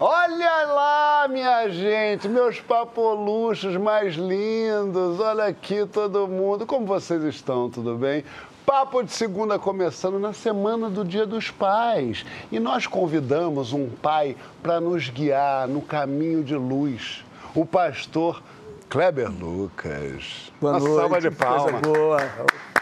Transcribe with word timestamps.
Olha 0.00 0.64
lá, 0.66 1.28
minha 1.30 1.68
gente, 1.68 2.28
meus 2.28 2.60
papoluchos 2.60 3.76
mais 3.76 4.16
lindos. 4.16 5.20
Olha 5.20 5.44
aqui 5.44 5.86
todo 5.86 6.26
mundo. 6.26 6.66
Como 6.66 6.84
vocês 6.84 7.22
estão? 7.22 7.70
Tudo 7.70 7.94
bem? 7.96 8.24
Papo 8.66 9.04
de 9.04 9.12
segunda 9.12 9.56
começando 9.56 10.18
na 10.18 10.32
semana 10.32 10.90
do 10.90 11.04
Dia 11.04 11.24
dos 11.24 11.48
Pais. 11.50 12.26
E 12.50 12.58
nós 12.58 12.88
convidamos 12.88 13.72
um 13.72 13.88
pai 13.88 14.36
para 14.60 14.80
nos 14.80 15.08
guiar 15.08 15.68
no 15.68 15.80
caminho 15.80 16.42
de 16.42 16.56
luz. 16.56 17.24
O 17.54 17.64
pastor 17.64 18.42
Kleber 18.88 19.30
Lucas. 19.30 20.50
Boa 20.60 20.72
Uma 20.72 20.80
noite. 20.80 20.96
salva 20.96 21.20
de 21.20 21.30
palmas. 21.30 21.80
Boa. 21.82 22.18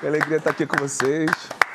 Que 0.01 0.07
alegria 0.07 0.39
estar 0.39 0.51
aqui 0.51 0.65
com 0.67 0.79
vocês. 0.79 1.31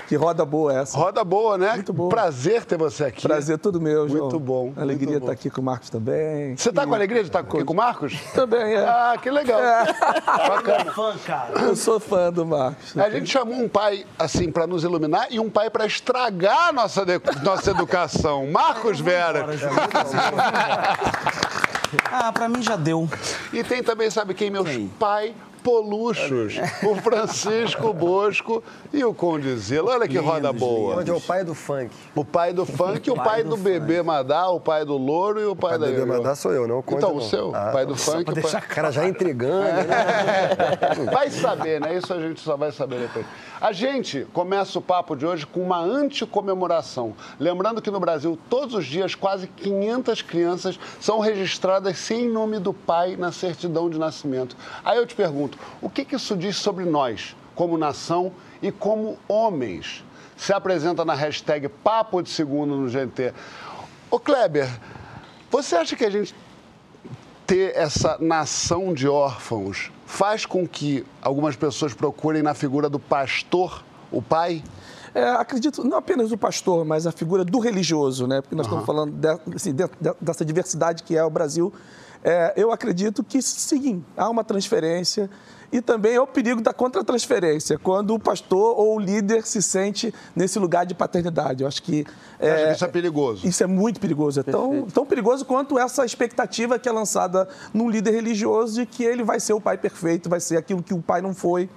Que 0.07 0.15
roda 0.15 0.45
boa 0.45 0.73
essa. 0.79 0.97
Roda 0.97 1.23
boa, 1.23 1.57
né? 1.57 1.73
Muito 1.73 1.91
boa. 1.91 2.09
Prazer 2.09 2.63
ter 2.63 2.77
você 2.77 3.03
aqui. 3.05 3.23
Prazer 3.27 3.57
todo 3.57 3.79
meu, 3.81 4.07
João. 4.07 4.21
Muito 4.23 4.39
bom, 4.39 4.71
Alegria 4.77 5.07
muito 5.09 5.19
bom. 5.21 5.25
estar 5.25 5.31
aqui 5.33 5.49
com 5.49 5.59
o 5.59 5.63
Marcos 5.63 5.89
também. 5.89 6.55
Você 6.55 6.71
tá 6.71 6.87
com 6.87 6.93
alegria 6.95 7.21
de 7.23 7.27
estar 7.29 7.39
aqui 7.39 7.63
com 7.63 7.73
o 7.73 7.75
Marcos? 7.75 8.13
Também, 8.33 8.73
é. 8.75 8.85
Ah, 8.87 9.15
que 9.21 9.29
legal. 9.29 9.59
Bacana. 10.25 10.91
Fã, 10.93 11.13
cara. 11.25 11.59
Eu 11.59 11.75
sou 11.75 11.99
fã 11.99 12.31
do 12.31 12.45
Marcos. 12.45 12.97
A 12.97 13.09
gente 13.09 13.29
chamou 13.29 13.55
um 13.55 13.67
pai, 13.67 14.05
assim, 14.17 14.49
para 14.51 14.65
nos 14.65 14.83
iluminar 14.83 15.27
e 15.29 15.39
um 15.39 15.49
pai 15.49 15.69
para 15.69 15.85
estragar 15.85 16.71
nossa, 16.73 17.05
de- 17.05 17.19
nossa 17.43 17.71
educação. 17.71 18.47
Marcos 18.51 18.99
Vera. 19.01 19.45
Ah, 22.11 22.31
pra 22.31 22.47
mim 22.49 22.61
já 22.61 22.75
deu. 22.75 23.07
E 23.53 23.63
tem 23.63 23.81
também, 23.83 24.09
sabe 24.09 24.33
quem? 24.33 24.49
Meus 24.49 24.67
Quem? 24.69 24.87
pai 24.99 25.33
poluchos. 25.67 26.55
O 26.81 26.95
Francisco 26.95 27.91
Bosco 27.91 28.63
e 28.93 29.03
o 29.03 29.13
Conde 29.13 29.53
Zelo. 29.57 29.89
Olha 29.89 30.07
que 30.07 30.17
roda 30.17 30.53
boa. 30.53 30.95
Onde 30.95 31.11
é 31.11 31.13
o 31.13 31.19
pai 31.19 31.43
do 31.43 31.53
funk. 31.53 31.91
O 32.15 32.23
pai 32.23 32.53
do 32.53 32.65
funk, 32.65 33.11
o 33.11 33.15
pai 33.15 33.43
do 33.43 33.57
bebê 33.57 34.01
Madá, 34.01 34.47
o 34.47 34.61
pai 34.61 34.85
do 34.85 34.95
louro 34.95 35.41
e 35.41 35.45
o 35.45 35.55
pai, 35.57 35.71
pai 35.71 35.79
da 35.79 35.85
bebê 35.87 35.99
Ioiô. 35.99 36.13
Madá 36.23 36.35
sou 36.35 36.53
eu, 36.53 36.65
não 36.69 36.79
o 36.79 36.83
Conde, 36.83 36.99
Então, 37.03 37.17
o 37.17 37.21
seu, 37.21 37.53
Ah, 37.53 37.71
pai 37.73 37.85
do 37.85 37.97
funk. 37.97 38.23
pra 38.23 38.31
o 38.31 38.35
pai- 38.35 38.43
deixar 38.43 38.63
O 38.63 38.67
cara 38.67 38.91
já 38.91 39.05
intrigando, 39.05 39.65
né? 39.65 41.07
Vai 41.11 41.29
saber, 41.29 41.81
né? 41.81 41.95
Isso 41.97 42.13
a 42.13 42.19
gente 42.21 42.39
só 42.39 42.55
vai 42.55 42.71
saber 42.71 42.99
depois. 43.01 43.25
A 43.59 43.73
gente 43.73 44.25
começa 44.31 44.79
o 44.79 44.81
papo 44.81 45.15
de 45.17 45.25
hoje 45.25 45.45
com 45.45 45.59
uma 45.61 45.79
anticomemoração. 45.81 47.13
Lembrando 47.39 47.81
que 47.81 47.91
no 47.91 47.99
Brasil, 47.99 48.37
todos 48.49 48.73
os 48.75 48.85
dias, 48.85 49.15
quase 49.15 49.47
500 49.47 50.21
crianças 50.21 50.79
são 51.01 51.19
registradas 51.19 51.97
sem 51.97 52.29
nome 52.29 52.59
do 52.59 52.71
pai 52.73 53.15
na 53.17 53.31
certidão 53.31 53.89
de 53.89 53.97
nascimento. 53.99 54.55
Aí 54.85 54.97
eu 54.97 55.05
te 55.05 55.15
pergunto, 55.15 55.56
o 55.81 55.89
que, 55.89 56.03
que 56.05 56.15
isso 56.15 56.35
diz 56.35 56.55
sobre 56.57 56.85
nós, 56.85 57.35
como 57.55 57.77
nação 57.77 58.31
e 58.61 58.71
como 58.71 59.17
homens? 59.27 60.03
Se 60.35 60.53
apresenta 60.53 61.03
na 61.03 61.13
hashtag 61.15 61.67
Papo 61.67 62.21
de 62.21 62.29
Segundo 62.29 62.75
no 62.75 62.87
GT. 62.89 63.33
Ô 64.11 64.19
Kleber, 64.19 64.69
você 65.49 65.75
acha 65.75 65.95
que 65.95 66.05
a 66.05 66.09
gente 66.09 66.35
ter 67.45 67.75
essa 67.75 68.17
nação 68.19 68.93
de 68.93 69.07
órfãos 69.07 69.91
faz 70.05 70.45
com 70.45 70.67
que 70.67 71.05
algumas 71.21 71.55
pessoas 71.55 71.93
procurem 71.93 72.41
na 72.43 72.53
figura 72.53 72.89
do 72.89 72.99
pastor, 72.99 73.83
o 74.11 74.21
pai? 74.21 74.63
É, 75.15 75.23
acredito, 75.31 75.83
não 75.83 75.97
apenas 75.97 76.29
do 76.29 76.37
pastor, 76.37 76.85
mas 76.85 77.07
a 77.07 77.11
figura 77.11 77.43
do 77.43 77.57
religioso, 77.59 78.27
né? 78.27 78.41
Porque 78.41 78.55
nós 78.55 78.65
estamos 78.67 78.85
falando 78.85 79.11
de- 79.13 79.55
assim, 79.55 79.73
de- 79.73 79.87
de- 79.99 80.13
dessa 80.21 80.45
diversidade 80.45 81.01
que 81.03 81.17
é 81.17 81.23
o 81.23 81.29
Brasil. 81.29 81.73
É, 82.23 82.53
eu 82.55 82.71
acredito 82.71 83.23
que 83.23 83.41
sim, 83.41 84.03
há 84.15 84.29
uma 84.29 84.43
transferência 84.43 85.29
e 85.71 85.81
também 85.81 86.13
é 86.15 86.21
o 86.21 86.27
perigo 86.27 86.61
da 86.61 86.71
contra-transferência, 86.73 87.77
quando 87.77 88.13
o 88.13 88.19
pastor 88.19 88.79
ou 88.79 88.95
o 88.95 88.99
líder 88.99 89.45
se 89.45 89.61
sente 89.61 90.13
nesse 90.35 90.57
lugar 90.59 90.85
de 90.85 90.93
paternidade. 90.95 91.63
Eu 91.63 91.67
acho 91.67 91.83
que. 91.83 92.05
Você 92.39 92.47
acha 92.49 92.65
que 92.67 92.71
isso 92.73 92.85
é 92.85 92.87
perigoso? 92.87 93.47
Isso 93.47 93.63
é 93.63 93.67
muito 93.67 93.99
perigoso. 93.99 94.39
É 94.39 94.43
tão, 94.43 94.83
tão 94.85 95.05
perigoso 95.05 95.43
quanto 95.45 95.77
essa 95.77 96.05
expectativa 96.05 96.79
que 96.79 96.87
é 96.87 96.91
lançada 96.91 97.47
num 97.73 97.89
líder 97.89 98.11
religioso 98.11 98.75
de 98.75 98.85
que 98.85 99.03
ele 99.03 99.23
vai 99.23 99.39
ser 99.39 99.53
o 99.53 99.61
pai 99.61 99.77
perfeito, 99.77 100.29
vai 100.29 100.39
ser 100.39 100.57
aquilo 100.57 100.81
que 100.81 100.93
o 100.93 101.01
pai 101.01 101.21
não 101.21 101.33
foi. 101.33 101.69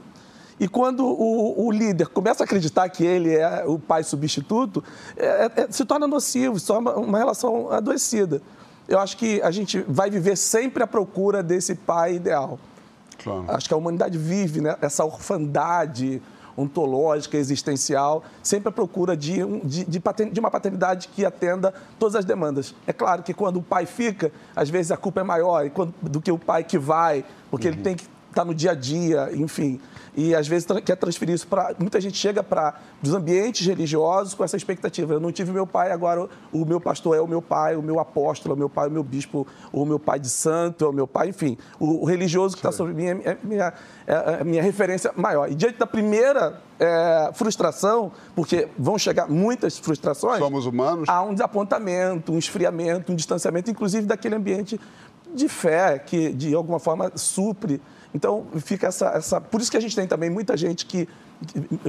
E 0.59 0.69
quando 0.69 1.05
o, 1.07 1.67
o 1.67 1.71
líder 1.73 2.09
começa 2.09 2.43
a 2.43 2.45
acreditar 2.45 2.87
que 2.91 3.03
ele 3.03 3.35
é 3.35 3.65
o 3.67 3.79
pai 3.79 4.05
substituto, 4.05 4.85
é- 5.17 5.51
é- 5.63 5.67
se 5.71 5.85
torna 5.87 6.07
nocivo, 6.07 6.61
se 6.61 6.67
torna 6.67 6.93
uma 6.93 7.17
relação 7.19 7.73
adoecida. 7.73 8.43
Eu 8.91 8.99
acho 8.99 9.17
que 9.17 9.41
a 9.41 9.51
gente 9.53 9.79
vai 9.89 10.11
viver 10.11 10.37
sempre 10.37 10.83
à 10.83 10.87
procura 10.87 11.43
desse 11.45 11.77
pai 11.77 12.17
ideal. 12.17 12.59
Claro. 13.23 13.45
Acho 13.49 13.69
que 13.69 13.73
a 13.73 13.77
humanidade 13.77 14.19
vive 14.19 14.61
né, 14.61 14.77
essa 14.83 15.05
orfandade 15.05 16.21
ontológica, 16.57 17.37
existencial, 17.37 18.25
sempre 18.43 18.69
à 18.69 18.73
procura 18.73 19.17
de, 19.17 19.43
um- 19.45 19.61
de, 19.61 19.85
de 19.85 20.01
paten- 20.01 20.31
de 20.31 20.41
uma 20.41 20.51
paternidade 20.51 21.09
que 21.09 21.25
atenda 21.25 21.73
todas 21.99 22.17
as 22.17 22.25
demandas. 22.25 22.75
É 22.87 22.93
claro 22.93 23.23
que 23.23 23.33
quando 23.33 23.59
o 23.59 23.63
pai 23.63 23.87
fica, 23.87 24.33
às 24.55 24.69
vezes 24.69 24.91
a 24.91 24.97
culpa 24.97 25.21
é 25.21 25.25
maior 25.25 25.71
quando- 25.71 25.95
do 26.03 26.21
que 26.21 26.33
o 26.33 26.37
pai 26.39 26.65
que 26.65 26.77
vai, 26.77 27.25
porque 27.51 27.69
ele 27.69 27.77
tem 27.79 27.95
que 27.95 28.07
estar 28.29 28.45
no 28.45 28.53
dia 28.55 28.73
a 28.73 28.75
dia, 28.75 29.31
enfim. 29.33 29.81
E 30.17 30.35
às 30.35 30.47
vezes 30.49 30.67
quer 30.85 30.97
transferir 30.97 31.35
isso 31.35 31.47
para. 31.47 31.75
Muita 31.79 32.01
gente 32.01 32.17
chega 32.17 32.43
para 32.43 32.75
os 33.03 33.13
ambientes 33.13 33.67
religiosos 33.67 34.35
com 34.35 34.45
essa 34.45 34.57
expectativa. 34.57 35.15
Eu 35.15 35.21
não 35.21 35.33
tive 35.33 35.53
meu 35.53 35.67
pai, 35.67 35.93
agora 35.93 36.29
o, 36.53 36.65
meu 36.65 36.81
pastor 36.81 37.17
é 37.17 37.21
o 37.21 37.27
meu 37.27 37.41
pai, 37.41 37.77
o 37.77 37.83
meu 37.83 38.01
apóstolo 38.01 38.55
é 38.55 38.57
o 38.57 38.59
meu 38.59 38.69
pai, 38.69 38.89
o 38.89 38.91
meu 38.91 39.03
bispo, 39.03 39.47
o 39.73 39.85
meu 39.85 39.99
pai 39.99 40.19
de 40.19 40.29
santo 40.29 40.85
é 40.85 40.89
o 40.89 40.93
meu 40.93 41.07
pai, 41.07 41.29
enfim. 41.29 41.57
O, 41.79 42.05
religioso 42.05 42.57
que 42.57 42.61
está 42.61 42.73
sobre 42.73 42.93
mim 42.93 43.07
é, 43.07 43.31
é 43.31 43.39
minha, 43.43 43.73
é 44.07 44.41
a 44.41 44.45
minha 44.45 44.63
referência 44.63 45.13
maior. 45.17 45.51
E 45.51 45.55
diante 45.55 45.79
da 45.79 45.87
primeira 45.87 46.61
é, 46.79 47.31
frustração, 47.35 48.11
porque 48.35 48.69
vão 48.79 48.99
chegar 48.99 49.29
muitas 49.29 49.79
frustrações. 49.79 50.39
Somos 50.39 50.67
humanos. 50.67 51.09
Há 51.09 51.23
um 51.23 51.33
desapontamento, 51.33 52.33
um 52.33 52.39
esfriamento, 52.39 53.13
um 53.13 53.15
distanciamento, 53.15 53.71
inclusive 53.71 54.07
daquele 54.07 54.35
ambiente 54.35 54.81
de 55.35 55.49
fé 55.49 55.99
que, 55.99 56.33
de 56.33 56.55
alguma 56.55 56.79
forma, 56.79 57.13
supre. 57.15 57.81
Então, 58.15 58.47
fica 58.59 58.89
essa, 58.89 59.07
essa. 59.11 59.41
Por 59.41 59.61
isso 59.61 59.71
que 59.71 59.77
a 59.77 59.81
gente 59.81 59.95
tem 59.95 60.07
também 60.07 60.29
muita 60.31 60.57
gente 60.57 60.85
que 60.87 61.09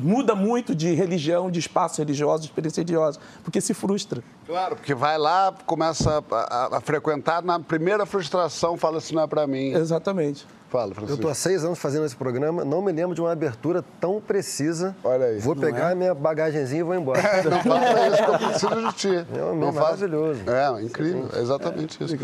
muda 0.01 0.33
muito 0.35 0.73
de 0.73 0.93
religião, 0.93 1.51
de 1.51 1.59
espaço 1.59 1.99
religioso, 2.01 2.43
de 2.43 2.47
experiência 2.49 2.81
religiosa, 2.81 3.19
porque 3.43 3.59
se 3.59 3.73
frustra. 3.73 4.23
Claro, 4.45 4.75
porque 4.75 4.93
vai 4.93 5.17
lá, 5.17 5.53
começa 5.65 6.23
a, 6.31 6.35
a- 6.35 6.77
a 6.77 6.81
frequentar, 6.81 7.41
na 7.41 7.59
primeira 7.59 8.05
frustração 8.05 8.77
fala 8.77 8.99
assim, 8.99 9.15
não 9.15 9.23
é 9.23 9.27
pra 9.27 9.45
mim. 9.47 9.73
Exatamente. 9.73 10.45
Fala, 10.69 10.91
Eu 10.91 10.95
Francisco. 10.95 11.15
estou 11.15 11.31
há 11.31 11.35
seis 11.35 11.65
anos 11.65 11.79
fazendo 11.79 12.05
esse 12.05 12.15
programa, 12.15 12.63
não 12.63 12.81
me 12.81 12.93
lembro 12.93 13.13
de 13.13 13.19
uma 13.19 13.33
abertura 13.33 13.83
tão 13.99 14.21
precisa. 14.21 14.95
Olha 15.03 15.25
aí. 15.25 15.39
Vou 15.39 15.53
pegar 15.53 15.89
a 15.91 15.95
minha 15.95 16.13
bagagenzinha 16.15 16.79
e 16.79 16.83
vou 16.83 16.95
embora. 16.95 17.21
Não 17.43 17.61
faça 17.61 18.07
isso 18.07 18.23
que 18.23 18.29
eu 18.29 18.37
preciso 18.39 18.87
de 18.87 18.93
ti. 18.93 19.27
Não, 19.37 19.71
maravilhoso. 19.73 20.39
É, 20.47 20.81
incrível, 20.81 21.27
é 21.33 21.39
exatamente 21.41 22.01
isso. 22.01 22.15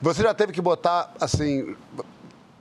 Você 0.00 0.20
já 0.22 0.34
teve 0.34 0.52
que 0.52 0.60
botar, 0.60 1.12
assim, 1.20 1.76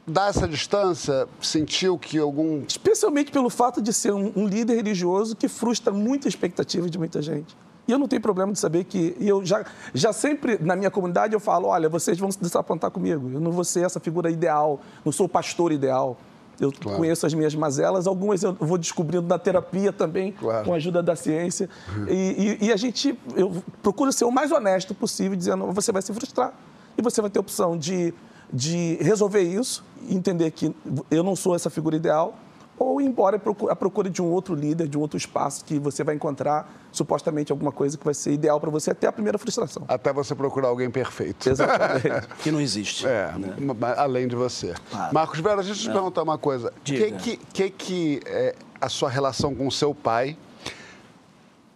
dar 0.05 0.29
essa 0.29 0.47
distância, 0.47 1.27
sentiu 1.41 1.97
que 1.97 2.17
algum... 2.17 2.63
Especialmente 2.67 3.31
pelo 3.31 3.49
fato 3.49 3.81
de 3.81 3.93
ser 3.93 4.13
um, 4.13 4.31
um 4.35 4.47
líder 4.47 4.75
religioso 4.75 5.35
que 5.35 5.47
frustra 5.47 5.93
muita 5.93 6.27
expectativa 6.27 6.89
de 6.89 6.97
muita 6.97 7.21
gente. 7.21 7.55
E 7.87 7.91
eu 7.91 7.97
não 7.99 8.07
tenho 8.07 8.21
problema 8.21 8.53
de 8.53 8.59
saber 8.59 8.83
que. 8.83 9.15
Eu 9.19 9.43
já, 9.43 9.65
já 9.93 10.13
sempre, 10.13 10.57
na 10.61 10.75
minha 10.75 10.91
comunidade, 10.91 11.33
eu 11.33 11.39
falo: 11.39 11.67
olha, 11.67 11.89
vocês 11.89 12.17
vão 12.19 12.31
se 12.31 12.39
desapontar 12.39 12.91
comigo. 12.91 13.27
Eu 13.33 13.39
não 13.39 13.51
vou 13.51 13.63
ser 13.63 13.83
essa 13.83 13.99
figura 13.99 14.29
ideal, 14.29 14.79
não 15.03 15.11
sou 15.11 15.25
o 15.25 15.29
pastor 15.29 15.71
ideal. 15.71 16.15
Eu 16.59 16.71
conheço 16.83 17.25
as 17.25 17.33
minhas 17.33 17.55
mazelas, 17.55 18.05
algumas 18.05 18.43
eu 18.43 18.53
vou 18.53 18.77
descobrindo 18.77 19.27
na 19.27 19.39
terapia 19.39 19.91
também, 19.91 20.31
Claro. 20.31 20.63
com 20.65 20.73
a 20.73 20.75
ajuda 20.75 21.01
da 21.01 21.15
ciência. 21.15 21.67
E, 22.07 22.57
e- 22.61 22.65
e 22.67 22.71
a 22.71 22.77
gente, 22.77 23.17
eu 23.35 23.63
procuro 23.81 24.11
ser 24.11 24.25
o 24.25 24.31
mais 24.31 24.51
honesto 24.51 24.93
possível, 24.93 25.35
dizendo: 25.35 25.65
você 25.73 25.91
vai 25.91 26.03
se 26.03 26.13
frustrar. 26.13 26.53
E 26.95 27.01
você 27.01 27.19
vai 27.19 27.31
ter 27.31 27.39
a 27.39 27.41
opção 27.41 27.75
de, 27.75 28.13
de 28.51 28.97
resolver 29.01 29.41
isso, 29.41 29.83
entender 30.09 30.51
que 30.51 30.75
eu 31.09 31.23
não 31.23 31.35
sou 31.35 31.55
essa 31.55 31.69
figura 31.69 31.95
ideal, 31.95 32.35
ou 32.77 32.99
ir 32.99 33.05
embora 33.05 33.35
à 33.35 33.39
procu- 33.39 33.69
à 33.69 33.75
procura 33.75 34.09
de 34.09 34.21
um 34.23 34.25
outro 34.31 34.55
líder, 34.55 34.87
de 34.87 34.97
um 34.97 35.01
outro 35.01 35.15
espaço 35.15 35.63
que 35.63 35.77
você 35.77 36.03
vai 36.03 36.15
encontrar 36.15 36.67
supostamente 36.91 37.51
alguma 37.51 37.71
coisa 37.71 37.95
que 37.95 38.03
vai 38.03 38.13
ser 38.13 38.33
ideal 38.33 38.59
para 38.59 38.71
você 38.71 38.89
até 38.89 39.05
a 39.05 39.11
primeira 39.11 39.37
frustração. 39.37 39.83
Até 39.87 40.11
você 40.11 40.33
procurar 40.33 40.69
alguém 40.69 40.89
perfeito. 40.89 41.47
Exatamente. 41.47 42.27
Que 42.41 42.51
não 42.51 42.59
existe. 42.59 43.05
É, 43.05 43.31
né? 43.37 43.55
além 43.97 44.27
de 44.27 44.35
você. 44.35 44.73
Claro. 44.89 45.13
Marcos 45.13 45.39
Vera, 45.39 45.57
deixa 45.57 45.71
eu 45.71 45.75
te 45.75 45.91
perguntar 45.91 46.23
uma 46.23 46.39
coisa. 46.39 46.73
O 46.75 46.81
que 46.81 47.11
que, 47.11 47.37
que, 47.37 47.69
que 47.69 48.21
é, 48.25 48.55
a 48.79 48.89
sua 48.89 49.09
relação 49.11 49.53
com 49.53 49.67
o 49.67 49.71
seu 49.71 49.93
pai 49.93 50.35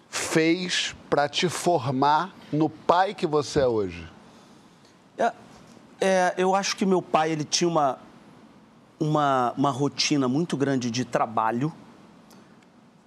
fez 0.10 0.96
para 1.10 1.30
te 1.30 1.48
formar 1.50 2.34
no 2.52 2.68
pai 2.70 3.14
que 3.14 3.28
você 3.28 3.60
é 3.60 3.68
hoje? 3.68 4.10
É, 6.00 6.34
eu 6.38 6.56
acho 6.56 6.76
que 6.76 6.86
meu 6.86 7.02
pai 7.02 7.32
ele 7.32 7.44
tinha 7.44 7.68
uma, 7.68 7.98
uma, 9.00 9.54
uma 9.58 9.72
rotina 9.72 10.28
muito 10.28 10.58
grande 10.58 10.92
de 10.92 11.06
trabalho, 11.06 11.72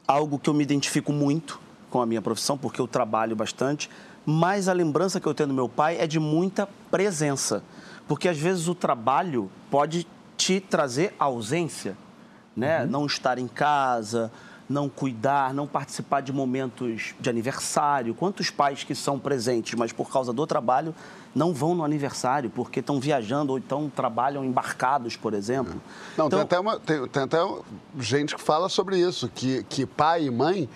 algo 0.07 0.39
que 0.39 0.49
eu 0.49 0.55
me 0.55 0.63
identifico 0.63 1.13
muito 1.13 1.61
com 1.91 2.01
a 2.01 2.07
minha 2.07 2.23
profissão, 2.23 2.57
porque 2.57 2.81
eu 2.81 2.89
trabalho 2.89 3.37
bastante, 3.37 3.91
mas 4.25 4.69
a 4.69 4.73
lembrança 4.73 5.21
que 5.21 5.27
eu 5.27 5.35
tenho 5.35 5.49
do 5.49 5.55
meu 5.55 5.69
pai 5.69 5.99
é 5.99 6.07
de 6.07 6.19
muita 6.19 6.69
presença, 6.91 7.63
porque 8.07 8.29
às 8.29 8.39
vezes 8.39 8.69
o 8.69 8.75
trabalho 8.75 9.51
pode 9.71 10.07
te 10.37 10.61
trazer 10.61 11.15
ausência, 11.19 11.97
né? 12.57 12.87
Não 12.87 13.07
estar 13.07 13.39
em 13.39 13.49
casa, 13.49 14.31
não 14.69 14.89
cuidar, 14.89 15.55
não 15.55 15.67
participar 15.67 16.21
de 16.21 16.33
momentos 16.33 17.15
de 17.19 17.31
aniversário. 17.31 18.15
Quantos 18.15 18.51
pais 18.51 18.85
que 18.85 18.95
são 18.95 19.19
presentes, 19.19 19.75
mas 19.75 19.93
por 19.93 20.11
causa 20.11 20.33
do 20.33 20.47
trabalho 20.47 20.95
não 21.39 21.55
vão 21.55 21.75
no 21.75 21.85
aniversário 21.85 22.51
porque 22.51 22.81
estão 22.81 22.99
viajando 22.99 23.53
ou 23.53 23.59
então 23.59 23.91
trabalham 23.95 24.45
embarcados, 24.45 25.17
por 25.17 25.33
exemplo. 25.33 25.81
Não, 26.17 26.27
então, 26.27 26.41
tem, 26.41 26.41
até 26.41 26.59
uma, 26.59 26.81
tem, 26.81 27.07
tem 27.07 27.23
até 27.23 27.39
gente 28.01 28.35
que 28.35 28.43
fala 28.43 28.69
sobre 28.69 28.99
isso, 28.99 29.31
que, 29.33 29.63
que 29.63 29.87
pai 29.87 30.25
e 30.25 30.31
mãe 30.31 30.69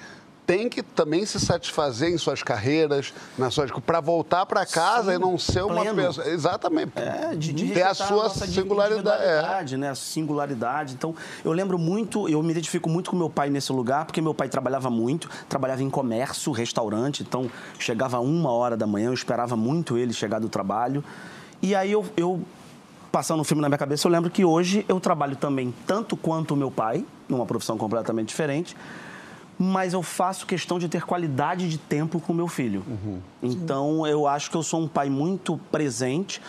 tem 0.46 0.68
que 0.68 0.82
também 0.82 1.24
se 1.24 1.38
satisfazer 1.38 2.10
em 2.10 2.18
suas 2.18 2.42
carreiras, 2.42 3.12
nas 3.38 3.54
suas 3.54 3.70
para 3.70 4.00
voltar 4.00 4.44
para 4.44 4.66
casa 4.66 5.10
Sim, 5.10 5.16
e 5.16 5.18
não 5.18 5.38
ser 5.38 5.62
uma 5.62 5.82
pleno. 5.82 6.02
pessoa. 6.02 6.28
Exatamente. 6.28 6.92
É, 6.96 7.34
de, 7.36 7.52
de 7.52 7.72
ter 7.72 7.82
a 7.82 7.94
sua 7.94 8.24
nossa 8.24 8.46
singularidade. 8.46 9.74
É. 9.74 9.78
né? 9.78 9.90
A 9.90 9.94
singularidade. 9.94 10.94
Então, 10.94 11.14
eu 11.44 11.52
lembro 11.52 11.78
muito, 11.78 12.28
eu 12.28 12.42
me 12.42 12.50
identifico 12.50 12.88
muito 12.88 13.10
com 13.10 13.16
meu 13.16 13.30
pai 13.30 13.50
nesse 13.50 13.72
lugar, 13.72 14.04
porque 14.04 14.20
meu 14.20 14.34
pai 14.34 14.48
trabalhava 14.48 14.90
muito, 14.90 15.28
trabalhava 15.48 15.82
em 15.82 15.90
comércio, 15.90 16.50
restaurante, 16.52 17.22
então 17.22 17.50
chegava 17.78 18.18
uma 18.18 18.50
hora 18.50 18.76
da 18.76 18.86
manhã, 18.86 19.08
eu 19.08 19.14
esperava 19.14 19.56
muito 19.56 19.96
ele 19.96 20.12
chegar 20.12 20.40
do 20.40 20.48
trabalho. 20.48 21.04
E 21.62 21.74
aí 21.74 21.92
eu, 21.92 22.04
eu 22.16 22.42
passando 23.12 23.40
um 23.40 23.44
filme 23.44 23.60
na 23.60 23.68
minha 23.68 23.78
cabeça, 23.78 24.08
eu 24.08 24.10
lembro 24.10 24.30
que 24.30 24.44
hoje 24.44 24.84
eu 24.88 24.98
trabalho 24.98 25.36
também 25.36 25.72
tanto 25.86 26.16
quanto 26.16 26.54
o 26.54 26.56
meu 26.56 26.70
pai, 26.70 27.04
numa 27.28 27.46
profissão 27.46 27.78
completamente 27.78 28.28
diferente, 28.28 28.76
mas 29.62 29.92
eu 29.92 30.02
faço 30.02 30.44
questão 30.44 30.76
de 30.76 30.88
ter 30.88 31.04
qualidade 31.04 31.68
de 31.68 31.78
tempo 31.78 32.18
com 32.18 32.32
meu 32.32 32.48
filho. 32.48 32.84
Então, 33.40 34.04
eu 34.04 34.26
acho 34.26 34.50
que 34.50 34.56
eu 34.56 34.62
sou 34.62 34.80
um 34.80 34.88
pai 34.88 35.08
muito 35.08 35.56
presente, 35.70 36.42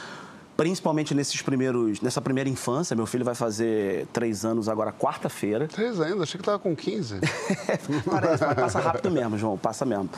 principalmente 0.58 1.14
nesses 1.14 1.40
primeiros, 1.40 2.02
nessa 2.02 2.20
primeira 2.20 2.50
infância. 2.50 2.96
Meu 2.96 3.06
filho 3.06 3.24
vai 3.24 3.36
fazer 3.36 4.08
três 4.12 4.44
anos 4.44 4.68
agora, 4.68 4.92
quarta-feira. 4.92 5.68
Três 5.68 6.02
ainda, 6.02 6.24
achei 6.24 6.40
que 6.40 6.44
tava 6.44 6.58
com 6.58 6.76
15. 6.76 7.20
Parece, 8.10 8.46
mas 8.46 8.56
passa 8.56 8.80
rápido 8.80 9.12
mesmo, 9.12 9.38
João, 9.38 9.60
passa 9.60 9.86
mesmo. 9.86 10.10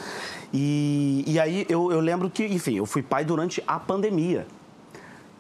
E, 0.54 1.26
e 1.28 1.38
aí 1.38 1.66
eu, 1.68 1.92
eu 1.92 2.00
lembro 2.00 2.30
que, 2.30 2.46
enfim, 2.46 2.78
eu 2.78 2.86
fui 2.86 3.04
pai 3.04 3.26
durante 3.26 3.62
a 3.68 3.78
pandemia, 3.78 4.48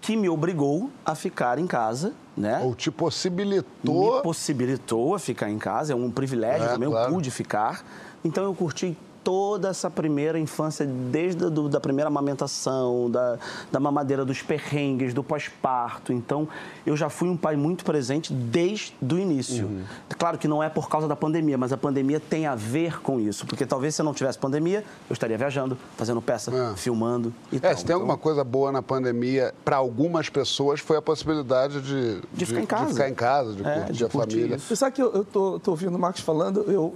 que 0.05 0.15
me 0.15 0.29
obrigou 0.29 0.91
a 1.03 1.15
ficar 1.15 1.57
em 1.57 1.65
casa, 1.65 2.13
né? 2.37 2.61
Ou 2.63 2.75
te 2.75 2.91
possibilitou. 2.91 4.17
me 4.17 4.21
possibilitou 4.21 5.15
a 5.15 5.19
ficar 5.19 5.49
em 5.49 5.57
casa, 5.57 5.93
é 5.93 5.95
um 5.95 6.11
privilégio 6.11 6.67
É, 6.67 6.73
também, 6.73 6.87
claro. 6.87 7.09
eu 7.09 7.13
pude 7.15 7.31
ficar. 7.31 7.83
Então 8.23 8.43
eu 8.43 8.53
curti 8.53 8.95
toda 9.25 9.69
essa 9.69 9.89
primeira 9.89 10.37
infância, 10.39 10.85
desde 10.85 11.45
a 11.45 11.49
do, 11.49 11.67
da 11.67 11.79
primeira 11.79 12.07
amamentação, 12.07 13.09
da, 13.09 13.37
da 13.71 13.79
mamadeira 13.79 14.23
dos 14.23 14.41
perrengues, 14.43 15.15
do 15.15 15.23
pós-parto. 15.23 16.13
Então 16.13 16.47
eu 16.85 16.95
já 16.95 17.09
fui 17.09 17.27
um 17.27 17.35
pai 17.35 17.55
muito 17.55 17.83
presente 17.83 18.31
desde 18.31 18.93
o 19.01 19.17
início. 19.17 19.65
Uhum. 19.65 19.83
Claro 20.17 20.37
que 20.37 20.47
não 20.47 20.61
é 20.61 20.69
por 20.69 20.87
causa 20.87 21.07
da 21.07 21.15
pandemia, 21.15 21.57
mas 21.57 21.73
a 21.73 21.77
pandemia 21.77 22.19
tem 22.19 22.45
a 22.45 22.53
ver 22.55 23.01
com 23.01 23.19
isso, 23.19 23.47
porque 23.47 23.65
talvez 23.65 23.95
se 23.95 24.01
eu 24.01 24.05
não 24.05 24.13
tivesse 24.13 24.37
pandemia, 24.37 24.83
eu 25.09 25.13
estaria 25.13 25.37
viajando, 25.37 25.75
fazendo 25.97 26.21
peça, 26.21 26.51
É. 26.55 26.75
filmando 26.77 27.33
e 27.51 27.57
É, 27.57 27.59
tal. 27.59 27.71
se 27.71 27.77
tem 27.77 27.85
Então, 27.85 27.95
alguma 27.97 28.17
coisa 28.17 28.43
boa 28.43 28.71
na 28.71 28.83
pandemia, 28.83 29.53
para 29.65 29.77
algumas 29.77 30.29
pessoas, 30.29 30.79
foi 30.79 30.97
a 30.97 31.01
possibilidade 31.01 31.81
de, 31.81 32.21
De 32.31 32.45
ficar 32.45 32.61
em 32.61 32.65
casa. 32.67 32.85
De 32.85 32.91
ficar 32.93 33.09
em 33.09 33.13
casa, 33.15 33.53
de 33.53 33.65
É, 33.67 33.73
curtir 33.79 33.93
de 33.93 34.05
a 34.05 34.09
família. 34.09 34.55
isso. 34.57 34.75
Sabe 34.75 34.95
que 34.95 35.01
eu, 35.01 35.11
eu 35.13 35.25
tô, 35.25 35.59
tô 35.59 35.71
ouvindo 35.71 35.95
o 35.95 35.99
Marcos 35.99 36.21
falando, 36.21 36.61
eu 36.71 36.95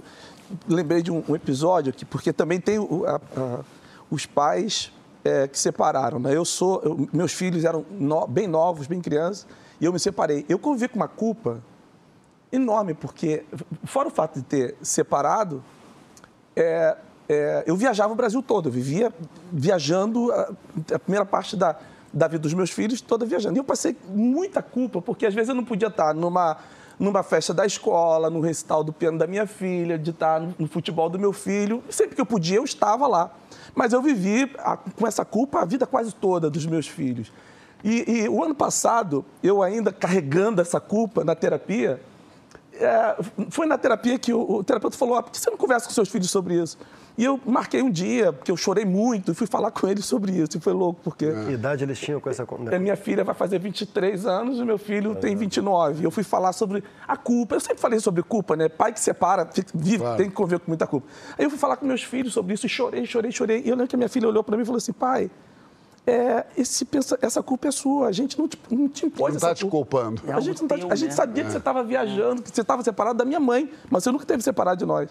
lembrei 0.68 1.02
de 1.02 1.10
um, 1.10 1.22
um 1.28 1.34
episódio 1.36 1.90
aqui, 1.90 2.04
porque 2.04 2.32
também 2.32 2.60
tem 2.60 2.78
o- 2.78 3.04
a- 3.06 3.20
a- 3.36 3.60
os 4.10 4.26
pais 4.26 4.92
é, 5.22 5.46
que 5.46 5.58
separaram, 5.58 6.18
né? 6.18 6.34
Eu 6.34 6.44
sou, 6.46 6.80
eu- 6.82 7.08
meus 7.12 7.32
filhos 7.32 7.64
eram 7.64 7.84
no- 7.90 8.26
bem 8.26 8.46
novos, 8.46 8.86
bem 8.86 9.00
crianças, 9.02 9.46
e 9.80 9.84
eu 9.84 9.92
me 9.92 9.98
separei. 10.00 10.46
Eu 10.48 10.58
convivi 10.58 10.88
com 10.88 10.96
uma 10.96 11.08
culpa 11.08 11.60
enorme, 12.50 12.94
porque 12.94 13.44
fora 13.84 14.08
o 14.08 14.10
fato 14.10 14.38
de 14.40 14.44
ter 14.44 14.76
separado, 14.82 15.62
é, 16.56 16.96
é, 17.28 17.64
eu 17.66 17.76
viajava 17.76 18.12
o 18.12 18.16
Brasil 18.16 18.42
todo, 18.42 18.68
eu 18.68 18.72
vivia 18.72 19.12
viajando 19.52 20.32
a, 20.32 20.52
a 20.94 20.98
primeira 20.98 21.24
parte 21.26 21.54
da, 21.56 21.76
da 22.12 22.26
vida 22.26 22.40
dos 22.40 22.54
meus 22.54 22.70
filhos, 22.70 23.00
toda 23.00 23.24
viajando. 23.26 23.56
E 23.56 23.60
eu 23.60 23.64
passei 23.64 23.96
muita 24.08 24.62
culpa, 24.62 25.00
porque 25.00 25.26
às 25.26 25.34
vezes 25.34 25.48
eu 25.50 25.54
não 25.54 25.64
podia 25.64 25.88
estar 25.88 26.14
numa, 26.14 26.56
numa 27.00 27.22
festa 27.22 27.54
da 27.54 27.64
escola, 27.64 28.28
no 28.28 28.40
recital 28.40 28.84
do 28.84 28.92
piano 28.92 29.18
da 29.18 29.26
minha 29.26 29.46
filha, 29.46 29.98
de 29.98 30.10
estar 30.10 30.38
no, 30.38 30.68
futebol 30.68 31.08
do 31.08 31.18
meu 31.18 31.32
filho. 31.32 31.82
Sempre 31.88 32.14
que 32.14 32.20
eu 32.20 32.26
podia, 32.26 32.58
eu 32.58 32.64
estava 32.64 33.06
lá. 33.06 33.30
Mas 33.74 33.94
eu 33.94 34.02
vivi 34.02 34.52
a- 34.58 34.76
com 34.76 35.06
essa 35.06 35.24
culpa 35.24 35.60
a 35.62 35.64
vida 35.64 35.86
quase 35.86 36.14
toda 36.14 36.50
dos 36.50 36.66
meus 36.66 36.86
filhos. 36.86 37.32
E, 37.82 38.04
e 38.24 38.28
o 38.28 38.44
ano 38.44 38.54
passado, 38.54 39.24
eu 39.42 39.62
ainda 39.62 39.90
carregando 39.90 40.60
essa 40.60 40.78
culpa 40.78 41.24
na 41.24 41.34
terapia, 41.34 41.98
é, 42.74 43.16
foi 43.48 43.66
na 43.66 43.78
terapia 43.78 44.18
que 44.18 44.32
o, 44.34 44.56
o 44.58 44.62
terapeuta 44.62 44.96
falou: 44.98 45.16
ah, 45.16 45.22
por 45.22 45.32
que 45.32 45.38
você 45.38 45.48
não 45.50 45.56
conversa 45.56 45.86
com 45.86 45.92
seus 45.94 46.08
filhos 46.10 46.30
sobre 46.30 46.54
isso? 46.54 46.76
E 47.20 47.24
eu 47.24 47.38
marquei 47.44 47.82
um 47.82 47.90
dia, 47.90 48.32
porque 48.32 48.50
eu 48.50 48.56
chorei 48.56 48.86
muito, 48.86 49.32
e 49.32 49.34
fui 49.34 49.46
falar 49.46 49.70
com 49.70 49.86
eles 49.86 50.06
sobre 50.06 50.32
isso. 50.32 50.56
E 50.56 50.60
foi 50.60 50.72
louco, 50.72 51.00
porque 51.04 51.30
Que 51.30 51.52
idade 51.52 51.84
eles 51.84 51.98
tinham 51.98 52.18
com 52.18 52.30
essa... 52.30 52.44
a 52.74 52.78
minha 52.78 52.96
filha 52.96 53.22
vai 53.22 53.34
fazer 53.34 53.58
23 53.58 54.24
anos 54.24 54.58
e 54.58 54.64
meu 54.64 54.78
filho 54.78 55.14
tem 55.14 55.36
29. 55.36 56.00
E 56.00 56.04
eu 56.04 56.10
fui 56.10 56.22
falar 56.24 56.54
sobre 56.54 56.82
a 57.06 57.18
culpa. 57.18 57.56
Eu 57.56 57.60
sempre 57.60 57.76
falei 57.78 58.00
sobre 58.00 58.22
culpa, 58.22 58.56
né? 58.56 58.70
Pai 58.70 58.90
que 58.94 59.00
separa, 59.00 59.44
fica- 59.52 59.70
vive, 59.74 59.98
Claro. 59.98 60.16
tem 60.16 60.30
que 60.30 60.34
conviver 60.34 60.60
com 60.60 60.70
muita 60.70 60.86
culpa. 60.86 61.06
Aí 61.38 61.44
eu 61.44 61.50
fui 61.50 61.58
falar 61.58 61.76
com 61.76 61.84
meus 61.84 62.02
filhos 62.02 62.32
sobre 62.32 62.54
isso 62.54 62.64
e 62.64 62.68
chorei, 62.70 63.04
chorei, 63.04 63.30
chorei. 63.30 63.58
E 63.66 63.68
eu 63.68 63.74
lembro 63.74 63.88
que 63.88 63.96
a 63.96 63.98
minha 63.98 64.08
filha 64.08 64.26
olhou 64.26 64.42
para 64.42 64.56
mim 64.56 64.62
e 64.62 64.64
falou 64.64 64.78
assim: 64.78 64.92
pai, 64.94 65.30
é, 66.06 66.46
esse 66.56 66.88
essa 67.20 67.42
culpa 67.42 67.68
é 67.68 67.70
sua. 67.70 68.08
A 68.08 68.12
gente 68.12 68.38
não 68.38 68.48
te, 68.48 68.58
não 68.70 68.88
te 68.88 69.04
impôs 69.04 69.34
Não 69.34 69.36
essa 69.36 69.48
tá 69.48 69.54
te 69.54 69.66
culpa. 69.66 69.76
culpando. 69.98 70.22
É 70.26 70.32
A 70.32 70.40
gente, 70.40 70.62
não 70.62 70.68
tá- 70.68 70.78
teu, 70.78 70.90
a 70.90 70.94
gente 70.94 71.10
né? 71.10 71.14
sabia 71.16 71.44
que 71.44 71.50
você 71.50 71.58
estava 71.58 71.84
viajando, 71.84 72.40
que 72.40 72.48
você 72.50 72.62
estava 72.62 72.82
separado 72.82 73.18
da 73.18 73.26
minha 73.26 73.40
mãe, 73.40 73.70
mas 73.90 74.04
você 74.04 74.10
nunca 74.10 74.24
teve 74.24 74.42
separado 74.42 74.78
de 74.78 74.86
nós. 74.86 75.10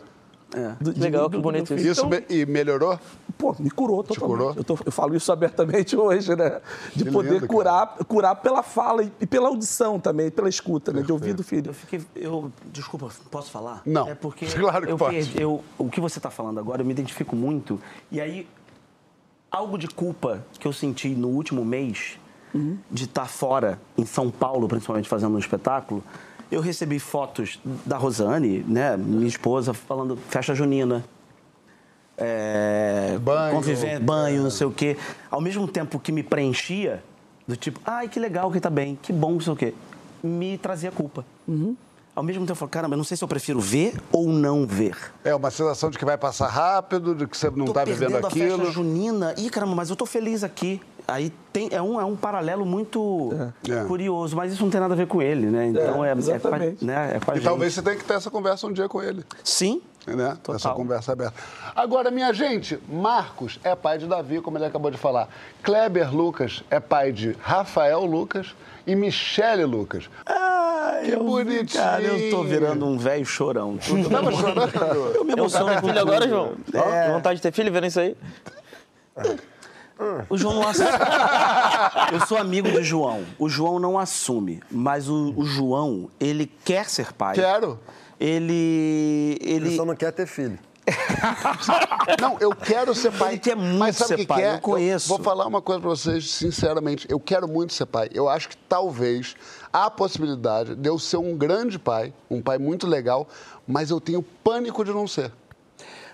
É. 0.54 0.74
Do- 0.84 1.00
Legal, 1.00 1.30
do- 1.30 1.38
que 1.38 1.44
bonito 1.44 1.74
isso. 1.76 2.02
Então, 2.02 2.10
me- 2.10 2.24
e 2.30 2.46
melhorou? 2.46 3.00
Pô, 3.38 3.56
me 3.60 3.70
curou 3.70 4.04
totalmente. 4.04 4.38
curou? 4.38 4.54
Eu, 4.56 4.64
tô- 4.64 4.78
eu 4.84 4.92
falo 4.92 5.16
isso 5.16 5.32
abertamente 5.32 5.96
hoje, 5.96 6.36
né? 6.36 6.60
De 6.96 7.06
Que 7.06 7.12
poder 7.12 7.30
lindo, 7.34 7.42
cara. 7.42 7.54
curar, 7.54 7.88
curar 8.08 8.36
pela 8.36 8.64
fala 8.64 9.04
e, 9.04 9.12
e 9.22 9.28
pela 9.28 9.48
audição 9.48 10.00
também, 10.00 10.32
pela 10.32 10.50
escuta, 10.50 10.92
né? 10.92 11.02
De 11.04 11.12
ouvir 11.12 11.34
do 11.34 11.44
filho. 11.44 11.70
Eu 11.70 11.74
fiquei. 11.74 12.02
Eu, 12.16 12.52
desculpa, 12.74 13.10
posso 13.30 13.52
falar? 13.52 13.82
Não. 13.86 14.08
É 14.08 14.16
porque. 14.16 14.46
Claro 14.58 14.86
que 14.88 14.92
eu 14.92 14.98
pode. 14.98 15.40
eu- 15.42 15.64
o 15.78 15.88
que 15.90 16.02
você 16.02 16.18
está 16.20 16.30
falando 16.32 16.60
agora, 16.60 16.82
eu 16.82 16.86
me 16.86 16.92
identifico 16.92 17.36
muito. 17.36 17.80
E 18.12 18.20
aí, 18.20 18.48
algo 19.52 19.78
de 19.78 19.88
culpa 19.88 20.44
que 20.60 20.68
eu 20.68 20.74
senti 20.74 21.10
no 21.10 21.28
último 21.30 21.64
mês, 21.64 22.18
de 22.90 23.04
estar 23.04 23.26
fora, 23.28 23.80
em 23.96 24.06
São 24.06 24.32
Paulo, 24.32 24.68
principalmente 24.68 25.08
fazendo 25.08 25.36
um 25.36 25.40
espetáculo, 25.40 26.04
eu 26.52 26.62
recebi 26.62 27.00
fotos 27.00 27.60
da 27.86 27.98
Rosane, 27.98 28.64
né, 28.68 28.98
minha 28.98 29.28
esposa, 29.28 29.74
falando 29.74 30.18
festa 30.30 30.54
junina. 30.56 31.04
É, 32.18 33.18
Banho. 33.22 33.56
conviver- 33.56 34.00
banho, 34.00 34.44
não 34.44 34.50
sei 34.52 34.68
o 34.68 34.72
quê. 34.72 34.98
Ao 35.32 35.40
mesmo 35.40 35.68
tempo 35.68 36.00
que 36.00 36.12
me 36.12 36.22
preenchia, 36.22 37.02
do 37.48 37.56
tipo, 37.56 37.80
ai, 37.86 38.10
que 38.10 38.20
legal 38.20 38.52
que 38.52 38.60
tá 38.60 38.70
bem, 38.70 38.98
que 39.02 39.14
bom, 39.14 39.32
não 39.34 39.40
sei 39.42 39.54
o 39.54 39.56
quê, 39.56 39.74
me 40.22 40.58
trazia 40.58 40.92
culpa. 40.92 41.26
Ao 42.16 42.22
mesmo 42.24 42.42
tempo, 42.42 42.52
eu 42.52 42.56
falo, 42.58 42.70
caramba, 42.70 42.96
eu 42.96 42.98
não 42.98 43.06
sei 43.06 43.16
se 43.16 43.24
eu 43.24 43.28
prefiro 43.28 43.62
ver 43.62 43.94
ou 44.12 44.28
não 44.28 44.68
ver. 44.68 44.98
É 45.24 45.34
uma 45.34 45.50
sensação 45.50 45.90
de 45.90 45.98
que 45.98 46.04
vai 46.04 46.18
passar 46.18 46.48
rápido, 46.50 47.16
de 47.16 47.26
que 47.26 47.38
você 47.38 47.50
não 47.50 47.64
tô 47.66 47.72
está 47.72 47.86
vivendo 47.86 48.00
perdendo 48.12 48.26
a 48.26 48.28
aquilo. 48.28 48.58
festa 48.58 48.72
junina. 48.74 49.34
Ih, 49.38 49.50
caramba, 49.50 49.76
mas 49.76 49.90
eu 49.90 49.96
tô 49.96 50.06
feliz 50.06 50.44
aqui. 50.44 50.82
Aí 51.12 51.32
tem, 51.52 51.70
é, 51.72 51.82
um, 51.82 52.00
é 52.00 52.06
um 52.06 52.16
paralelo 52.16 52.66
muito 52.66 53.30
É. 53.70 53.84
curioso, 53.86 54.36
mas 54.36 54.54
isso 54.54 54.64
não 54.64 54.70
tem 54.70 54.80
nada 54.80 54.94
a 54.94 54.98
ver 54.98 55.08
com 55.08 55.22
ele, 55.22 55.48
né? 55.48 55.68
Então 55.68 56.04
é, 56.06 56.12
é, 56.12 56.40
com 56.40 56.48
a, 56.54 56.60
né? 56.60 57.12
é 57.16 57.20
com 57.20 57.32
a 57.32 57.34
E 57.34 57.38
gente. 57.38 57.44
talvez 57.46 57.74
você 57.74 57.82
tenha 57.82 57.96
que 57.96 58.04
ter 58.04 58.14
essa 58.14 58.30
conversa 58.30 58.68
um 58.68 58.72
dia 58.74 58.88
com 58.88 59.02
ele. 59.02 59.24
Sim, 59.44 59.82
Né? 60.08 60.30
Total. 60.42 60.56
Essa 60.56 60.70
conversa 60.72 61.12
aberta. 61.12 61.34
Agora, 61.76 62.10
minha 62.10 62.32
gente, 62.34 62.80
Marcos 62.90 63.60
é 63.64 63.76
pai 63.76 63.98
de 63.98 64.08
Davi, 64.08 64.42
como 64.42 64.58
ele 64.58 64.66
acabou 64.66 64.90
de 64.90 64.98
falar. 64.98 65.28
Kleber 65.62 66.16
Lucas 66.16 66.64
é 66.72 66.80
pai 66.80 67.12
de 67.12 67.36
Rafael 67.40 68.04
Lucas 68.06 68.56
e 68.88 68.96
Michele 68.96 69.66
Lucas. 69.66 70.10
Ai, 70.26 71.04
Que 71.06 71.12
eu- 71.12 71.24
bonitinho. 71.24 71.84
Cara, 71.84 72.02
eu 72.02 72.30
tô 72.32 72.44
virando 72.44 72.86
um 72.88 72.98
velho 72.98 73.26
chorão. 73.26 73.78
Você 73.80 74.10
tava 74.10 74.32
chorando? 74.32 75.16
Eu 75.16 75.24
me 75.26 75.34
Eu 75.38 75.48
sou 75.50 75.62
emociono 75.62 75.74
um 75.74 75.82
filho 75.88 76.00
agora, 76.02 76.28
João. 76.28 76.54
Ó, 76.74 76.82
que 77.06 77.12
vontade 77.12 77.36
de 77.36 77.42
ter 77.44 77.52
filho 77.52 77.72
vendo 77.72 77.86
isso 77.88 78.00
aí. 78.00 78.16
O 80.30 80.38
João 80.38 80.56
não 80.56 80.68
assume. 80.68 80.90
Eu 82.14 82.26
sou 82.26 82.38
amigo 82.38 82.72
de 82.72 82.84
João. 82.84 83.26
O 83.38 83.50
João 83.50 83.80
não 83.80 84.00
assume, 84.00 84.62
mas 84.72 85.10
o, 85.10 85.34
o 85.36 85.46
João, 85.46 86.10
ele 86.20 86.50
quer 86.64 86.90
ser 86.90 87.12
pai. 87.14 87.36
Quero. 87.36 87.80
Ele. 88.20 89.38
Ele 89.42 89.68
Ele. 89.68 89.76
só 89.76 89.86
não 89.86 89.96
quer 89.96 90.12
ter 90.12 90.26
filho. 90.26 90.58
Não, 92.20 92.38
eu 92.40 92.52
quero 92.56 92.96
ser 92.96 93.12
pai. 93.12 93.34
Ele 93.34 93.40
quer 93.40 93.56
muito 93.56 93.78
mas 93.78 93.96
sabe 93.96 94.06
o 94.06 94.08
ser 94.08 94.22
que 94.22 94.26
pai, 94.28 94.38
que 94.42 94.44
é? 94.48 94.56
eu 94.56 94.60
conheço. 94.60 95.08
vou 95.08 95.20
falar 95.20 95.46
uma 95.46 95.62
coisa 95.62 95.80
pra 95.80 95.90
vocês, 95.90 96.32
sinceramente. 96.32 97.06
Eu 97.10 97.20
quero 97.20 97.48
muito 97.48 97.74
ser 97.74 97.86
pai. 97.86 98.10
Eu 98.12 98.28
acho 98.28 98.50
que 98.50 98.58
talvez 98.58 99.36
há 99.72 99.86
a 99.86 99.92
possibilidade 99.92 100.76
de 100.76 100.90
eu 100.90 100.98
ser 100.98 101.18
um 101.18 101.38
grande 101.38 101.78
pai, 101.78 102.12
um 102.30 102.42
pai 102.42 102.58
muito 102.58 102.88
legal, 102.88 103.28
mas 103.68 103.92
eu 103.92 104.02
tenho 104.02 104.24
pânico 104.24 104.84
de 104.84 104.92
não 104.92 105.08
ser. 105.08 105.32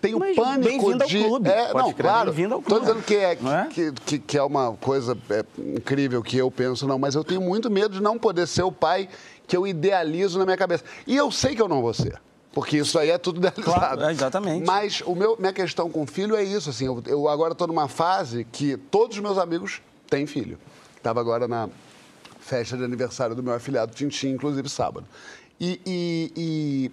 Tenho 0.05 0.19
Mas 0.19 0.35
pânico 0.35 0.69
bem-vindo 0.69 1.03
ao 1.03 1.09
de. 1.09 1.23
clube. 1.23 1.49
É, 1.49 1.71
Pode 1.71 1.87
não, 1.87 1.93
crer, 1.93 2.05
claro. 2.05 2.31
clube. 2.31 2.79
dizendo 2.79 3.01
que 3.01 3.15
é, 3.15 3.31
é? 3.31 3.67
Que, 3.71 3.91
que, 3.91 4.19
que 4.19 4.37
é 4.37 4.43
uma 4.43 4.73
coisa 4.73 5.17
é, 5.31 5.43
incrível 5.57 6.21
que 6.21 6.37
eu 6.37 6.51
penso, 6.51 6.87
não, 6.87 6.99
mas 6.99 7.15
eu 7.15 7.23
tenho 7.23 7.41
muito 7.41 7.71
medo 7.71 7.95
de 7.95 8.03
não 8.03 8.19
poder 8.19 8.45
ser 8.45 8.61
o 8.61 8.71
pai 8.71 9.09
que 9.47 9.57
eu 9.57 9.65
idealizo 9.65 10.37
na 10.37 10.45
minha 10.45 10.57
cabeça. 10.57 10.83
E 11.07 11.15
eu 11.15 11.31
sei 11.31 11.55
que 11.55 11.61
eu 11.61 11.67
não 11.67 11.81
vou 11.81 11.91
ser. 11.91 12.21
Porque 12.53 12.77
isso 12.77 12.99
aí 12.99 13.09
é 13.09 13.17
tudo 13.17 13.37
idealizado. 13.43 13.79
Claro, 13.79 14.03
é, 14.03 14.11
exatamente. 14.11 14.63
Mas 14.63 15.01
o 15.01 15.15
meu, 15.15 15.35
minha 15.39 15.51
questão 15.51 15.89
com 15.89 16.05
filho 16.05 16.35
é 16.35 16.43
isso, 16.43 16.69
assim, 16.69 16.85
eu, 16.85 17.01
eu 17.07 17.27
agora 17.27 17.53
estou 17.53 17.65
numa 17.65 17.87
fase 17.87 18.45
que 18.51 18.77
todos 18.77 19.17
os 19.17 19.23
meus 19.23 19.39
amigos 19.39 19.81
têm 20.07 20.27
filho. 20.27 20.59
Estava 20.95 21.19
agora 21.19 21.47
na 21.47 21.67
festa 22.39 22.77
de 22.77 22.83
aniversário 22.83 23.35
do 23.35 23.41
meu 23.41 23.53
afilhado 23.55 23.91
Tintim, 23.95 24.27
inclusive 24.27 24.69
sábado. 24.69 25.07
E, 25.59 25.81
e, 25.83 26.31
e, 26.37 26.91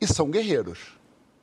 e 0.00 0.06
são 0.06 0.30
guerreiros. 0.30 0.97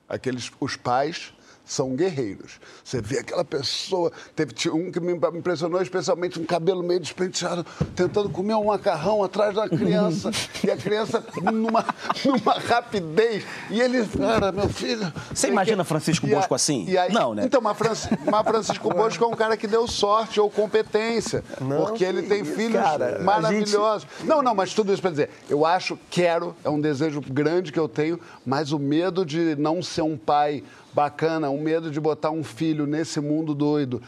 Aqueles, 0.07 0.51
os 0.59 0.75
pais 0.75 1.33
são 1.65 1.95
guerreiros. 1.95 2.59
Você 2.83 3.01
vê 3.01 3.19
aquela 3.19 3.43
pessoa, 3.43 4.11
teve 4.35 4.53
um 4.69 4.91
que 4.91 4.99
me 4.99 5.13
impressionou 5.13 5.81
especialmente, 5.81 6.39
um 6.39 6.45
cabelo 6.45 6.83
meio 6.83 6.99
despenteado, 6.99 7.65
tentando 7.95 8.29
comer 8.29 8.53
um 8.55 8.65
macarrão 8.65 9.23
atrás 9.23 9.55
da 9.55 9.67
criança, 9.67 10.29
e 10.63 10.69
a 10.69 10.77
criança 10.77 11.23
numa, 11.41 11.83
numa 12.23 12.53
rapidez, 12.53 13.43
e 13.69 13.81
ele, 13.81 14.05
cara, 14.05 14.51
meu 14.51 14.69
filho... 14.69 15.11
Você 15.33 15.47
imagina 15.47 15.83
que... 15.83 15.89
Francisco 15.89 16.27
Bosco 16.27 16.53
a, 16.53 16.55
assim? 16.55 16.95
Aí, 16.95 17.11
não, 17.11 17.33
né? 17.33 17.45
Então, 17.45 17.59
mas, 17.59 17.77
Francisco, 17.77 18.17
mas 18.29 18.45
Francisco 18.45 18.89
Bosco 18.93 19.23
é 19.23 19.27
um 19.27 19.35
cara 19.35 19.57
que 19.57 19.67
deu 19.67 19.87
sorte 19.87 20.39
ou 20.39 20.49
competência, 20.49 21.43
não, 21.59 21.85
porque 21.85 22.03
ele 22.03 22.23
tem 22.23 22.41
isso, 22.41 22.53
filhos 22.53 22.81
cara, 22.81 23.19
maravilhosos. 23.19 24.07
Gente... 24.17 24.27
Não, 24.27 24.41
não, 24.41 24.53
mas 24.53 24.73
tudo 24.73 24.93
isso 24.93 25.01
para 25.01 25.11
dizer, 25.11 25.29
eu 25.49 25.65
acho, 25.65 25.97
quero, 26.09 26.55
é 26.63 26.69
um 26.69 26.79
desejo 26.79 27.21
grande 27.21 27.71
que 27.71 27.79
eu 27.79 27.87
tenho, 27.87 28.19
mas 28.45 28.71
o 28.71 28.77
medo 28.77 29.25
de 29.25 29.55
não 29.55 29.81
ser 29.81 30.01
um 30.03 30.17
pai 30.17 30.63
bacana, 30.95 31.49
o 31.49 31.59
medo 31.59 31.91
de 31.91 31.99
botar 31.99 32.31
um 32.31 32.41
filho 32.41 32.87
nesse 32.87 33.19
mundo 33.19 33.53
doido. 33.53 34.01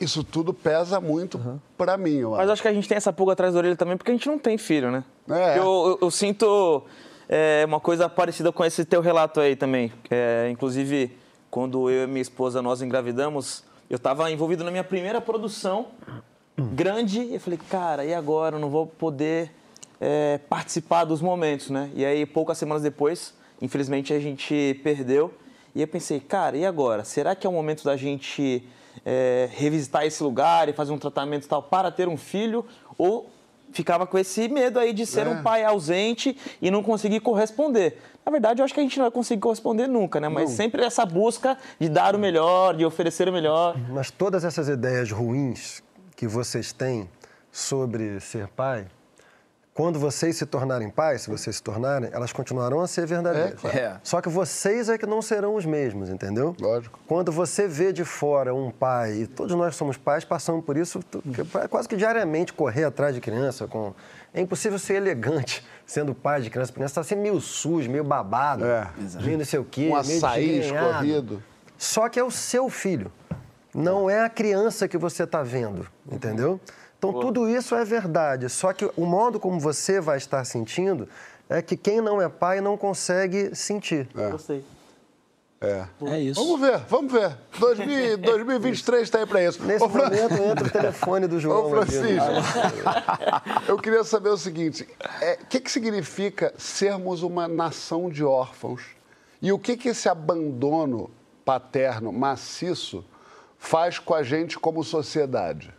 Isso 0.00 0.24
tudo 0.24 0.54
pesa 0.54 0.98
muito 0.98 1.36
uhum. 1.36 1.58
para 1.76 1.98
mim, 1.98 2.16
eu 2.16 2.34
acho. 2.34 2.42
Mas 2.42 2.50
acho 2.50 2.62
que 2.62 2.68
a 2.68 2.72
gente 2.72 2.88
tem 2.88 2.96
essa 2.96 3.12
pulga 3.12 3.34
atrás 3.34 3.52
da 3.52 3.58
orelha 3.58 3.76
também 3.76 3.96
porque 3.96 4.10
a 4.10 4.14
gente 4.14 4.26
não 4.26 4.38
tem 4.38 4.56
filho, 4.56 4.90
né? 4.90 5.04
É. 5.28 5.58
Eu, 5.58 5.62
eu, 5.62 5.98
eu 6.02 6.10
sinto 6.10 6.82
é, 7.28 7.62
uma 7.66 7.78
coisa 7.78 8.08
parecida 8.08 8.50
com 8.50 8.64
esse 8.64 8.86
teu 8.86 9.02
relato 9.02 9.38
aí 9.38 9.54
também. 9.54 9.92
É, 10.10 10.48
inclusive, 10.50 11.16
quando 11.50 11.90
eu 11.90 12.04
e 12.04 12.06
minha 12.06 12.22
esposa 12.22 12.62
nós 12.62 12.80
engravidamos, 12.80 13.62
eu 13.88 13.96
estava 13.96 14.30
envolvido 14.30 14.64
na 14.64 14.70
minha 14.70 14.82
primeira 14.82 15.20
produção 15.20 15.88
grande. 16.56 17.20
E 17.20 17.34
eu 17.34 17.40
falei, 17.40 17.58
cara, 17.68 18.04
e 18.04 18.14
agora? 18.14 18.56
Eu 18.56 18.60
não 18.60 18.70
vou 18.70 18.86
poder 18.86 19.52
é, 20.00 20.38
participar 20.48 21.04
dos 21.04 21.20
momentos, 21.20 21.68
né? 21.68 21.90
E 21.94 22.04
aí, 22.04 22.24
poucas 22.24 22.56
semanas 22.56 22.82
depois, 22.82 23.34
infelizmente, 23.60 24.12
a 24.12 24.18
gente 24.18 24.80
perdeu. 24.82 25.32
E 25.74 25.80
eu 25.80 25.88
pensei, 25.88 26.20
cara, 26.20 26.56
e 26.56 26.64
agora? 26.64 27.04
Será 27.04 27.34
que 27.34 27.46
é 27.46 27.50
o 27.50 27.52
momento 27.52 27.84
da 27.84 27.96
gente 27.96 28.66
é, 29.04 29.48
revisitar 29.52 30.04
esse 30.04 30.22
lugar 30.22 30.68
e 30.68 30.72
fazer 30.72 30.92
um 30.92 30.98
tratamento 30.98 31.48
tal 31.48 31.62
para 31.62 31.90
ter 31.90 32.08
um 32.08 32.16
filho? 32.16 32.64
Ou 32.96 33.28
ficava 33.72 34.06
com 34.06 34.16
esse 34.16 34.48
medo 34.48 34.78
aí 34.78 34.92
de 34.92 35.04
ser 35.04 35.26
é. 35.26 35.30
um 35.30 35.42
pai 35.42 35.64
ausente 35.64 36.38
e 36.62 36.70
não 36.70 36.82
conseguir 36.82 37.20
corresponder? 37.20 37.98
Na 38.24 38.30
verdade, 38.30 38.62
eu 38.62 38.64
acho 38.64 38.72
que 38.72 38.80
a 38.80 38.82
gente 38.82 38.96
não 38.96 39.04
vai 39.04 39.10
conseguir 39.10 39.40
corresponder 39.40 39.88
nunca, 39.88 40.20
né? 40.20 40.28
Mas 40.28 40.50
não. 40.50 40.56
sempre 40.56 40.82
essa 40.82 41.04
busca 41.04 41.58
de 41.78 41.88
dar 41.88 42.14
o 42.14 42.18
melhor, 42.18 42.74
de 42.76 42.84
oferecer 42.84 43.28
o 43.28 43.32
melhor. 43.32 43.76
Mas 43.90 44.10
todas 44.10 44.44
essas 44.44 44.68
ideias 44.68 45.10
ruins 45.10 45.82
que 46.16 46.28
vocês 46.28 46.72
têm 46.72 47.10
sobre 47.50 48.20
ser 48.20 48.48
pai, 48.48 48.86
quando 49.74 49.98
vocês 49.98 50.36
se 50.36 50.46
tornarem 50.46 50.88
pais, 50.88 51.22
se 51.22 51.30
vocês 51.30 51.56
se 51.56 51.62
tornarem, 51.62 52.08
elas 52.12 52.32
continuarão 52.32 52.80
a 52.80 52.86
ser 52.86 53.06
verdadeiras. 53.06 53.64
É, 53.64 53.70
claro. 53.70 54.00
Só 54.04 54.20
que 54.20 54.28
vocês 54.28 54.88
é 54.88 54.96
que 54.96 55.04
não 55.04 55.20
serão 55.20 55.56
os 55.56 55.66
mesmos, 55.66 56.08
entendeu? 56.08 56.54
Lógico. 56.60 57.00
Quando 57.08 57.32
você 57.32 57.66
vê 57.66 57.92
de 57.92 58.04
fora 58.04 58.54
um 58.54 58.70
pai, 58.70 59.14
e 59.14 59.26
todos 59.26 59.56
nós 59.56 59.74
somos 59.74 59.96
pais, 59.96 60.24
passamos 60.24 60.64
por 60.64 60.76
isso 60.76 61.00
quase 61.68 61.88
que 61.88 61.96
diariamente, 61.96 62.52
correr 62.52 62.84
atrás 62.84 63.16
de 63.16 63.20
criança. 63.20 63.66
Com... 63.66 63.92
É 64.32 64.40
impossível 64.40 64.78
ser 64.78 64.94
elegante 64.94 65.66
sendo 65.84 66.14
pai 66.14 66.40
de 66.40 66.50
criança. 66.50 66.72
Criança 66.72 66.92
está 66.92 67.02
sempre 67.02 67.24
meio 67.24 67.40
sujo, 67.40 67.90
meio 67.90 68.04
babado, 68.04 68.64
é. 68.64 68.88
meio 69.24 69.38
não 69.38 69.44
sei 69.44 69.58
o 69.58 69.64
quê, 69.64 69.90
um 69.92 70.02
meio 70.06 70.18
açaí 70.18 70.60
escorrido. 70.60 71.42
Só 71.76 72.08
que 72.08 72.20
é 72.20 72.22
o 72.22 72.30
seu 72.30 72.70
filho. 72.70 73.10
Não 73.74 74.08
é 74.08 74.24
a 74.24 74.30
criança 74.30 74.86
que 74.86 74.96
você 74.96 75.24
está 75.24 75.42
vendo, 75.42 75.84
entendeu? 76.08 76.60
Então, 77.04 77.12
Pô. 77.12 77.20
tudo 77.20 77.50
isso 77.50 77.74
é 77.74 77.84
verdade. 77.84 78.48
Só 78.48 78.72
que 78.72 78.90
o 78.96 79.04
modo 79.04 79.38
como 79.38 79.60
você 79.60 80.00
vai 80.00 80.16
estar 80.16 80.42
sentindo 80.44 81.06
é 81.50 81.60
que 81.60 81.76
quem 81.76 82.00
não 82.00 82.20
é 82.20 82.30
pai 82.30 82.62
não 82.62 82.78
consegue 82.78 83.54
sentir. 83.54 84.08
É. 84.16 84.30
Gostei. 84.30 84.64
É. 85.60 85.86
é 86.06 86.20
isso. 86.20 86.42
Vamos 86.42 86.60
ver, 86.60 86.78
vamos 86.88 87.12
ver. 87.12 87.36
2000, 87.58 88.18
2023 88.18 89.02
está 89.02 89.18
aí 89.18 89.26
para 89.26 89.44
isso. 89.44 89.62
Nesse 89.62 89.84
Ô, 89.84 89.88
momento 89.88 90.32
entra 90.32 90.66
o 90.66 90.70
telefone 90.70 91.26
do 91.26 91.38
João. 91.40 91.66
Ô, 91.66 91.70
Francisco, 91.70 92.30
eu 93.68 93.76
queria 93.78 94.02
saber 94.02 94.30
o 94.30 94.36
seguinte: 94.38 94.82
o 94.82 95.24
é, 95.24 95.36
que, 95.36 95.60
que 95.60 95.70
significa 95.70 96.54
sermos 96.56 97.22
uma 97.22 97.46
nação 97.46 98.08
de 98.08 98.24
órfãos? 98.24 98.82
E 99.42 99.52
o 99.52 99.58
que, 99.58 99.76
que 99.76 99.90
esse 99.90 100.08
abandono 100.08 101.10
paterno 101.44 102.10
maciço 102.10 103.04
faz 103.58 103.98
com 103.98 104.14
a 104.14 104.22
gente 104.22 104.58
como 104.58 104.82
sociedade? 104.82 105.72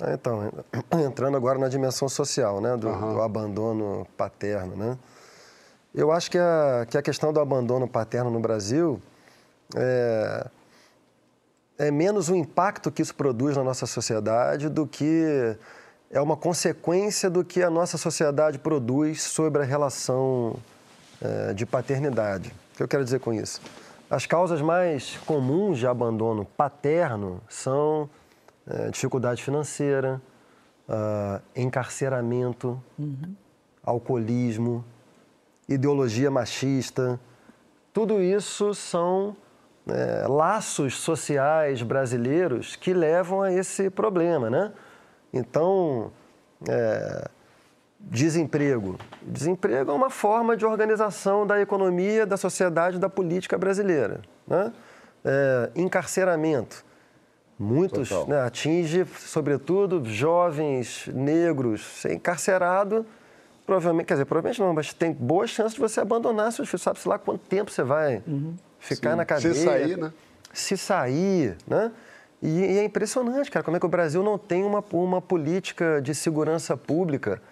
Ah, 0.00 0.14
então, 0.14 0.50
entrando 1.04 1.36
agora 1.36 1.58
na 1.58 1.68
dimensão 1.68 2.08
social, 2.08 2.60
né, 2.60 2.76
do, 2.76 2.88
uhum. 2.88 3.14
do, 3.14 3.22
abandono 3.22 4.06
paterno, 4.16 4.74
né? 4.74 4.96
Eu 5.94 6.10
acho 6.12 6.30
que 6.30 6.38
a, 6.38 6.86
que 6.88 6.96
a 6.96 7.02
questão 7.02 7.32
do 7.32 7.40
abandono 7.40 7.86
paterno 7.86 8.30
no 8.30 8.38
Brasil 8.38 9.02
é, 9.74 10.46
é 11.78 11.90
menos 11.90 12.28
o 12.28 12.36
impacto 12.36 12.92
que 12.92 13.02
isso 13.02 13.14
produz 13.14 13.56
na 13.56 13.64
nossa 13.64 13.86
sociedade 13.86 14.68
do 14.68 14.86
que 14.86 15.56
é 16.10 16.20
uma 16.20 16.36
consequência 16.36 17.28
do 17.28 17.44
que 17.44 17.62
a 17.62 17.70
nossa 17.70 17.98
sociedade 17.98 18.58
produz 18.58 19.22
sobre 19.22 19.62
a 19.62 19.64
relação 19.64 20.56
é, 21.20 21.52
de 21.52 21.66
paternidade. 21.66 22.52
O 22.72 22.76
que 22.76 22.82
eu 22.82 22.88
quero 22.88 23.04
dizer 23.04 23.20
com 23.20 23.32
isso? 23.32 23.60
As 24.08 24.26
causas 24.26 24.60
mais 24.60 25.16
comuns 25.26 25.78
de 25.78 25.86
abandono 25.86 26.44
paterno 26.56 27.40
são 27.48 28.08
é, 28.70 28.90
dificuldade 28.90 29.42
financeira, 29.42 30.20
uh, 30.88 31.42
encarceramento, 31.56 32.80
uhum. 32.98 33.34
alcoolismo, 33.82 34.84
ideologia 35.68 36.30
machista. 36.30 37.18
Tudo 37.92 38.20
isso 38.20 38.74
são 38.74 39.36
é, 39.88 40.26
laços 40.28 40.96
sociais 40.98 41.82
brasileiros 41.82 42.76
que 42.76 42.92
levam 42.92 43.42
a 43.42 43.52
esse 43.52 43.90
problema, 43.90 44.50
né? 44.50 44.72
Então, 45.32 46.12
é, 46.68 47.28
desemprego. 47.98 48.96
Desemprego 49.22 49.90
é 49.90 49.94
uma 49.94 50.10
forma 50.10 50.56
de 50.56 50.64
organização 50.64 51.46
da 51.46 51.60
economia, 51.60 52.26
da 52.26 52.36
sociedade, 52.36 52.98
da 52.98 53.08
política 53.08 53.56
brasileira. 53.58 54.20
Né? 54.46 54.72
É, 55.24 55.70
encarceramento. 55.76 56.84
Muitos 57.60 58.08
né, 58.26 58.40
atinge, 58.40 59.04
sobretudo, 59.18 60.02
jovens 60.06 61.06
negros. 61.12 61.84
Ser 61.84 62.14
encarcerado, 62.14 63.04
provavelmente, 63.66 64.06
quer 64.06 64.14
dizer, 64.14 64.24
provavelmente 64.24 64.62
não, 64.62 64.72
mas 64.72 64.94
tem 64.94 65.12
boa 65.12 65.46
chance 65.46 65.74
de 65.74 65.80
você 65.82 66.00
abandonar 66.00 66.50
seus 66.52 66.70
filhos. 66.70 66.80
Sabe-se 66.80 67.06
lá 67.06 67.18
quanto 67.18 67.40
tempo 67.40 67.70
você 67.70 67.82
vai 67.82 68.22
uhum. 68.26 68.54
ficar 68.78 69.10
Sim. 69.10 69.16
na 69.18 69.24
cadeia. 69.26 69.52
Se 69.52 69.64
sair, 69.64 69.98
né? 69.98 70.12
Se 70.54 70.76
sair, 70.78 71.58
né? 71.66 71.92
E, 72.40 72.48
e, 72.48 72.78
é 72.78 72.82
impressionante, 72.82 73.50
cara, 73.50 73.62
como 73.62 73.76
é 73.76 73.80
que 73.80 73.84
o 73.84 73.90
Brasil 73.90 74.22
não 74.22 74.38
tem 74.38 74.64
uma, 74.64 74.82
uma 74.90 75.20
política 75.20 76.00
de 76.00 76.14
segurança 76.14 76.78
pública, 76.78 77.42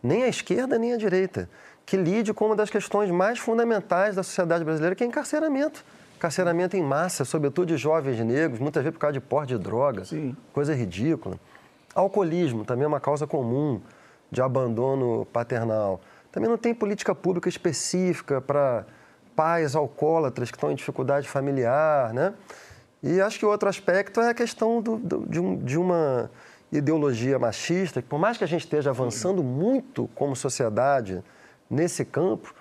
nem 0.00 0.22
à 0.22 0.28
esquerda 0.28 0.78
nem 0.78 0.92
à 0.92 0.96
direita, 0.96 1.50
que 1.84 1.96
lide 1.96 2.32
com 2.32 2.46
uma 2.46 2.54
das 2.54 2.70
questões 2.70 3.10
mais 3.10 3.40
fundamentais 3.40 4.14
da 4.14 4.22
sociedade 4.22 4.62
brasileira, 4.62 4.94
que 4.94 5.02
é 5.02 5.06
encarceramento 5.08 5.84
carceramento 6.26 6.76
em 6.76 6.82
massa, 6.82 7.24
sobretudo 7.24 7.68
de 7.68 7.76
jovens 7.76 8.18
negros, 8.18 8.58
muitas 8.58 8.82
vezes 8.82 8.94
por 8.94 9.00
causa 9.00 9.12
de 9.12 9.20
porte 9.20 9.56
de 9.56 9.58
droga, 9.58 10.04
Sim. 10.04 10.36
coisa 10.52 10.74
ridícula. 10.74 11.38
Alcoolismo 11.94 12.64
também 12.64 12.84
é 12.84 12.88
uma 12.88 12.98
causa 12.98 13.26
comum 13.26 13.80
de 14.30 14.42
abandono 14.42 15.24
paternal. 15.32 16.00
Também 16.32 16.50
não 16.50 16.58
tem 16.58 16.74
política 16.74 17.14
pública 17.14 17.48
específica 17.48 18.40
para 18.40 18.84
pais 19.36 19.76
alcoólatras 19.76 20.50
que 20.50 20.56
estão 20.56 20.72
em 20.72 20.74
dificuldade 20.74 21.28
familiar, 21.28 22.12
né? 22.12 22.34
E 23.02 23.20
acho 23.20 23.38
que 23.38 23.46
outro 23.46 23.68
aspecto 23.68 24.20
é 24.20 24.30
a 24.30 24.34
questão 24.34 24.82
do, 24.82 24.96
do, 24.96 25.26
de, 25.28 25.38
um, 25.38 25.56
de, 25.56 25.78
uma 25.78 26.28
ideologia 26.72 27.38
machista, 27.38 28.02
que 28.02 28.08
por 28.08 28.18
mais 28.18 28.36
que 28.36 28.42
a 28.42 28.48
gente 28.48 28.62
esteja 28.62 28.90
avançando 28.90 29.44
muito 29.44 30.10
como 30.14 30.34
sociedade 30.34 31.22
nesse 31.70 32.04
campo, 32.04 32.52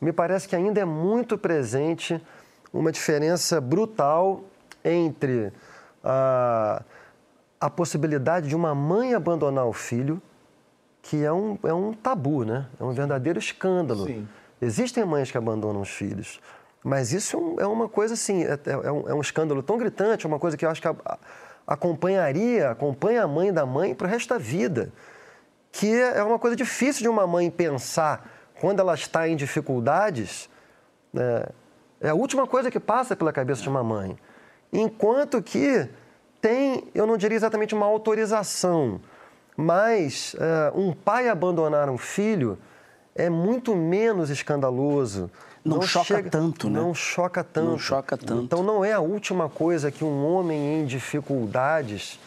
me 0.00 0.12
parece 0.12 0.46
que 0.46 0.54
ainda 0.54 0.80
é 0.80 0.84
muito 0.84 1.38
presente 1.38 2.20
uma 2.76 2.92
diferença 2.92 3.60
brutal 3.60 4.44
entre 4.84 5.52
a, 6.04 6.82
a 7.60 7.70
possibilidade 7.70 8.48
de 8.48 8.54
uma 8.54 8.74
mãe 8.74 9.14
abandonar 9.14 9.66
o 9.66 9.72
filho, 9.72 10.20
que 11.02 11.24
é 11.24 11.32
um, 11.32 11.58
é 11.62 11.72
um 11.72 11.92
tabu, 11.92 12.44
né? 12.44 12.66
É 12.78 12.84
um 12.84 12.92
verdadeiro 12.92 13.38
escândalo. 13.38 14.06
Sim. 14.06 14.28
Existem 14.60 15.04
mães 15.04 15.30
que 15.30 15.38
abandonam 15.38 15.80
os 15.80 15.90
filhos, 15.90 16.40
mas 16.82 17.12
isso 17.12 17.56
é 17.58 17.66
uma 17.66 17.88
coisa 17.88 18.14
assim, 18.14 18.44
é, 18.44 18.58
é, 18.66 18.92
um, 18.92 19.08
é 19.08 19.14
um, 19.14 19.20
escândalo 19.20 19.62
tão 19.62 19.76
gritante, 19.76 20.24
é 20.24 20.28
uma 20.28 20.38
coisa 20.38 20.56
que 20.56 20.64
eu 20.64 20.70
acho 20.70 20.80
que 20.80 20.88
a, 20.88 20.94
a, 21.04 21.18
acompanharia, 21.66 22.70
acompanha 22.70 23.24
a 23.24 23.28
mãe 23.28 23.52
da 23.52 23.66
mãe 23.66 23.94
para 23.94 24.06
o 24.06 24.10
resto 24.10 24.30
da 24.30 24.38
vida. 24.38 24.92
Que 25.72 25.94
é 25.94 26.22
uma 26.22 26.38
coisa 26.38 26.56
difícil 26.56 27.02
de 27.02 27.08
uma 27.08 27.26
mãe 27.26 27.50
pensar 27.50 28.30
quando 28.60 28.80
ela 28.80 28.94
está 28.94 29.28
em 29.28 29.36
dificuldades 29.36 30.48
É, 31.14 31.48
é 32.00 32.08
a 32.08 32.14
última 32.14 32.46
coisa 32.46 32.70
que 32.70 32.80
passa 32.80 33.16
pela 33.16 33.32
cabeça 33.32 33.62
de 33.62 33.68
uma 33.68 33.82
mãe. 33.82 34.16
Enquanto 34.72 35.42
que 35.42 35.88
tem, 36.40 36.84
eu 36.94 37.06
não 37.06 37.16
diria 37.16 37.36
exatamente 37.36 37.74
uma 37.74 37.86
autorização, 37.86 39.00
mas 39.56 40.36
é, 40.38 40.72
um 40.74 40.92
pai 40.92 41.28
abandonar 41.28 41.88
um 41.88 41.98
filho 41.98 42.58
é 43.14 43.30
muito 43.30 43.74
menos 43.74 44.28
escandaloso. 44.28 45.30
Não, 45.64 45.76
não 45.76 45.82
choca 45.82 46.04
chega, 46.04 46.30
tanto, 46.30 46.68
né? 46.68 46.78
Não 46.78 46.94
choca 46.94 47.42
tanto. 47.42 47.70
Não 47.70 47.78
choca 47.78 48.16
tanto. 48.16 48.42
Então 48.44 48.62
não 48.62 48.84
é 48.84 48.92
a 48.92 49.00
última 49.00 49.48
coisa 49.48 49.90
que 49.90 50.04
um 50.04 50.24
homem 50.24 50.80
em 50.80 50.84
dificuldades 50.84 52.20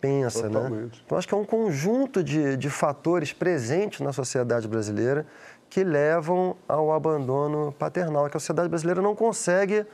pensa, 0.00 0.48
né? 0.48 0.54
Totalmente. 0.54 0.96
né? 0.96 1.02
Então 1.04 1.18
acho 1.18 1.28
que 1.28 1.34
é 1.34 1.36
um 1.36 1.44
conjunto 1.44 2.22
de, 2.24 2.56
de 2.56 2.70
fatores 2.70 3.32
presentes 3.32 4.00
na 4.00 4.12
sociedade 4.12 4.66
brasileira 4.66 5.26
que 5.70 5.84
levam 5.84 6.56
ao 6.68 6.92
abandono 6.92 7.72
paternal, 7.78 8.28
que 8.28 8.36
a 8.36 8.40
sociedade 8.40 8.68
brasileira 8.68 9.00
não 9.00 9.14
consegue 9.14 9.86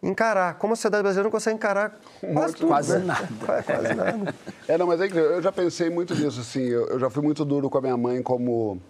encarar. 0.00 0.54
Como 0.54 0.72
a 0.72 0.76
sociedade 0.76 1.02
brasileira 1.02 1.24
não 1.24 1.32
consegue 1.32 1.56
encarar 1.56 2.00
quase 2.32 2.54
tudo, 2.54 2.68
Quase 2.68 2.98
né? 2.98 3.04
nada. 3.04 3.28
Quase 3.66 3.94
nada. 3.94 4.34
É, 4.68 4.78
não, 4.78 4.86
mas 4.86 5.00
é 5.00 5.08
que 5.08 5.18
eu 5.18 5.42
já 5.42 5.50
pensei 5.50 5.90
muito 5.90 6.14
nisso, 6.14 6.40
assim, 6.40 6.62
eu, 6.62 6.86
eu, 6.86 7.00
já 7.00 7.10
fui 7.10 7.22
muito 7.22 7.44
duro 7.44 7.68
com 7.68 7.78
a 7.78 7.80
minha 7.80 7.96
mãe 7.96 8.22
como 8.22 8.80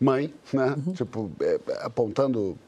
mãe, 0.00 0.34
né? 0.52 0.74
Uhum. 0.76 0.92
Tipo, 0.92 1.30
é, 1.40 1.60
apontando 1.82 2.58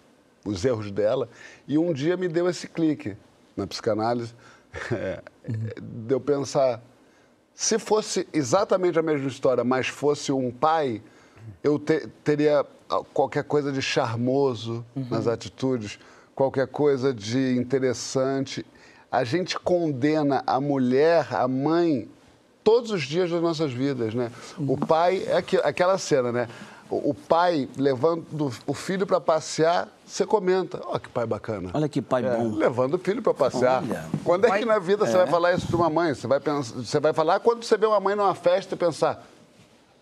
os 0.45 0.65
erros 0.65 0.91
dela. 0.93 1.29
E 1.67 1.77
um 1.77 1.93
dia 1.93 2.17
me 2.17 2.29
deu 2.29 2.49
esse 2.49 2.69
clique 2.69 3.17
na 3.57 3.67
psicanálise, 3.67 4.33
é, 4.93 5.21
uhum. 5.49 6.07
de 6.07 6.15
eu 6.15 6.21
pensar, 6.21 6.81
se 7.53 7.77
fosse 7.77 8.27
exatamente 8.33 8.99
a 9.01 9.03
mesma 9.03 9.27
história, 9.27 9.65
mas 9.65 9.89
fosse 9.89 10.31
um 10.31 10.51
pai, 10.53 11.03
eu 11.63 11.79
te, 11.79 12.07
teria 12.23 12.65
qualquer 13.13 13.45
coisa 13.45 13.73
de 13.73 13.81
charmoso 13.81 14.85
uhum. 14.95 15.07
nas 15.11 15.27
atitudes, 15.27 15.99
qualquer 16.35 16.67
coisa 16.67 17.13
de 17.15 17.57
interessante. 17.57 18.65
A 19.11 19.25
gente 19.25 19.59
condena 19.59 20.43
a 20.47 20.61
mulher, 20.61 21.35
a 21.35 21.47
mãe, 21.49 22.09
todos 22.63 22.91
os 22.91 23.03
dias 23.03 23.31
das 23.31 23.43
nossas 23.43 23.73
vidas, 23.73 24.15
né? 24.15 24.31
Uhum. 24.59 24.73
O 24.73 24.79
pai 24.79 25.25
é 25.27 25.37
aquela 25.65 25.99
cena, 25.99 26.31
né? 26.31 26.49
O 26.91 27.15
pai 27.15 27.69
levando 27.77 28.51
o 28.67 28.75
filho 28.75 29.07
para 29.07 29.21
passear, 29.21 29.87
você 30.05 30.27
comenta. 30.27 30.81
Olha 30.85 30.99
que 30.99 31.09
pai 31.09 31.25
bacana. 31.25 31.71
Olha 31.73 31.89
que 31.89 32.03
pai 32.03 32.27
é, 32.27 32.37
bom. 32.37 32.53
Levando 32.53 32.95
o 32.95 32.99
filho 32.99 33.23
para 33.23 33.33
passear. 33.33 33.81
Olha, 33.85 34.07
quando 34.25 34.47
é 34.47 34.49
pai... 34.49 34.59
que 34.59 34.65
na 34.65 34.81
vida 34.81 35.05
é. 35.05 35.07
você 35.07 35.17
vai 35.17 35.27
falar 35.29 35.53
isso 35.53 35.69
de 35.69 35.77
uma 35.77 35.89
mãe? 35.89 36.13
Você 36.13 36.27
vai, 36.27 36.41
pensar, 36.41 36.75
você 36.75 36.99
vai 36.99 37.13
falar 37.13 37.39
quando 37.39 37.63
você 37.63 37.79
vê 37.79 37.87
uma 37.87 38.01
mãe 38.01 38.17
numa 38.17 38.35
festa 38.35 38.75
e 38.75 38.79
pensar, 38.79 39.25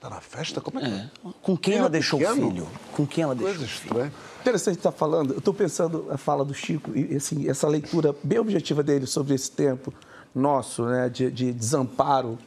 Tá 0.00 0.08
na 0.08 0.20
festa? 0.20 0.60
Como 0.60 0.78
é 0.78 0.82
que 0.82 0.88
é? 0.88 0.90
é? 0.90 1.10
Com 1.42 1.56
quem 1.56 1.74
ela 1.74 1.90
deixou 1.90 2.20
pequeno? 2.20 2.46
o 2.46 2.50
filho? 2.50 2.68
Com 2.92 3.06
quem 3.06 3.24
ela 3.24 3.34
deixou 3.34 3.56
Coisa 3.56 3.64
o 3.64 3.78
filho? 3.78 4.12
Interessante 4.40 4.76
estar 4.76 4.92
tá 4.92 4.96
falando. 4.96 5.32
Eu 5.32 5.38
estou 5.38 5.52
pensando 5.52 6.06
a 6.10 6.16
fala 6.16 6.44
do 6.44 6.54
Chico 6.54 6.96
e 6.96 7.16
assim, 7.16 7.48
essa 7.48 7.66
leitura 7.66 8.14
bem 8.22 8.38
objetiva 8.38 8.82
dele 8.82 9.06
sobre 9.06 9.34
esse 9.34 9.50
tempo 9.50 9.92
nosso, 10.32 10.84
né, 10.84 11.08
de, 11.08 11.30
de 11.30 11.52
desamparo. 11.52 12.38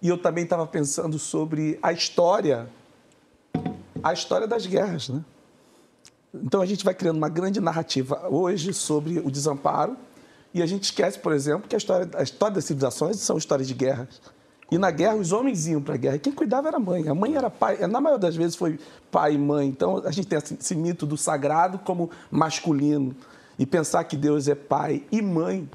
E 0.00 0.08
eu 0.08 0.16
também 0.16 0.44
estava 0.44 0.66
pensando 0.66 1.18
sobre 1.18 1.78
a 1.82 1.92
história, 1.92 2.68
a 4.02 4.12
história 4.12 4.46
das 4.46 4.64
guerras, 4.64 5.10
né? 5.10 5.22
Então 6.32 6.60
a 6.60 6.66
gente 6.66 6.84
vai 6.84 6.94
criando 6.94 7.16
uma 7.16 7.28
grande 7.28 7.60
narrativa 7.60 8.28
hoje 8.28 8.72
sobre 8.72 9.18
o 9.18 9.30
desamparo 9.30 9.96
e 10.54 10.62
a 10.62 10.66
gente 10.66 10.84
esquece, 10.84 11.18
por 11.18 11.32
exemplo, 11.32 11.68
que 11.68 11.74
a 11.74 11.78
história, 11.78 12.08
a 12.14 12.22
história 12.22 12.54
das 12.54 12.64
civilizações 12.64 13.18
são 13.18 13.36
histórias 13.36 13.68
de 13.68 13.74
guerras. 13.74 14.20
E 14.70 14.76
na 14.76 14.90
guerra, 14.90 15.16
os 15.16 15.32
homens 15.32 15.66
iam 15.66 15.80
para 15.80 15.94
a 15.94 15.96
guerra. 15.96 16.18
Quem 16.18 16.32
cuidava 16.32 16.68
era 16.68 16.76
a 16.76 16.80
mãe. 16.80 17.08
A 17.08 17.14
mãe 17.14 17.34
era 17.34 17.48
pai. 17.48 17.78
Na 17.86 18.00
maioria 18.00 18.18
das 18.18 18.36
vezes 18.36 18.54
foi 18.54 18.78
pai 19.10 19.34
e 19.34 19.38
mãe. 19.38 19.66
Então, 19.66 20.02
a 20.04 20.10
gente 20.10 20.28
tem 20.28 20.38
esse 20.38 20.74
mito 20.74 21.06
do 21.06 21.16
sagrado 21.16 21.78
como 21.78 22.10
masculino. 22.30 23.16
E 23.58 23.64
pensar 23.64 24.04
que 24.04 24.16
Deus 24.16 24.46
é 24.46 24.54
pai 24.54 25.02
e 25.10 25.22
mãe. 25.22 25.68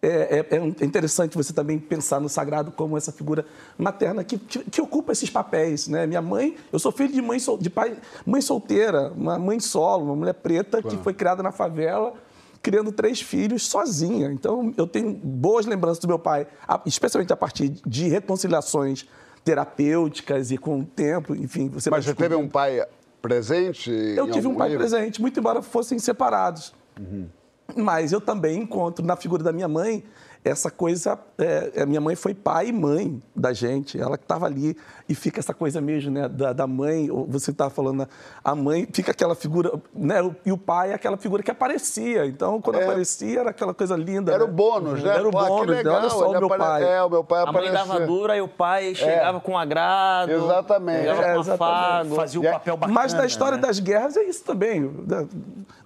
É, 0.00 0.46
é, 0.50 0.56
é 0.56 0.84
interessante 0.84 1.36
você 1.36 1.52
também 1.52 1.78
pensar 1.78 2.20
no 2.20 2.28
sagrado 2.28 2.70
como 2.70 2.96
essa 2.96 3.10
figura 3.10 3.44
materna 3.76 4.22
que, 4.22 4.38
que, 4.38 4.60
que, 4.60 4.80
ocupa 4.80 5.12
esses 5.12 5.28
papéis. 5.28 5.88
Né? 5.88 6.06
Minha 6.06 6.22
mãe, 6.22 6.56
eu 6.72 6.78
sou 6.78 6.90
filho 6.90 7.12
de 7.12 7.20
mãe, 7.20 7.38
de 7.60 7.68
pai, 7.68 7.96
mãe 8.24 8.40
solteira, 8.40 9.12
uma 9.14 9.38
mãe 9.38 9.60
solo, 9.60 10.04
uma 10.04 10.16
mulher 10.16 10.34
preta 10.34 10.80
claro. 10.80 10.96
que 10.96 11.02
foi 11.02 11.12
criada 11.12 11.42
na 11.42 11.52
favela 11.52 12.14
criando 12.62 12.92
três 12.92 13.20
filhos 13.20 13.66
sozinha. 13.66 14.30
Então, 14.32 14.72
eu 14.76 14.86
tenho 14.86 15.12
boas 15.12 15.66
lembranças 15.66 15.98
do 15.98 16.08
meu 16.08 16.18
pai, 16.18 16.46
especialmente 16.84 17.32
a 17.32 17.36
partir 17.36 17.68
de 17.86 18.08
reconciliações 18.08 19.06
terapêuticas 19.44 20.50
e 20.50 20.58
com 20.58 20.80
o 20.80 20.84
tempo, 20.84 21.34
enfim. 21.34 21.68
Você 21.70 21.88
Mas 21.88 22.04
você 22.04 22.14
teve 22.14 22.34
um 22.34 22.48
pai 22.48 22.84
presente? 23.22 23.90
Eu 23.90 24.30
tive 24.30 24.46
um 24.46 24.54
pai 24.54 24.68
livro? 24.68 24.86
presente, 24.86 25.20
muito 25.20 25.40
embora 25.40 25.62
fossem 25.62 25.98
separados. 25.98 26.74
Uhum. 26.98 27.28
Mas 27.76 28.12
eu 28.12 28.20
também 28.20 28.62
encontro 28.62 29.04
na 29.04 29.16
figura 29.16 29.42
da 29.42 29.52
minha 29.52 29.68
mãe 29.68 30.04
essa 30.48 30.70
coisa. 30.70 31.18
É, 31.38 31.72
é, 31.76 31.86
minha 31.86 32.00
mãe 32.00 32.16
foi 32.16 32.34
pai 32.34 32.68
e 32.68 32.72
mãe 32.72 33.22
da 33.34 33.52
gente, 33.52 34.00
ela 34.00 34.18
que 34.18 34.24
estava 34.24 34.46
ali 34.46 34.76
e 35.08 35.14
fica 35.14 35.40
essa 35.40 35.54
coisa 35.54 35.80
mesmo, 35.80 36.10
né, 36.10 36.28
da, 36.28 36.52
da 36.52 36.66
mãe. 36.66 37.08
Você 37.28 37.50
estava 37.50 37.70
falando, 37.70 38.08
a 38.42 38.54
mãe 38.54 38.88
fica 38.92 39.12
aquela 39.12 39.34
figura, 39.34 39.72
né, 39.94 40.16
e 40.44 40.52
o 40.52 40.58
pai 40.58 40.90
é 40.90 40.94
aquela 40.94 41.16
figura 41.16 41.42
que 41.42 41.50
aparecia. 41.50 42.26
Então, 42.26 42.60
quando 42.60 42.80
é. 42.80 42.84
aparecia, 42.84 43.40
era 43.40 43.50
aquela 43.50 43.72
coisa 43.72 43.96
linda. 43.96 44.32
Era 44.32 44.44
né? 44.44 44.50
o 44.50 44.52
bônus, 44.52 45.02
né? 45.02 45.14
Era 45.14 45.28
o 45.28 45.30
Pô, 45.30 45.44
bônus. 45.44 45.76
Legal, 45.76 45.96
olha 45.96 46.10
só 46.10 46.30
o 46.30 46.32
meu 46.32 46.46
apare... 46.46 46.60
pai. 46.60 46.84
É, 46.84 47.02
o 47.02 47.10
meu 47.10 47.24
pai 47.24 47.42
aparecia. 47.42 47.80
A 47.80 47.84
mãe 47.84 47.94
dava 47.94 48.06
dura 48.06 48.36
e 48.36 48.40
o 48.40 48.48
pai 48.48 48.94
chegava 48.94 49.38
é. 49.38 49.40
com 49.40 49.56
agrado. 49.56 50.32
Exatamente. 50.32 51.00
Chegava 51.00 51.22
é, 51.22 51.34
com 51.34 51.40
exatamente. 51.40 51.78
afago, 51.78 52.14
fazia 52.14 52.40
o 52.40 52.44
papel 52.44 52.76
bacana. 52.76 53.00
Mas 53.00 53.12
na 53.12 53.26
história 53.26 53.56
né? 53.56 53.62
das 53.62 53.78
guerras 53.78 54.16
é 54.16 54.24
isso 54.24 54.44
também, 54.44 54.90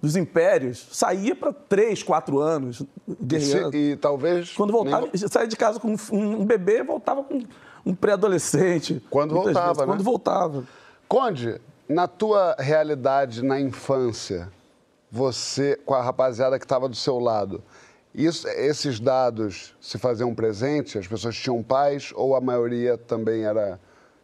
dos 0.01 0.17
impérios. 0.17 0.89
Saía 0.91 1.35
para 1.35 1.53
três, 1.53 2.03
quatro 2.03 2.39
anos 2.39 2.83
guerreando. 3.21 3.77
E, 3.77 3.93
e 3.93 3.97
talvez... 3.97 4.52
Quando 4.57 4.73
voltava, 4.73 5.09
nem... 5.13 5.29
saía 5.29 5.47
de 5.47 5.57
casa 5.57 5.81
com 5.81 5.95
um 6.13 6.45
bebê, 6.45 6.83
voltava 6.83 7.23
com 7.23 7.43
um 7.85 7.95
pré-adolescente. 7.95 9.03
Quando 9.11 9.35
voltava, 9.35 9.67
vezes, 9.67 9.79
né? 9.79 9.87
Quando 9.87 10.03
voltava. 10.05 10.65
Conde, 11.09 11.61
na 11.89 12.07
tua 12.07 12.57
realidade 12.59 13.43
na 13.45 13.61
infância, 13.61 14.49
você, 15.11 15.79
com 15.85 15.95
a 15.95 16.03
rapaziada 16.03 16.59
que 16.59 16.65
estava 16.65 16.89
do 16.89 16.97
seu 16.97 17.19
lado, 17.19 17.63
isso, 18.15 18.47
esses 18.49 19.01
dados 19.01 19.75
se 19.81 19.99
faziam 19.99 20.35
presente? 20.35 20.99
As 20.99 21.07
pessoas 21.07 21.37
tinham 21.37 21.63
pais 21.63 22.13
ou 22.15 22.35
a 22.35 22.41
maioria 22.41 22.97
também 22.97 23.45
era 23.45 23.79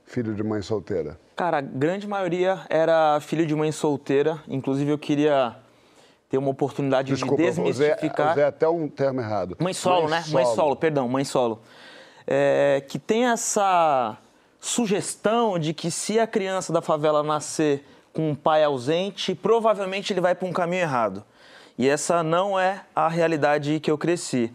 filho 0.04 0.34
de 0.34 0.42
mãe 0.42 0.62
solteira? 0.62 1.18
Cara, 1.36 1.58
a 1.58 1.60
grande 1.60 2.06
maioria 2.06 2.66
era 2.68 3.20
filho 3.20 3.46
de 3.46 3.54
mãe 3.54 3.70
solteira. 3.70 4.42
Inclusive, 4.48 4.90
eu 4.90 4.98
queria 4.98 5.56
ter 6.28 6.38
uma 6.38 6.50
oportunidade 6.50 7.12
Desculpa, 7.12 7.36
de 7.36 7.48
desmistificar. 7.48 8.32
Usei, 8.32 8.32
usei 8.32 8.44
até 8.44 8.68
um 8.68 8.88
termo 8.88 9.20
errado. 9.20 9.56
Mãe 9.58 9.72
solo, 9.72 10.02
mãe 10.02 10.10
né? 10.10 10.22
Solo. 10.22 10.34
Mãe 10.34 10.54
solo, 10.54 10.76
perdão, 10.76 11.08
mãe 11.08 11.24
solo 11.24 11.62
é, 12.30 12.84
que 12.86 12.98
tem 12.98 13.24
essa 13.24 14.18
sugestão 14.60 15.58
de 15.58 15.72
que 15.72 15.90
se 15.90 16.20
a 16.20 16.26
criança 16.26 16.72
da 16.72 16.82
favela 16.82 17.22
nascer 17.22 17.82
com 18.12 18.30
um 18.30 18.34
pai 18.34 18.62
ausente, 18.62 19.34
provavelmente 19.34 20.12
ele 20.12 20.20
vai 20.20 20.34
para 20.34 20.46
um 20.46 20.52
caminho 20.52 20.82
errado. 20.82 21.24
E 21.78 21.88
essa 21.88 22.22
não 22.22 22.60
é 22.60 22.82
a 22.94 23.08
realidade 23.08 23.80
que 23.80 23.90
eu 23.90 23.96
cresci. 23.96 24.52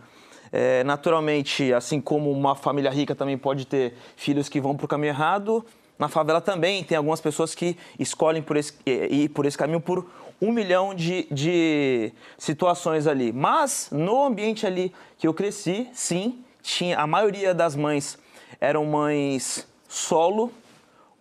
É, 0.51 0.83
naturalmente, 0.83 1.73
assim 1.73 1.99
como 1.99 2.29
uma 2.29 2.53
família 2.55 2.91
rica 2.91 3.15
também 3.15 3.38
pode 3.38 3.65
ter 3.65 3.95
filhos 4.15 4.47
que 4.47 4.62
vão 4.62 4.75
para 4.75 4.86
o 4.86 4.88
caminho 4.88 5.09
errado, 5.09 5.65
na 5.97 6.07
favela 6.07 6.41
também 6.41 6.83
tem 6.83 6.95
algumas 6.95 7.21
pessoas 7.21 7.55
que 7.55 7.75
escolhem 7.97 8.43
por 8.43 8.57
esse, 8.57 8.73
ir 8.86 9.29
por 9.29 9.47
esse 9.47 9.57
caminho 9.57 9.79
por 9.79 10.05
um 10.43 10.51
milhão 10.51 10.93
de, 10.93 11.25
de 11.32 12.12
situações 12.38 13.08
ali. 13.08 13.32
Mas 13.32 13.88
no 13.93 14.25
ambiente 14.25 14.67
ali 14.67 14.93
que 15.17 15.25
eu 15.25 15.34
cresci, 15.34 15.88
sim, 15.93 16.43
tinha 16.62 16.99
a 16.99 17.08
maioria 17.08 17.53
das 17.53 17.77
mães 17.77 18.19
eram 18.60 18.84
mães 18.86 19.65
solo 19.88 20.51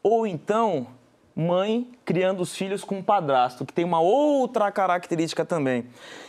ou 0.02 0.26
então 0.26 0.88
mãe 1.37 1.88
criando 2.04 2.40
os 2.40 2.52
filhos 2.54 2.82
com 2.82 2.96
um 2.96 3.02
padrasto, 3.02 3.64
que 3.64 3.72
tem 3.72 3.85
uma 3.85 4.00
outra 4.00 4.72
característica 4.72 5.44
também. 5.44 5.87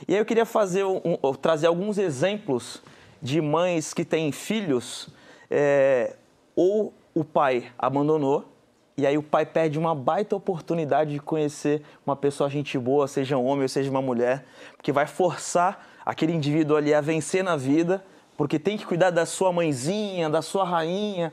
E 0.08 0.14
aí 0.14 0.20
eu 0.20 0.26
queria 0.26 0.46
fazer 0.46 0.84
um, 0.84 1.18
trazer 1.42 1.66
alguns 1.66 1.98
exemplos 1.98 2.80
de 3.20 3.42
mães 3.42 3.92
que 3.92 4.06
têm 4.06 4.32
filhos 4.32 5.10
é, 5.50 6.16
ou 6.56 6.94
o 7.16 7.24
pai 7.24 7.72
abandonou 7.76 8.53
e 8.98 9.08
aí 9.08 9.18
o 9.18 9.24
pai 9.24 9.46
perde 9.46 9.80
uma 9.80 9.96
baita 9.96 10.36
oportunidade 10.36 11.14
de 11.14 11.20
conhecer 11.20 11.82
uma 12.06 12.16
pessoa 12.16 12.50
gente 12.50 12.78
boa, 12.78 13.08
seja 13.08 13.38
um 13.38 13.46
homem 13.46 13.64
ou 13.64 13.70
seja 13.70 13.90
uma 13.90 14.02
mulher, 14.02 14.46
porque 14.76 14.92
vai 14.92 15.08
forçar 15.08 15.88
aquele 16.06 16.34
indivíduo 16.34 16.78
ali 16.78 16.94
a 16.94 17.02
vencer 17.02 17.44
na 17.44 17.56
vida 17.56 18.04
porque 18.38 18.58
tem 18.58 18.78
que 18.78 18.86
cuidar 18.86 19.12
da 19.12 19.26
sua 19.26 19.52
mãezinha, 19.52 20.30
da 20.30 20.42
sua 20.42 20.64
rainha, 20.64 21.32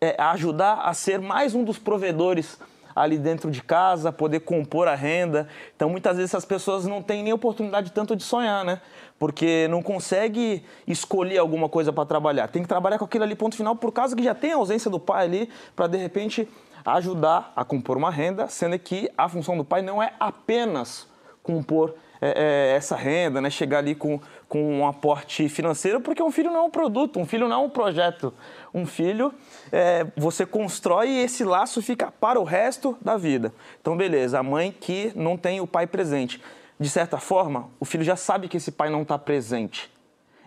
é, 0.00 0.20
ajudar 0.20 0.74
a 0.82 0.94
ser 0.94 1.20
mais 1.20 1.54
um 1.54 1.64
dos 1.64 1.78
provedores 1.78 2.58
ali 2.94 3.16
dentro 3.16 3.50
de 3.50 3.62
casa, 3.62 4.12
poder 4.12 4.40
compor 4.40 4.86
a 4.86 4.94
renda. 4.94 5.48
Então, 5.74 5.88
muitas 5.88 6.16
vezes 6.16 6.30
essas 6.30 6.44
pessoas 6.44 6.84
não 6.84 7.02
têm 7.02 7.22
nem 7.22 7.32
oportunidade 7.32 7.90
tanto 7.90 8.14
de 8.14 8.22
sonhar, 8.22 8.64
né? 8.64 8.80
Porque 9.18 9.66
não 9.68 9.82
consegue 9.82 10.62
escolher 10.86 11.38
alguma 11.38 11.68
coisa 11.68 11.92
para 11.92 12.04
trabalhar. 12.04 12.48
Tem 12.48 12.62
que 12.62 12.68
trabalhar 12.68 12.98
com 12.98 13.04
aquilo 13.04 13.24
ali 13.24 13.34
ponto 13.34 13.56
final 13.56 13.74
por 13.74 13.92
causa 13.92 14.14
que 14.14 14.22
já 14.22 14.34
tem 14.34 14.52
a 14.52 14.56
ausência 14.56 14.90
do 14.90 15.00
pai 15.00 15.24
ali 15.24 15.48
para 15.74 15.86
de 15.86 15.96
repente 15.96 16.48
ajudar 16.84 17.52
a 17.54 17.64
compor 17.64 17.96
uma 17.96 18.10
renda, 18.10 18.48
sendo 18.48 18.78
que 18.78 19.10
a 19.16 19.28
função 19.28 19.56
do 19.56 19.64
pai 19.64 19.82
não 19.82 20.02
é 20.02 20.12
apenas 20.18 21.06
compor 21.42 21.94
é, 22.20 22.70
é, 22.70 22.76
essa 22.76 22.94
renda, 22.94 23.40
né? 23.40 23.50
chegar 23.50 23.78
ali 23.78 23.96
com, 23.96 24.20
com 24.48 24.78
um 24.78 24.86
aporte 24.86 25.48
financeiro, 25.48 26.00
porque 26.00 26.22
um 26.22 26.30
filho 26.30 26.52
não 26.52 26.60
é 26.60 26.62
um 26.62 26.70
produto, 26.70 27.18
um 27.18 27.26
filho 27.26 27.48
não 27.48 27.62
é 27.62 27.66
um 27.66 27.68
projeto. 27.68 28.32
Um 28.72 28.86
filho, 28.86 29.34
é, 29.72 30.06
você 30.16 30.46
constrói 30.46 31.08
e 31.08 31.18
esse 31.24 31.42
laço 31.42 31.82
fica 31.82 32.12
para 32.12 32.38
o 32.38 32.44
resto 32.44 32.96
da 33.00 33.16
vida. 33.16 33.52
Então, 33.80 33.96
beleza, 33.96 34.38
a 34.38 34.42
mãe 34.42 34.70
que 34.70 35.12
não 35.16 35.36
tem 35.36 35.60
o 35.60 35.66
pai 35.66 35.86
presente. 35.86 36.40
De 36.78 36.88
certa 36.88 37.18
forma, 37.18 37.68
o 37.80 37.84
filho 37.84 38.04
já 38.04 38.16
sabe 38.16 38.48
que 38.48 38.56
esse 38.56 38.70
pai 38.70 38.88
não 38.88 39.02
está 39.02 39.18
presente. 39.18 39.90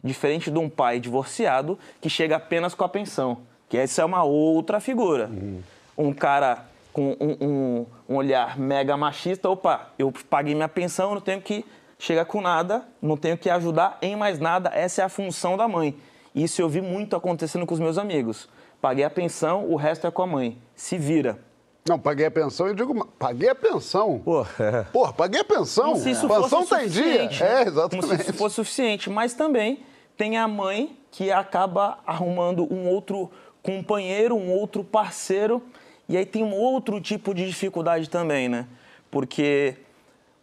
Diferente 0.02 0.50
de 0.50 0.58
um 0.58 0.70
pai 0.70 1.00
divorciado 1.00 1.78
que 2.00 2.10
chega 2.10 2.38
apenas 2.38 2.74
com 2.74 2.84
a 2.84 2.90
pensão, 2.90 3.40
que 3.68 3.78
essa 3.78 4.02
é 4.02 4.06
uma 4.06 4.24
outra 4.24 4.80
figura. 4.80 5.28
Uhum. 5.28 5.62
Um 5.98 6.14
cara 6.14 6.66
com 6.92 7.16
um, 7.20 7.38
um, 7.42 7.86
um, 8.10 8.16
olhar 8.16 8.58
mega 8.58 8.96
machista, 8.96 9.50
opa, 9.50 9.90
eu 10.00 10.14
paguei 10.30 10.56
minha 10.56 10.70
pensão, 10.70 11.14
não 11.14 11.22
tenho 11.22 11.42
que 11.42 11.66
chegar 12.00 12.24
com 12.24 12.40
nada, 12.40 12.86
não 13.02 13.18
tenho 13.18 13.38
que 13.38 13.50
ajudar 13.50 13.98
em 14.02 14.16
mais 14.16 14.40
nada, 14.40 14.72
essa 14.74 15.02
é 15.02 15.06
a 15.06 15.10
função 15.10 15.58
da 15.58 15.68
mãe. 15.68 15.98
Isso 16.34 16.62
eu 16.62 16.70
vi 16.70 16.82
muito 16.82 17.16
acontecendo 17.16 17.66
com 17.66 17.74
os 17.74 17.80
meus 17.80 17.98
amigos. 17.98 18.48
Paguei 18.82 19.04
a 19.04 19.10
pensão, 19.10 19.70
o 19.70 19.76
resto 19.76 20.06
é 20.08 20.12
com 20.12 20.22
a 20.22 20.28
mãe. 20.28 20.58
Se 20.76 20.98
vira. 20.98 21.40
Não, 21.88 22.00
paguei 22.00 22.26
a 22.26 22.32
pensão, 22.32 22.68
eu 22.68 22.74
digo, 22.74 23.06
paguei 23.20 23.50
a 23.50 23.56
pensão. 23.56 24.20
Porra, 24.20 24.50
é. 24.60 24.84
Porra 24.84 25.14
paguei 25.14 25.42
a 25.42 25.46
pensão. 25.46 25.86
Como 25.86 25.98
se 25.98 26.12
isso 26.12 26.28
pensão 26.28 26.66
fosse 26.66 26.78
tem 26.78 26.88
dia. 26.88 27.26
Né? 27.26 27.30
É, 27.42 27.62
exatamente. 27.68 28.08
Como 28.08 28.16
se 28.16 28.22
isso 28.22 28.34
fosse 28.34 28.56
suficiente. 28.56 29.10
Mas 29.10 29.34
também 29.34 29.84
tem 30.18 30.38
a 30.38 30.48
mãe 30.48 30.98
que 31.12 31.32
acaba 31.32 32.00
arrumando 32.06 32.68
um 32.74 32.88
outro 32.88 33.30
companheiro, 33.62 34.36
um 34.36 34.52
outro 34.52 34.84
parceiro 34.84 35.62
e 36.08 36.18
aí 36.18 36.26
tem 36.26 36.44
um 36.44 36.54
outro 36.54 37.02
tipo 37.02 37.34
de 37.34 37.46
dificuldade 37.48 38.10
também, 38.10 38.48
né? 38.48 38.68
Porque 39.10 39.76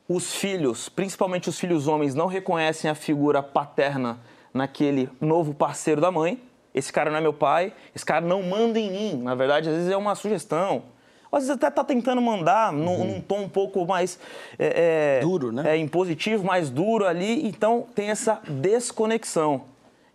os 0.09 0.35
filhos, 0.35 0.89
principalmente 0.89 1.49
os 1.49 1.59
filhos 1.59 1.87
homens, 1.87 2.15
não 2.15 2.27
reconhecem 2.27 2.91
a 2.91 2.95
figura 2.95 3.43
paterna 3.43 4.19
naquele 4.53 5.09
novo 5.21 5.55
parceiro 5.55 6.01
da 6.01 6.11
mãe. 6.11 6.41
Esse 6.75 6.93
cara 6.93 7.11
não 7.11 7.19
é 7.19 7.21
meu 7.21 7.33
pai, 7.33 7.73
esse 7.95 8.05
cara 8.05 8.25
não 8.25 8.43
manda 8.43 8.79
em 8.79 8.91
mim. 8.91 9.23
Na 9.23 9.35
verdade, 9.35 9.69
às 9.69 9.77
vezes 9.77 9.91
é 9.91 9.97
uma 9.97 10.15
sugestão. 10.15 10.85
Às 11.31 11.45
vezes 11.45 11.51
até 11.51 11.69
está 11.69 11.83
tentando 11.83 12.21
mandar 12.21 12.73
num, 12.73 12.93
uhum. 12.93 13.05
num, 13.07 13.21
tom 13.21 13.43
um 13.43 13.49
pouco 13.49 13.87
mais... 13.87 14.19
É, 14.59 15.19
é, 15.19 15.21
duro, 15.21 15.51
né? 15.51 15.75
É, 15.75 15.77
impositivo, 15.79 16.45
mais 16.45 16.69
duro 16.69 17.07
ali. 17.07 17.47
Então, 17.47 17.87
tem 17.95 18.11
essa 18.11 18.41
desconexão. 18.47 19.63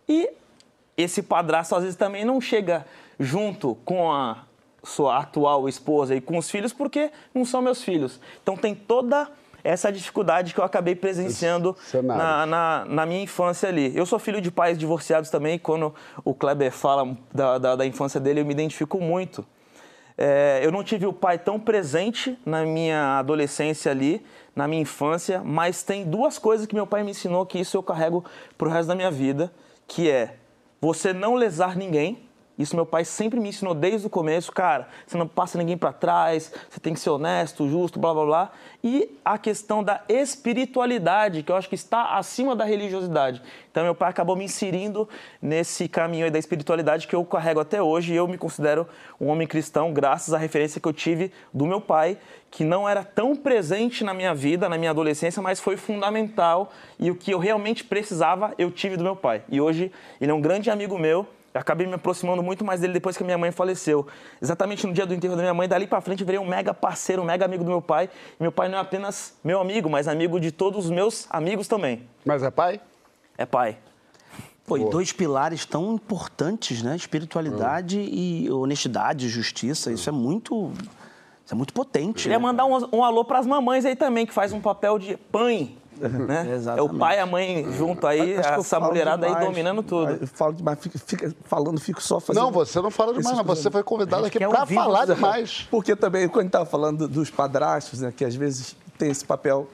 E 0.08 0.30
esse 0.96 1.22
padrasto, 1.22 1.74
às 1.74 1.82
vezes, 1.82 1.96
também 1.96 2.24
não 2.24 2.40
chega 2.40 2.86
junto 3.18 3.76
com 3.84 4.12
a 4.12 4.44
sua 4.82 5.18
atual 5.18 5.68
esposa 5.68 6.14
e 6.14 6.20
com 6.20 6.38
os 6.38 6.50
filhos 6.50 6.72
porque 6.72 7.10
não 7.34 7.44
são 7.44 7.60
meus 7.60 7.82
filhos. 7.82 8.20
Então 8.42 8.56
tem 8.56 8.74
toda 8.74 9.28
essa 9.64 9.92
dificuldade 9.92 10.54
que 10.54 10.60
eu 10.60 10.64
acabei 10.64 10.94
presenciando 10.94 11.76
na, 12.02 12.46
na, 12.46 12.84
na, 12.84 13.06
minha 13.06 13.22
infância 13.22 13.68
ali. 13.68 13.92
Eu 13.94 14.06
sou 14.06 14.18
filho 14.18 14.40
de 14.40 14.50
pais 14.50 14.78
divorciados 14.78 15.30
também, 15.30 15.58
quando 15.58 15.94
o 16.24 16.32
Kleber 16.32 16.72
fala 16.72 17.16
da, 17.32 17.58
da, 17.58 17.76
da 17.76 17.86
infância 17.86 18.20
dele, 18.20 18.40
eu 18.40 18.46
me 18.46 18.52
identifico 18.52 19.00
muito. 19.00 19.44
É, 20.16 20.60
eu 20.64 20.72
não 20.72 20.82
tive 20.82 21.06
o 21.06 21.12
pai 21.12 21.38
tão 21.38 21.60
presente 21.60 22.36
na 22.44 22.64
minha 22.64 23.18
adolescência 23.18 23.92
ali, 23.92 24.24
na 24.54 24.66
minha 24.66 24.82
infância, 24.82 25.42
mas 25.44 25.82
tem 25.82 26.04
duas 26.04 26.38
coisas 26.38 26.66
que 26.66 26.74
meu 26.74 26.86
pai 26.86 27.04
me 27.04 27.12
ensinou 27.12 27.46
que 27.46 27.58
isso 27.58 27.76
eu 27.76 27.82
carrego 27.82 28.24
pro 28.56 28.68
resto 28.68 28.88
da 28.88 28.94
minha 28.94 29.10
vida, 29.10 29.52
que 29.86 30.10
é 30.10 30.34
você 30.80 31.12
não 31.12 31.34
lesar 31.34 31.76
ninguém, 31.76 32.27
isso 32.58 32.74
meu 32.74 32.84
pai 32.84 33.04
sempre 33.04 33.38
me 33.38 33.50
ensinou 33.50 33.72
desde 33.72 34.06
o 34.08 34.10
começo, 34.10 34.50
cara, 34.50 34.88
você 35.06 35.16
não 35.16 35.28
passa 35.28 35.56
ninguém 35.56 35.78
para 35.78 35.92
trás, 35.92 36.52
você 36.68 36.80
tem 36.80 36.92
que 36.92 36.98
ser 36.98 37.10
honesto, 37.10 37.68
justo, 37.68 38.00
blá 38.00 38.12
blá 38.12 38.24
blá. 38.24 38.50
E 38.82 39.16
a 39.24 39.38
questão 39.38 39.82
da 39.82 40.02
espiritualidade, 40.08 41.44
que 41.44 41.52
eu 41.52 41.56
acho 41.56 41.68
que 41.68 41.76
está 41.76 42.16
acima 42.16 42.56
da 42.56 42.64
religiosidade. 42.64 43.40
Então 43.70 43.84
meu 43.84 43.94
pai 43.94 44.10
acabou 44.10 44.34
me 44.34 44.44
inserindo 44.44 45.08
nesse 45.40 45.88
caminho 45.88 46.24
aí 46.24 46.32
da 46.32 46.38
espiritualidade 46.38 47.06
que 47.06 47.14
eu 47.14 47.24
carrego 47.24 47.60
até 47.60 47.80
hoje 47.80 48.12
e 48.12 48.16
eu 48.16 48.26
me 48.26 48.36
considero 48.36 48.88
um 49.20 49.28
homem 49.28 49.46
cristão 49.46 49.92
graças 49.92 50.34
à 50.34 50.38
referência 50.38 50.80
que 50.80 50.88
eu 50.88 50.92
tive 50.92 51.32
do 51.54 51.64
meu 51.64 51.80
pai, 51.80 52.18
que 52.50 52.64
não 52.64 52.88
era 52.88 53.04
tão 53.04 53.36
presente 53.36 54.02
na 54.02 54.12
minha 54.12 54.34
vida, 54.34 54.68
na 54.68 54.76
minha 54.76 54.90
adolescência, 54.90 55.40
mas 55.40 55.60
foi 55.60 55.76
fundamental 55.76 56.72
e 56.98 57.08
o 57.08 57.14
que 57.14 57.30
eu 57.30 57.38
realmente 57.38 57.84
precisava, 57.84 58.52
eu 58.58 58.68
tive 58.70 58.96
do 58.96 59.04
meu 59.04 59.14
pai. 59.14 59.42
E 59.48 59.60
hoje 59.60 59.92
ele 60.20 60.32
é 60.32 60.34
um 60.34 60.40
grande 60.40 60.70
amigo 60.70 60.98
meu 60.98 61.24
acabei 61.54 61.86
me 61.86 61.94
aproximando 61.94 62.42
muito 62.42 62.64
mais 62.64 62.80
dele 62.80 62.92
depois 62.92 63.16
que 63.16 63.24
minha 63.24 63.38
mãe 63.38 63.50
faleceu. 63.50 64.06
Exatamente 64.40 64.86
no 64.86 64.92
dia 64.92 65.06
do 65.06 65.14
enterro 65.14 65.36
da 65.36 65.42
minha 65.42 65.54
mãe, 65.54 65.68
dali 65.68 65.86
para 65.86 66.00
frente 66.00 66.24
virei 66.24 66.38
um 66.38 66.46
mega 66.46 66.72
parceiro, 66.72 67.22
um 67.22 67.24
mega 67.24 67.44
amigo 67.44 67.64
do 67.64 67.70
meu 67.70 67.82
pai. 67.82 68.08
E 68.38 68.42
meu 68.42 68.52
pai 68.52 68.68
não 68.68 68.78
é 68.78 68.80
apenas 68.80 69.34
meu 69.42 69.60
amigo, 69.60 69.88
mas 69.88 70.08
amigo 70.08 70.38
de 70.38 70.52
todos 70.52 70.86
os 70.86 70.90
meus 70.90 71.26
amigos 71.30 71.66
também. 71.66 72.02
Mas 72.24 72.42
é 72.42 72.50
pai? 72.50 72.80
É 73.36 73.46
pai. 73.46 73.78
Pô, 74.66 74.76
e 74.76 74.84
dois 74.90 75.12
pilares 75.12 75.64
tão 75.64 75.94
importantes, 75.94 76.82
né? 76.82 76.94
Espiritualidade 76.94 77.98
hum. 77.98 78.08
e 78.10 78.50
honestidade, 78.50 79.28
justiça. 79.28 79.90
Hum. 79.90 79.94
Isso 79.94 80.08
é 80.08 80.12
muito. 80.12 80.72
Isso 81.44 81.54
é 81.54 81.56
muito 81.56 81.72
potente. 81.72 82.24
Queria 82.24 82.38
né? 82.38 82.42
mandar 82.42 82.66
um, 82.66 82.88
um 82.92 83.02
alô 83.02 83.24
para 83.24 83.38
as 83.38 83.46
mamães 83.46 83.86
aí 83.86 83.96
também, 83.96 84.26
que 84.26 84.34
faz 84.34 84.52
um 84.52 84.60
papel 84.60 84.98
de 84.98 85.16
pai 85.16 85.74
né? 85.98 86.46
É 86.76 86.82
o 86.82 86.88
pai 86.88 87.16
e 87.16 87.20
a 87.20 87.26
mãe 87.26 87.72
junto 87.72 88.06
aí, 88.06 88.32
essa 88.34 88.80
mulherada 88.80 89.26
demais. 89.26 89.44
aí 89.44 89.50
dominando 89.50 89.82
tudo. 89.82 90.12
Eu 90.12 90.26
falo 90.26 90.52
demais, 90.52 90.78
fico, 90.78 90.98
fico, 90.98 91.34
falando, 91.44 91.80
fico 91.80 92.02
só 92.02 92.20
fazendo. 92.20 92.42
Não, 92.42 92.52
você 92.52 92.80
não 92.80 92.90
fala 92.90 93.12
demais, 93.12 93.36
não. 93.36 93.44
Você 93.44 93.70
foi 93.70 93.82
convidado 93.82 94.26
aqui 94.26 94.38
para 94.38 94.66
falar 94.66 95.06
demais. 95.06 95.66
Porque 95.70 95.96
também, 95.96 96.28
quando 96.28 96.38
a 96.38 96.42
gente 96.42 96.48
estava 96.50 96.66
falando 96.66 97.08
dos 97.08 97.30
padrastos, 97.30 98.00
né, 98.00 98.12
que 98.14 98.24
às 98.24 98.34
vezes 98.34 98.76
tem 98.98 99.10
esse 99.10 99.24
papel 99.24 99.68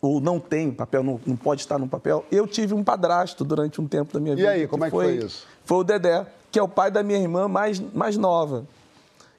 ou 0.00 0.20
não 0.20 0.40
tem 0.40 0.70
papel, 0.70 1.02
não, 1.02 1.20
não 1.26 1.36
pode 1.36 1.60
estar 1.60 1.78
no 1.78 1.86
papel. 1.86 2.24
Eu 2.32 2.46
tive 2.46 2.72
um 2.74 2.82
padrasto 2.82 3.44
durante 3.44 3.80
um 3.80 3.86
tempo 3.86 4.12
da 4.12 4.20
minha 4.20 4.34
vida. 4.34 4.48
E 4.48 4.50
aí, 4.50 4.66
como 4.66 4.84
é 4.84 4.88
que 4.88 4.96
foi, 4.96 5.18
foi 5.18 5.26
isso? 5.26 5.46
Foi 5.64 5.78
o 5.78 5.84
Dedé, 5.84 6.26
que 6.50 6.58
é 6.58 6.62
o 6.62 6.68
pai 6.68 6.90
da 6.90 7.02
minha 7.02 7.18
irmã 7.18 7.46
mais, 7.46 7.78
mais 7.78 8.16
nova. 8.16 8.64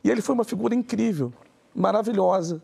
E 0.04 0.10
ele 0.10 0.22
foi 0.22 0.34
uma 0.36 0.44
figura 0.44 0.76
incrível, 0.76 1.34
maravilhosa. 1.74 2.62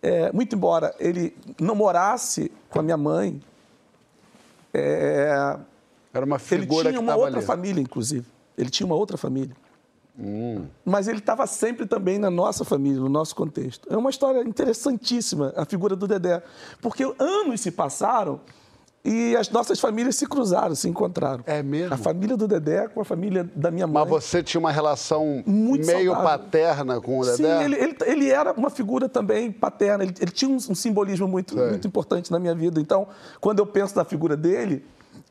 É, 0.00 0.32
muito 0.32 0.54
embora 0.54 0.94
ele 0.98 1.36
não 1.60 1.74
morasse 1.74 2.52
com 2.70 2.78
a 2.78 2.82
minha 2.82 2.96
mãe, 2.96 3.40
é, 4.72 5.58
era 6.12 6.24
uma 6.24 6.38
figura 6.38 6.88
ele 6.88 6.98
tinha 6.98 7.00
uma 7.00 7.16
outra 7.16 7.38
ali. 7.38 7.46
família, 7.46 7.80
inclusive. 7.80 8.26
Ele 8.56 8.70
tinha 8.70 8.86
uma 8.86 8.94
outra 8.94 9.16
família. 9.16 9.54
Hum. 10.18 10.66
Mas 10.84 11.06
ele 11.06 11.18
estava 11.18 11.46
sempre 11.46 11.86
também 11.86 12.18
na 12.18 12.30
nossa 12.30 12.64
família, 12.64 13.00
no 13.00 13.08
nosso 13.08 13.36
contexto. 13.36 13.88
É 13.92 13.96
uma 13.96 14.10
história 14.10 14.42
interessantíssima, 14.42 15.52
a 15.56 15.64
figura 15.64 15.94
do 15.94 16.08
Dedé. 16.08 16.42
Porque 16.80 17.04
anos 17.18 17.60
se 17.60 17.70
passaram 17.70 18.40
e 19.08 19.36
as 19.36 19.48
nossas 19.48 19.80
famílias 19.80 20.16
se 20.16 20.26
cruzaram, 20.26 20.74
se 20.74 20.86
encontraram. 20.86 21.42
É 21.46 21.62
mesmo? 21.62 21.94
A 21.94 21.96
família 21.96 22.36
do 22.36 22.46
Dedé 22.46 22.88
com 22.88 23.00
a 23.00 23.04
família 23.04 23.48
da 23.54 23.70
minha 23.70 23.86
mãe. 23.86 24.02
Mas 24.02 24.08
você 24.08 24.42
tinha 24.42 24.58
uma 24.58 24.70
relação 24.70 25.42
Muito 25.46 25.86
meio 25.86 26.12
saudável. 26.12 26.38
paterna 26.38 27.00
com 27.00 27.18
o 27.18 27.24
Dedé? 27.24 27.36
Sim, 27.36 27.64
ele, 27.64 27.76
ele, 27.76 27.96
ele, 28.04 28.30
era 28.30 28.52
uma 28.52 28.68
figura 28.68 29.08
também 29.08 29.50
paterna. 29.50 30.04
Ele, 30.04 30.14
ele 30.20 30.30
tinha 30.30 30.50
um, 30.50 30.56
um 30.56 30.74
simbolismo 30.74 31.26
muito, 31.26 31.56
muito 31.56 31.88
importante 31.88 32.30
na 32.30 32.38
minha 32.38 32.54
vida. 32.54 32.80
Então, 32.80 33.08
quando 33.40 33.60
eu 33.60 33.66
penso 33.66 33.96
na 33.96 34.04
figura 34.04 34.36
dele, 34.36 34.84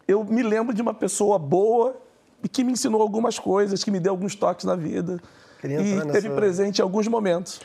eu 0.07 0.23
me 0.23 0.41
lembro 0.41 0.73
de 0.73 0.81
uma 0.81 0.93
pessoa 0.93 1.37
boa 1.37 1.95
e 2.43 2.49
que 2.49 2.63
me 2.63 2.71
ensinou 2.71 3.01
algumas 3.01 3.37
coisas, 3.37 3.83
que 3.83 3.91
me 3.91 3.99
deu 3.99 4.11
alguns 4.11 4.33
toques 4.33 4.65
na 4.65 4.75
vida. 4.75 5.19
Queria 5.61 5.81
e 5.81 5.97
esteve 5.97 6.31
presente 6.31 6.79
em 6.79 6.81
alguns 6.81 7.07
momentos. 7.07 7.61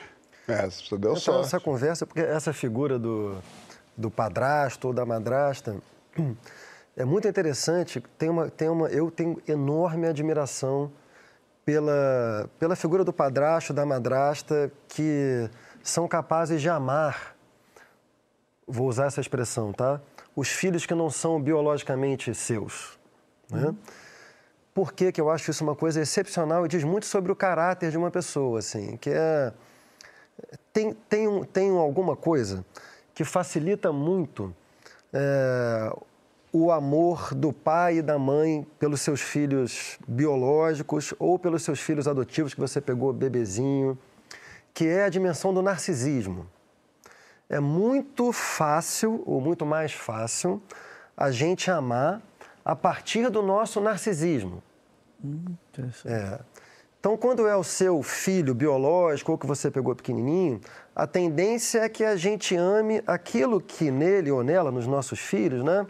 É, 0.47 0.69
você 0.69 0.99
deu 0.99 1.17
sorte. 1.17 1.47
Essa 1.47 1.61
conversa, 1.61 2.05
porque 2.05 2.21
essa 2.21 2.53
figura 2.53 2.99
do, 2.99 3.37
do 3.97 4.11
padrasto 4.11 4.89
ou 4.89 4.95
da 4.95 5.07
madrasta 5.07 5.77
é 6.97 7.05
muito 7.05 7.27
interessante. 7.29 8.03
Tem 8.19 8.29
uma, 8.29 8.49
tem 8.49 8.69
uma, 8.69 8.89
eu 8.89 9.11
tenho 9.11 9.41
enorme 9.47 10.07
admiração 10.07 10.91
pela, 11.65 12.51
pela 12.59 12.77
figura 12.77 13.05
do 13.05 13.13
padrasto, 13.13 13.73
da 13.73 13.87
madrasta, 13.87 14.71
que 14.89 15.49
são 15.83 16.07
capazes 16.09 16.61
de 16.61 16.69
amar, 16.69 17.37
vou 18.67 18.89
usar 18.89 19.07
essa 19.07 19.21
expressão, 19.21 19.73
tá? 19.73 20.01
Os 20.35 20.49
filhos 20.49 20.87
que 20.87 20.95
não 20.95 21.11
são 21.11 21.41
biologicamente 21.41 22.35
seus. 22.35 22.99
Né? 23.51 23.67
Uhum. 23.67 23.77
Por 24.75 24.93
que, 24.93 25.13
que 25.13 25.21
eu 25.21 25.29
acho 25.29 25.51
isso 25.51 25.63
uma 25.63 25.77
coisa 25.77 26.01
excepcional 26.01 26.65
e 26.65 26.69
diz 26.69 26.83
muito 26.83 27.07
sobre 27.07 27.31
o 27.31 27.37
caráter 27.37 27.91
de 27.91 27.99
uma 27.99 28.11
pessoa, 28.11 28.59
assim, 28.59 28.97
que 28.97 29.11
é... 29.11 29.53
Tem, 30.73 30.95
tem, 31.09 31.45
tem 31.45 31.71
alguma 31.71 32.17
coisa 32.17 32.65
que 33.15 33.23
facilita 33.23 33.93
muito 33.93 34.55
é, 35.13 35.93
o 36.53 36.71
amor 36.71 37.35
do 37.35 37.53
pai 37.53 37.99
e 37.99 38.03
da 38.03 38.19
mãe 38.19 38.67
pelos 38.79 39.01
seus 39.01 39.21
filhos 39.21 39.99
biológicos 40.07 41.15
ou 41.19 41.39
pelos 41.39 41.63
seus 41.63 41.81
filhos 41.81 42.07
adotivos 42.07 42.55
que 42.55 42.61
você 42.61 42.81
pegou 42.81 43.13
bebezinho, 43.13 43.99
que 44.75 44.87
é 44.87 45.05
a 45.05 45.09
dimensão 45.09 45.53
do 45.53 45.63
narcisismo. 45.63 46.47
É 47.49 47.61
muito 47.61 48.33
fácil, 48.33 49.23
ou 49.27 49.41
muito 49.41 49.67
mais 49.67 49.93
fácil, 49.93 50.63
a 51.17 51.31
gente 51.31 51.71
amar 51.71 52.23
a 52.65 52.75
partir 52.75 53.29
do 53.29 53.43
nosso 53.43 53.81
narcisismo. 53.81 54.63
Hum, 55.23 55.45
é. 56.05 56.41
Então, 57.03 57.17
quando 57.17 57.49
é 57.49 57.57
o 57.57 57.65
seu 57.65 58.01
filho 58.01 58.55
biológico 58.55 59.33
ou 59.33 59.37
que 59.37 59.45
você 59.45 59.73
pegou 59.73 59.93
pequenininho, 59.93 60.61
a 60.95 61.05
tendência 61.05 61.81
é 61.81 61.89
que 61.89 62.05
a 62.05 62.15
gente 62.15 62.55
ame 62.55 63.03
aquilo 63.05 63.61
que 63.61 63.91
nele 63.91 64.31
ou 64.31 64.45
nela, 64.45 64.71
nos 64.71 64.87
nossos 64.87 65.19
filhos, 65.19 65.65
né, 65.65 65.85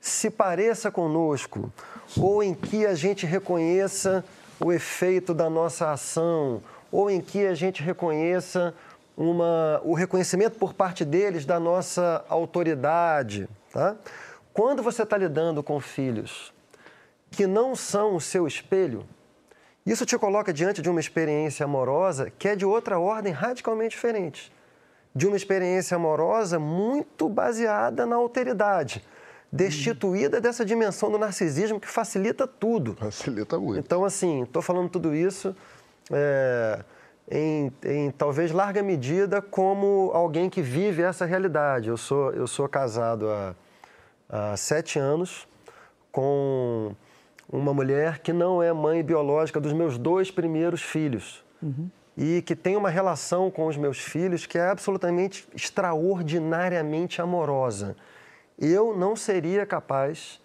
se 0.00 0.30
pareça 0.30 0.90
conosco, 0.90 1.70
ou 2.18 2.42
em 2.42 2.54
que 2.54 2.86
a 2.86 2.94
gente 2.94 3.26
reconheça 3.26 4.24
o 4.58 4.72
efeito 4.72 5.34
da 5.34 5.50
nossa 5.50 5.92
ação, 5.92 6.62
ou 6.90 7.10
em 7.10 7.20
que 7.20 7.46
a 7.46 7.54
gente 7.54 7.82
reconheça 7.82 8.72
uma, 9.14 9.82
o 9.84 9.92
reconhecimento 9.92 10.58
por 10.58 10.72
parte 10.72 11.04
deles 11.04 11.44
da 11.44 11.60
nossa 11.60 12.24
autoridade. 12.26 13.46
Tá? 13.70 13.96
Quando 14.54 14.82
você 14.82 15.02
está 15.02 15.18
lidando 15.18 15.62
com 15.62 15.78
filhos 15.78 16.54
que 17.30 17.46
não 17.46 17.76
são 17.76 18.16
o 18.16 18.20
seu 18.20 18.46
espelho, 18.46 19.04
isso 19.86 20.06
te 20.06 20.16
coloca 20.16 20.52
diante 20.52 20.80
de 20.80 20.88
uma 20.88 21.00
experiência 21.00 21.64
amorosa 21.64 22.32
que 22.38 22.48
é 22.48 22.56
de 22.56 22.64
outra 22.64 22.98
ordem 22.98 23.32
radicalmente 23.32 23.90
diferente. 23.90 24.52
De 25.14 25.26
uma 25.26 25.36
experiência 25.36 25.96
amorosa 25.96 26.58
muito 26.58 27.28
baseada 27.28 28.06
na 28.06 28.16
alteridade, 28.16 29.04
destituída 29.52 30.40
dessa 30.40 30.64
dimensão 30.64 31.10
do 31.10 31.18
narcisismo 31.18 31.78
que 31.78 31.86
facilita 31.86 32.46
tudo. 32.46 32.96
Facilita 32.96 33.58
muito. 33.58 33.78
Então, 33.78 34.04
assim, 34.04 34.42
estou 34.42 34.60
falando 34.60 34.88
tudo 34.88 35.14
isso 35.14 35.54
é, 36.10 36.80
em, 37.30 37.72
em, 37.84 38.10
talvez 38.10 38.50
larga 38.52 38.82
medida 38.82 39.40
como 39.40 40.10
alguém 40.12 40.50
que 40.50 40.62
vive 40.62 41.02
essa 41.02 41.24
realidade. 41.24 41.88
Eu 41.88 41.96
sou, 41.96 42.32
eu 42.32 42.46
sou 42.46 42.68
casado 42.68 43.28
há, 43.28 43.54
há 44.28 44.56
sete 44.56 44.98
anos 44.98 45.46
com 46.10 46.94
uma 47.50 47.74
mulher 47.74 48.18
que 48.20 48.32
não 48.32 48.62
é 48.62 48.72
mãe 48.72 49.02
biológica 49.02 49.60
dos 49.60 49.72
meus 49.72 49.98
dois 49.98 50.30
primeiros 50.30 50.82
filhos. 50.82 51.44
Uhum. 51.62 51.88
E 52.16 52.42
que 52.42 52.54
tem 52.54 52.76
uma 52.76 52.90
relação 52.90 53.50
com 53.50 53.66
os 53.66 53.76
meus 53.76 53.98
filhos 53.98 54.46
que 54.46 54.56
é 54.56 54.68
absolutamente 54.68 55.46
extraordinariamente 55.54 57.20
amorosa. 57.20 57.96
Eu 58.58 58.96
não 58.96 59.16
seria 59.16 59.66
capaz 59.66 60.40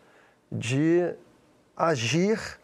de 0.51 1.13
agir 1.77 2.59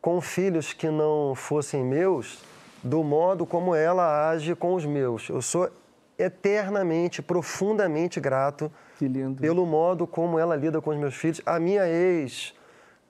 com 0.00 0.20
filhos 0.20 0.72
que 0.72 0.90
não 0.90 1.34
fossem 1.34 1.84
meus 1.84 2.42
do 2.82 3.04
modo 3.04 3.46
como 3.46 3.74
ela 3.74 4.28
age 4.28 4.56
com 4.56 4.74
os 4.74 4.84
meus. 4.84 5.28
Eu 5.28 5.40
sou 5.40 5.70
eternamente, 6.18 7.22
profundamente 7.22 8.20
grato 8.20 8.70
pelo 9.40 9.64
modo 9.64 10.06
como 10.06 10.38
ela 10.38 10.56
lida 10.56 10.80
com 10.80 10.90
os 10.90 10.96
meus 10.96 11.14
filhos. 11.14 11.40
A 11.46 11.58
minha 11.60 11.86
ex 11.86 12.54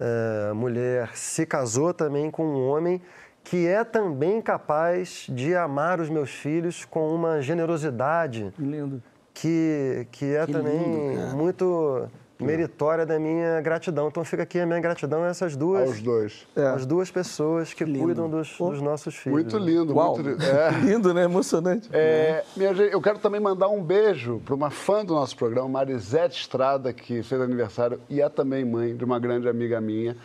uh, 0.02 0.54
mulher 0.54 1.10
se 1.14 1.46
casou 1.46 1.94
também 1.94 2.30
com 2.30 2.44
um 2.44 2.68
homem 2.68 3.00
que 3.44 3.66
é 3.66 3.82
também 3.84 4.40
capaz 4.40 5.26
de 5.28 5.54
amar 5.54 6.00
os 6.00 6.08
meus 6.08 6.30
filhos 6.30 6.84
com 6.84 7.14
uma 7.14 7.40
generosidade. 7.40 8.52
Lindo. 8.58 9.02
Que, 9.34 10.06
que 10.12 10.34
é 10.34 10.46
que 10.46 10.52
também 10.52 11.14
lindo, 11.14 11.36
muito 11.36 12.08
meritória 12.42 13.06
da 13.06 13.18
minha 13.18 13.60
gratidão. 13.60 14.08
Então 14.08 14.24
fica 14.24 14.42
aqui 14.42 14.58
a 14.58 14.66
minha 14.66 14.80
gratidão 14.80 15.22
a 15.22 15.28
essas 15.28 15.56
duas. 15.56 15.88
Aos 15.88 16.00
dois. 16.00 16.46
É. 16.56 16.66
As 16.66 16.84
duas 16.84 17.10
pessoas 17.10 17.72
que 17.72 17.84
lindo. 17.84 18.04
cuidam 18.04 18.28
dos, 18.28 18.56
dos, 18.56 18.80
nossos 18.80 19.14
filhos. 19.14 19.40
Muito 19.40 19.58
lindo, 19.58 19.94
Uau. 19.94 20.14
muito 20.14 20.28
lindo. 20.28 20.42
É. 20.52 20.70
lindo, 20.70 21.14
né? 21.14 21.24
Emocionante. 21.24 21.88
É, 21.92 22.44
minha 22.56 22.74
gente, 22.74 22.92
eu 22.92 23.00
quero 23.00 23.18
também 23.18 23.40
mandar 23.40 23.68
um 23.68 23.82
beijo 23.82 24.40
para 24.44 24.54
uma 24.54 24.70
fã 24.70 25.04
do 25.04 25.14
nosso 25.14 25.36
programa, 25.36 25.68
Marisete 25.68 26.40
Estrada, 26.40 26.92
que 26.92 27.22
fez 27.22 27.40
aniversário 27.40 28.00
e 28.08 28.20
é 28.20 28.28
também 28.28 28.64
mãe 28.64 28.94
de 28.94 29.04
uma 29.04 29.18
grande 29.18 29.48
amiga 29.48 29.80
minha. 29.80 30.16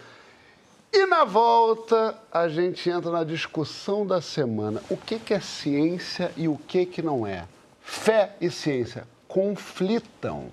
E 0.91 1.06
na 1.06 1.23
volta, 1.25 2.15
a 2.32 2.47
gente 2.47 2.89
entra 2.89 3.12
na 3.12 3.23
discussão 3.23 4.06
da 4.06 4.21
semana. 4.21 4.82
O 4.89 4.97
que, 4.97 5.19
que 5.19 5.34
é 5.34 5.39
ciência 5.39 6.32
e 6.36 6.47
o 6.47 6.58
que, 6.58 6.86
que 6.86 7.01
não 7.01 7.27
é? 7.27 7.45
Fé 7.82 8.32
e 8.41 8.49
ciência 8.49 9.06
conflitam. 9.27 10.45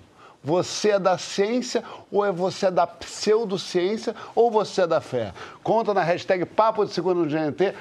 Você 0.45 0.91
é 0.91 0.99
da 0.99 1.17
ciência 1.17 1.83
ou 2.11 2.23
é 2.23 2.31
você 2.31 2.67
é 2.67 2.71
da 2.71 2.85
pseudociência 2.85 4.15
ou 4.35 4.51
você 4.51 4.83
é 4.83 4.87
da 4.87 5.01
fé? 5.01 5.33
Conta 5.63 5.91
na 5.91 6.03
hashtag 6.03 6.45
Papo 6.45 6.85
de 6.85 6.93
Segunda 6.93 7.21
no 7.21 7.25
GNT. 7.25 7.73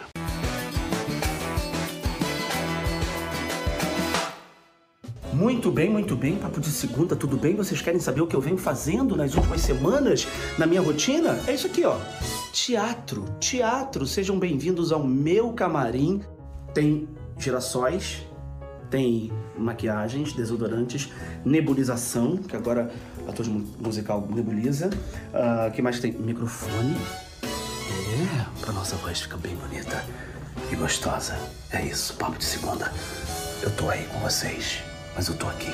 Muito 5.35 5.70
bem, 5.70 5.90
muito 5.90 6.16
bem. 6.16 6.37
Papo 6.37 6.59
de 6.59 6.70
segunda, 6.70 7.14
tudo 7.14 7.37
bem? 7.37 7.55
Vocês 7.55 7.83
querem 7.83 8.00
saber 8.00 8.22
o 8.22 8.27
que 8.27 8.35
eu 8.35 8.40
venho 8.40 8.57
fazendo 8.57 9.14
nas 9.14 9.35
últimas 9.35 9.61
semanas 9.61 10.27
na 10.57 10.64
minha 10.66 10.81
rotina? 10.81 11.38
É 11.46 11.53
isso 11.53 11.66
aqui, 11.66 11.85
ó. 11.85 11.98
Teatro, 12.50 13.27
teatro. 13.38 14.07
Sejam 14.07 14.38
bem-vindos 14.38 14.90
ao 14.90 15.05
meu 15.05 15.53
camarim. 15.53 16.22
Tem 16.72 17.07
girassóis, 17.37 18.22
tem 18.94 19.33
maquiagens, 19.59 20.33
desodorantes, 20.33 21.12
nebulização, 21.44 22.37
que 22.37 22.54
agora 22.54 22.92
ator 23.26 23.44
musical 23.80 24.24
nebuliza. 24.33 24.88
Uh, 24.88 25.72
que 25.72 25.83
mais 25.83 25.98
tem? 25.98 26.12
Microfone. 26.12 26.96
É, 27.42 28.61
pra 28.61 28.72
nossa 28.72 28.94
voz 28.94 29.22
ficar 29.22 29.38
bem 29.38 29.57
bonita 29.57 30.00
e 30.70 30.76
gostosa. 30.76 31.37
É 31.72 31.85
isso, 31.85 32.14
papo 32.14 32.38
de 32.38 32.44
segunda. 32.44 32.92
Eu 33.64 33.70
tô 33.72 33.90
aí 33.90 34.04
com 34.04 34.20
vocês, 34.20 34.80
mas 35.16 35.26
eu 35.26 35.35
tô 35.35 35.48
aqui. 35.48 35.72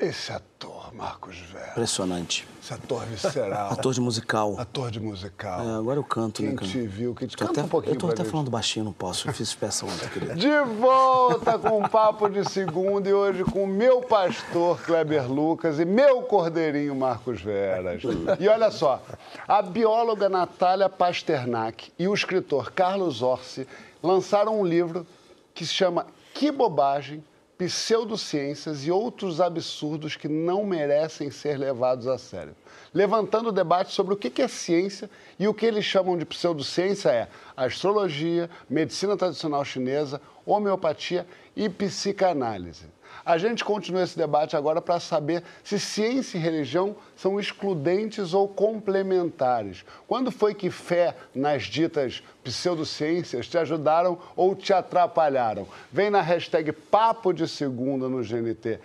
Esse 0.00 0.32
ator, 0.32 0.75
Marcos 0.92 1.36
Vera. 1.52 1.70
Impressionante. 1.70 2.46
Esse 2.62 2.74
ator 2.74 3.04
visceral. 3.06 3.70
ator 3.72 3.94
de 3.94 4.00
musical. 4.00 4.58
Ator 4.58 4.90
de 4.90 5.00
musical. 5.00 5.60
É, 5.60 5.74
agora 5.78 5.98
eu 5.98 6.04
canto, 6.04 6.42
Quem 6.42 6.50
né, 6.50 6.56
Quem 6.58 6.68
te 6.68 6.86
viu, 6.86 7.14
quem 7.14 7.28
te 7.28 7.36
canta 7.36 7.52
até, 7.52 7.62
um 7.62 7.68
pouquinho 7.68 7.94
Eu 7.94 7.98
tô 7.98 8.06
até 8.08 8.22
gente. 8.22 8.30
falando 8.30 8.50
baixinho, 8.50 8.84
não 8.84 8.92
posso. 8.92 9.28
Eu 9.28 9.32
fiz 9.32 9.54
peça 9.54 9.86
ontem, 9.86 10.08
querido. 10.08 10.34
De 10.34 10.60
volta 10.80 11.58
com 11.58 11.82
o 11.82 11.88
Papo 11.88 12.28
de 12.28 12.48
Segunda 12.48 13.08
e 13.08 13.14
hoje 13.14 13.44
com 13.44 13.64
o 13.64 13.66
meu 13.66 14.02
pastor 14.02 14.80
Kleber 14.82 15.30
Lucas 15.30 15.78
e 15.78 15.84
meu 15.84 16.22
cordeirinho 16.22 16.94
Marcos 16.94 17.40
Veras. 17.40 18.02
E 18.40 18.48
olha 18.48 18.70
só, 18.70 19.02
a 19.46 19.62
bióloga 19.62 20.28
Natália 20.28 20.88
Pasternak 20.88 21.92
e 21.98 22.08
o 22.08 22.14
escritor 22.14 22.72
Carlos 22.72 23.22
Orsi 23.22 23.66
lançaram 24.02 24.60
um 24.60 24.64
livro 24.64 25.06
que 25.54 25.64
se 25.64 25.72
chama 25.72 26.06
Que 26.34 26.50
Bobagem, 26.50 27.24
pseudociências 27.58 28.84
e 28.84 28.90
outros 28.90 29.40
absurdos 29.40 30.14
que 30.14 30.28
não 30.28 30.64
merecem 30.64 31.30
ser 31.30 31.58
levados 31.58 32.06
a 32.06 32.18
sério. 32.18 32.54
Levantando 32.92 33.48
o 33.48 33.52
debate 33.52 33.92
sobre 33.92 34.14
o 34.14 34.16
que 34.16 34.42
é 34.42 34.48
ciência 34.48 35.10
e 35.38 35.48
o 35.48 35.54
que 35.54 35.64
eles 35.64 35.84
chamam 35.84 36.16
de 36.16 36.24
pseudociência 36.24 37.10
é 37.10 37.28
astrologia, 37.56 38.50
medicina 38.68 39.16
tradicional 39.16 39.64
chinesa, 39.64 40.20
homeopatia 40.44 41.26
e 41.54 41.68
psicanálise. 41.68 42.95
A 43.26 43.38
gente 43.38 43.64
continua 43.64 44.04
esse 44.04 44.16
debate 44.16 44.56
agora 44.56 44.80
para 44.80 45.00
saber 45.00 45.42
se 45.64 45.80
ciência 45.80 46.38
e 46.38 46.40
religião 46.40 46.94
são 47.16 47.40
excludentes 47.40 48.32
ou 48.32 48.46
complementares. 48.46 49.84
Quando 50.06 50.30
foi 50.30 50.54
que 50.54 50.70
fé 50.70 51.16
nas 51.34 51.64
ditas 51.64 52.22
pseudociências 52.44 53.48
te 53.48 53.58
ajudaram 53.58 54.16
ou 54.36 54.54
te 54.54 54.72
atrapalharam? 54.72 55.66
Vem 55.92 56.08
na 56.08 56.20
hashtag 56.20 56.70
Papo 56.70 57.32
de 57.32 57.48
Segunda 57.48 58.08
no 58.08 58.22
GNT. 58.22 58.78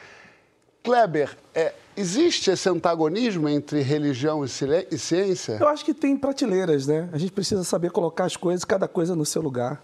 Kleber, 0.84 1.38
é, 1.54 1.76
existe 1.96 2.50
esse 2.50 2.68
antagonismo 2.68 3.48
entre 3.48 3.82
religião 3.82 4.44
e 4.44 4.98
ciência? 4.98 5.58
Eu 5.60 5.68
acho 5.68 5.86
que 5.86 5.94
tem 5.94 6.18
prateleiras, 6.18 6.88
né? 6.88 7.08
A 7.14 7.18
gente 7.20 7.32
precisa 7.32 7.64
saber 7.64 7.92
colocar 7.92 8.26
as 8.26 8.36
coisas, 8.36 8.66
cada 8.66 8.88
coisa 8.88 9.16
no 9.16 9.24
seu 9.24 9.44
lugar. 9.44 9.80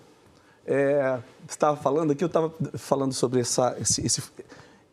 É, 0.68 1.18
você 1.48 1.54
estava 1.54 1.78
falando 1.78 2.12
aqui, 2.12 2.22
eu 2.22 2.28
estava 2.28 2.54
falando 2.76 3.14
sobre 3.14 3.40
essa, 3.40 3.78
esse, 3.80 4.06
esse 4.06 4.22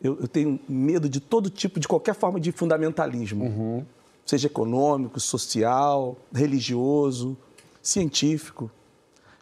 eu, 0.01 0.17
eu, 0.21 0.27
tenho 0.27 0.57
medo 0.69 1.09
de 1.09 1.19
todo 1.19 1.49
tipo, 1.49 1.81
de 1.81 1.87
qualquer 1.87 2.15
forma 2.15 2.39
de 2.39 2.53
fundamentalismo, 2.53 3.43
uhum. 3.43 3.85
seja 4.25 4.47
econômico, 4.47 5.19
social, 5.19 6.15
religioso, 6.33 7.35
científico. 7.83 8.71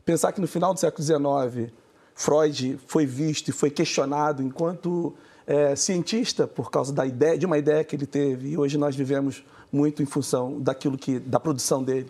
Pensar 0.04 0.32
que 0.32 0.42
no 0.42 0.48
final 0.48 0.74
do 0.74 0.80
século 0.80 1.04
XIX, 1.04 1.72
Freud 2.16 2.80
foi 2.88 3.06
visto 3.06 3.50
e 3.50 3.52
foi 3.52 3.70
questionado 3.70 4.42
enquanto 4.42 5.14
é, 5.46 5.76
cientista 5.76 6.48
por 6.48 6.72
causa 6.72 6.92
da 6.92 7.06
ideia, 7.06 7.38
de 7.38 7.46
uma 7.46 7.60
ideia 7.60 7.84
que 7.84 7.96
ele 7.96 8.08
teve, 8.08 8.50
e 8.50 8.58
hoje 8.58 8.76
nós 8.78 8.96
vivemos 8.96 9.44
muito 9.72 10.02
em 10.02 10.06
função 10.06 10.60
daquilo 10.60 10.98
que, 10.98 11.20
da 11.20 11.40
produção 11.40 11.84
dele. 11.84 12.10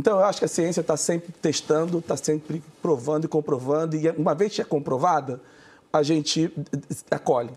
Então, 0.00 0.18
eu 0.18 0.24
acho 0.24 0.38
que 0.38 0.46
a 0.46 0.48
ciência 0.48 0.80
está 0.80 0.96
sempre 0.96 1.30
testando, 1.42 1.98
está 1.98 2.16
sempre 2.16 2.62
provando 2.80 3.26
e 3.26 3.28
comprovando, 3.28 3.94
e 3.94 4.08
uma 4.12 4.34
vez 4.34 4.54
que 4.54 4.62
é 4.62 4.64
comprovada, 4.64 5.42
a 5.92 6.02
gente 6.02 6.50
acolhe. 7.10 7.50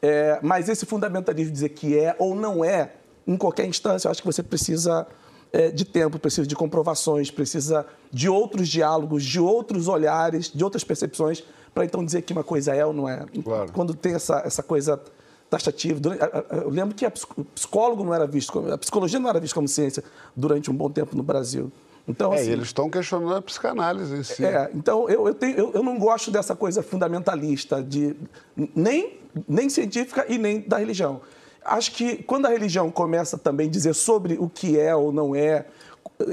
É, 0.00 0.38
mas 0.40 0.68
esse 0.68 0.86
fundamentalismo 0.86 1.52
dizer 1.52 1.70
que 1.70 1.98
é 1.98 2.14
ou 2.16 2.36
não 2.36 2.64
é, 2.64 2.92
em 3.26 3.36
qualquer 3.36 3.66
instância, 3.66 4.06
eu 4.06 4.12
acho 4.12 4.22
que 4.22 4.26
você 4.26 4.40
precisa 4.40 5.04
é, 5.52 5.68
de 5.68 5.84
tempo, 5.84 6.16
precisa 6.16 6.46
de 6.46 6.54
comprovações, 6.54 7.28
precisa 7.28 7.84
de 8.12 8.28
outros 8.28 8.68
diálogos, 8.68 9.24
de 9.24 9.40
outros 9.40 9.88
olhares, 9.88 10.52
de 10.54 10.62
outras 10.62 10.84
percepções, 10.84 11.42
para 11.74 11.84
então 11.84 12.04
dizer 12.04 12.22
que 12.22 12.32
uma 12.32 12.44
coisa 12.44 12.72
é 12.72 12.86
ou 12.86 12.92
não 12.92 13.08
é. 13.08 13.26
Claro. 13.42 13.72
Quando 13.72 13.94
tem 13.94 14.14
essa, 14.14 14.42
essa 14.46 14.62
coisa 14.62 15.02
taxativa. 15.48 16.00
Eu 16.50 16.70
lembro 16.70 16.94
que 16.94 17.06
o 17.06 17.44
psicólogo 17.44 18.04
não 18.04 18.14
era 18.14 18.26
visto, 18.26 18.72
a 18.72 18.78
psicologia 18.78 19.18
não 19.18 19.28
era 19.28 19.40
vista 19.40 19.54
como 19.54 19.68
ciência 19.68 20.02
durante 20.36 20.70
um 20.70 20.74
bom 20.74 20.90
tempo 20.90 21.16
no 21.16 21.22
Brasil. 21.22 21.70
Então, 22.06 22.32
é, 22.32 22.40
assim, 22.40 22.50
eles 22.52 22.68
estão 22.68 22.88
questionando 22.88 23.34
a 23.34 23.42
psicanálise 23.42 24.14
em 24.16 24.22
si. 24.22 24.44
É, 24.44 24.70
então 24.74 25.08
eu, 25.10 25.28
eu, 25.28 25.34
tenho, 25.34 25.58
eu, 25.58 25.72
eu 25.74 25.82
não 25.82 25.98
gosto 25.98 26.30
dessa 26.30 26.56
coisa 26.56 26.82
fundamentalista, 26.82 27.82
de, 27.82 28.16
nem, 28.74 29.18
nem 29.46 29.68
científica 29.68 30.24
e 30.26 30.38
nem 30.38 30.60
da 30.60 30.78
religião. 30.78 31.20
Acho 31.62 31.92
que 31.92 32.22
quando 32.22 32.46
a 32.46 32.48
religião 32.48 32.90
começa 32.90 33.36
também 33.36 33.68
a 33.68 33.70
dizer 33.70 33.94
sobre 33.94 34.38
o 34.40 34.48
que 34.48 34.78
é 34.78 34.94
ou 34.94 35.12
não 35.12 35.36
é, 35.36 35.66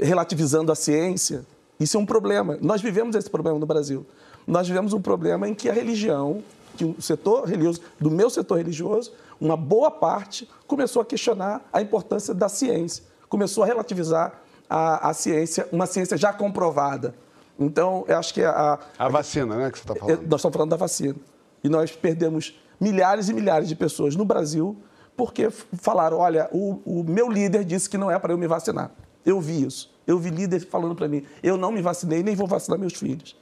relativizando 0.00 0.72
a 0.72 0.74
ciência, 0.74 1.44
isso 1.78 1.98
é 1.98 2.00
um 2.00 2.06
problema. 2.06 2.58
Nós 2.62 2.80
vivemos 2.80 3.14
esse 3.14 3.28
problema 3.28 3.58
no 3.58 3.66
Brasil. 3.66 4.06
Nós 4.46 4.66
vivemos 4.66 4.94
um 4.94 5.00
problema 5.00 5.46
em 5.46 5.54
que 5.54 5.68
a 5.68 5.72
religião, 5.74 6.42
que 6.76 6.84
o 6.84 7.00
setor 7.00 7.44
religioso, 7.48 7.80
do 7.98 8.10
meu 8.10 8.30
setor 8.30 8.58
religioso, 8.58 9.12
uma 9.40 9.56
boa 9.56 9.90
parte 9.90 10.48
começou 10.66 11.02
a 11.02 11.04
questionar 11.04 11.68
a 11.72 11.80
importância 11.82 12.32
da 12.32 12.48
ciência, 12.48 13.04
começou 13.28 13.64
a 13.64 13.66
relativizar 13.66 14.40
a, 14.68 15.10
a 15.10 15.14
ciência, 15.14 15.68
uma 15.72 15.86
ciência 15.86 16.16
já 16.16 16.32
comprovada. 16.32 17.14
Então, 17.58 18.04
eu 18.06 18.18
acho 18.18 18.34
que 18.34 18.42
a. 18.42 18.78
A, 18.98 19.06
a 19.06 19.08
vacina, 19.08 19.56
né, 19.56 19.70
que 19.70 19.78
você 19.78 19.84
está 19.84 19.94
falando. 19.94 20.22
Nós 20.28 20.40
estamos 20.40 20.54
falando 20.54 20.70
da 20.70 20.76
vacina. 20.76 21.16
E 21.64 21.68
nós 21.68 21.90
perdemos 21.90 22.60
milhares 22.78 23.28
e 23.28 23.32
milhares 23.32 23.68
de 23.68 23.74
pessoas 23.74 24.14
no 24.14 24.24
Brasil 24.24 24.76
porque 25.16 25.50
falaram: 25.50 26.18
olha, 26.18 26.48
o, 26.52 26.80
o 26.84 27.04
meu 27.04 27.30
líder 27.30 27.64
disse 27.64 27.88
que 27.88 27.96
não 27.96 28.10
é 28.10 28.18
para 28.18 28.32
eu 28.32 28.38
me 28.38 28.46
vacinar. 28.46 28.90
Eu 29.24 29.40
vi 29.40 29.64
isso. 29.64 29.92
Eu 30.06 30.18
vi 30.18 30.30
líder 30.30 30.60
falando 30.60 30.94
para 30.94 31.08
mim: 31.08 31.24
eu 31.42 31.56
não 31.56 31.72
me 31.72 31.80
vacinei, 31.80 32.22
nem 32.22 32.36
vou 32.36 32.46
vacinar 32.46 32.78
meus 32.78 32.94
filhos. 32.94 33.36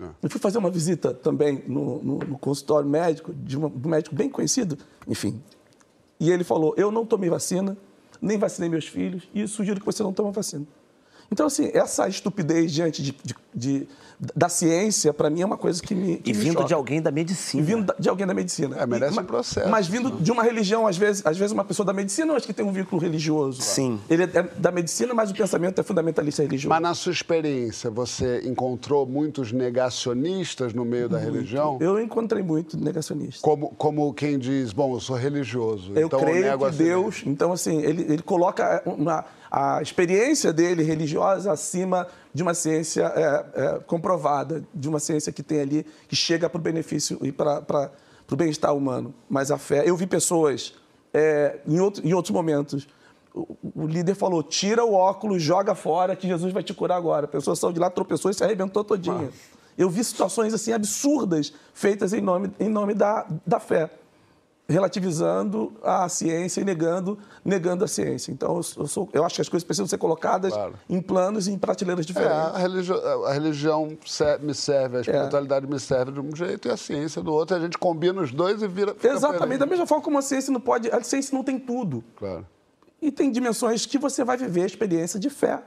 É. 0.00 0.08
Eu 0.22 0.30
fui 0.30 0.40
fazer 0.40 0.58
uma 0.58 0.70
visita 0.70 1.14
também 1.14 1.62
no, 1.66 2.02
no, 2.02 2.18
no 2.18 2.38
consultório 2.38 2.88
médico, 2.88 3.32
de, 3.32 3.56
uma, 3.56 3.68
um 3.68 3.88
médico 3.88 4.14
bem 4.14 4.28
conhecido, 4.28 4.76
enfim. 5.06 5.40
E 6.18 6.30
ele 6.30 6.44
falou: 6.44 6.74
eu 6.76 6.90
não 6.90 7.06
tomei 7.06 7.30
vacina, 7.30 7.76
nem 8.20 8.38
vacinei 8.38 8.68
meus 8.68 8.86
filhos, 8.86 9.28
e 9.34 9.46
sugiro 9.46 9.80
que 9.80 9.86
você 9.86 10.02
não 10.02 10.12
tome 10.12 10.32
vacina. 10.32 10.66
Então, 11.30 11.46
assim, 11.46 11.70
essa 11.72 12.08
estupidez 12.08 12.72
diante 12.72 13.02
de, 13.02 13.16
de 13.54 13.88
da 14.18 14.48
ciência, 14.48 15.12
para 15.12 15.28
mim, 15.28 15.42
é 15.42 15.46
uma 15.46 15.56
coisa 15.56 15.82
que 15.82 15.94
me. 15.94 16.16
Que 16.18 16.30
e 16.30 16.32
vindo 16.32 16.60
me 16.60 16.66
de 16.66 16.74
alguém 16.74 17.02
da 17.02 17.10
medicina. 17.10 17.62
E 17.62 17.66
vindo 17.66 17.94
de 17.98 18.08
alguém 18.08 18.26
da 18.26 18.34
medicina. 18.34 18.76
É, 18.78 18.86
merece 18.86 19.16
e, 19.16 19.20
um 19.20 19.24
processo. 19.24 19.68
Mas 19.68 19.86
vindo 19.86 20.10
de 20.10 20.30
uma 20.30 20.42
religião, 20.42 20.86
às 20.86 20.96
vezes, 20.96 21.24
às 21.26 21.36
vezes 21.36 21.52
uma 21.52 21.64
pessoa 21.64 21.84
da 21.84 21.92
medicina, 21.92 22.32
eu 22.32 22.36
acho 22.36 22.46
que 22.46 22.52
tem 22.52 22.64
um 22.64 22.72
vínculo 22.72 23.00
religioso. 23.00 23.60
Sim. 23.62 24.00
Ele 24.08 24.24
é 24.24 24.26
da 24.56 24.70
medicina, 24.70 25.12
mas 25.14 25.30
o 25.30 25.34
pensamento 25.34 25.80
é 25.80 25.84
fundamentalista 25.84 26.42
religioso. 26.42 26.68
Mas 26.68 26.82
na 26.82 26.94
sua 26.94 27.12
experiência, 27.12 27.90
você 27.90 28.42
encontrou 28.44 29.06
muitos 29.06 29.52
negacionistas 29.52 30.72
no 30.72 30.84
meio 30.84 31.08
da 31.08 31.18
religião? 31.18 31.78
Eu 31.80 32.00
encontrei 32.00 32.42
muito 32.42 32.76
negacionistas. 32.76 33.40
Como, 33.40 33.68
como 33.76 34.12
quem 34.14 34.38
diz, 34.38 34.72
bom, 34.72 34.94
eu 34.94 35.00
sou 35.00 35.16
religioso. 35.16 35.92
Eu 35.94 36.06
então 36.06 36.20
creio 36.20 36.46
eu 36.46 36.58
que 36.58 36.70
Deus. 36.70 37.22
Então, 37.26 37.52
assim, 37.52 37.82
ele, 37.82 38.02
ele 38.02 38.22
coloca 38.22 38.82
uma 38.86 39.24
a 39.54 39.80
experiência 39.80 40.52
dele 40.52 40.82
religiosa 40.82 41.52
acima 41.52 42.08
de 42.34 42.42
uma 42.42 42.52
ciência 42.52 43.04
é, 43.14 43.44
é, 43.54 43.78
comprovada, 43.86 44.66
de 44.74 44.88
uma 44.88 44.98
ciência 44.98 45.32
que 45.32 45.42
tem 45.42 45.60
ali, 45.60 45.86
que 46.08 46.16
chega 46.16 46.50
para 46.50 46.58
o 46.58 46.62
benefício 46.62 47.18
e 47.22 47.30
para 47.30 47.92
o 48.30 48.36
bem-estar 48.36 48.74
humano. 48.74 49.14
Mas 49.30 49.52
a 49.52 49.56
fé. 49.56 49.88
Eu 49.88 49.96
vi 49.96 50.06
pessoas, 50.06 50.74
é, 51.12 51.60
em, 51.66 51.78
outro, 51.78 52.06
em 52.06 52.12
outros 52.12 52.32
momentos, 52.32 52.88
o, 53.32 53.56
o, 53.74 53.86
líder 53.86 54.16
falou: 54.16 54.42
tira 54.42 54.84
o 54.84 54.94
óculos, 54.94 55.40
joga 55.40 55.76
fora, 55.76 56.16
que 56.16 56.26
Jesus 56.26 56.52
vai 56.52 56.64
te 56.64 56.74
curar 56.74 56.96
agora. 56.96 57.26
A 57.26 57.28
pessoa 57.28 57.54
saiu 57.54 57.72
de 57.72 57.78
lá, 57.78 57.88
tropeçou 57.88 58.30
e 58.30 58.34
se 58.34 58.42
arrebentou 58.42 58.82
todinha. 58.82 59.30
Ah. 59.32 59.54
Eu 59.78 59.88
vi 59.88 60.02
situações 60.02 60.52
assim 60.52 60.72
absurdas 60.72 61.52
feitas 61.72 62.12
em 62.12 62.20
nome, 62.20 62.50
em 62.58 62.68
nome 62.68 62.94
da, 62.94 63.26
da 63.46 63.60
fé 63.60 63.90
relativizando 64.68 65.72
a 65.82 66.08
ciência 66.08 66.60
e 66.60 66.64
negando, 66.64 67.18
negando 67.44 67.84
a 67.84 67.88
ciência. 67.88 68.32
Então, 68.32 68.56
eu, 68.56 68.86
sou, 68.86 69.08
eu 69.12 69.24
acho 69.24 69.34
que 69.34 69.42
as 69.42 69.48
coisas 69.48 69.64
precisam 69.64 69.86
ser 69.86 69.98
colocadas 69.98 70.52
claro. 70.52 70.74
em 70.88 71.00
planos 71.02 71.46
e 71.46 71.52
em 71.52 71.58
prateleiras 71.58 72.06
diferentes. 72.06 72.34
É, 72.34 72.56
a, 72.56 72.58
religião, 72.58 73.24
a 73.24 73.32
religião 73.32 73.98
me 74.40 74.54
serve, 74.54 74.96
a 74.96 74.98
é. 74.98 75.02
espiritualidade 75.02 75.66
é. 75.66 75.68
me 75.68 75.78
serve 75.78 76.12
de 76.12 76.20
um 76.20 76.34
jeito 76.34 76.68
e 76.68 76.70
a 76.70 76.76
ciência 76.76 77.22
do 77.22 77.32
outro. 77.32 77.56
A 77.56 77.60
gente 77.60 77.76
combina 77.76 78.22
os 78.22 78.32
dois 78.32 78.62
e 78.62 78.68
vira. 78.68 78.96
Exatamente, 79.02 79.58
da 79.58 79.66
mesma 79.66 79.86
forma 79.86 80.02
como 80.02 80.18
a 80.18 80.22
ciência 80.22 80.52
não 80.52 80.60
pode. 80.60 80.90
A 80.90 81.02
ciência 81.02 81.36
não 81.36 81.44
tem 81.44 81.58
tudo. 81.58 82.02
Claro. 82.16 82.46
E 83.02 83.12
tem 83.12 83.30
dimensões 83.30 83.84
que 83.84 83.98
você 83.98 84.24
vai 84.24 84.38
viver 84.38 84.62
a 84.62 84.66
experiência 84.66 85.20
de 85.20 85.28
fé. 85.28 85.62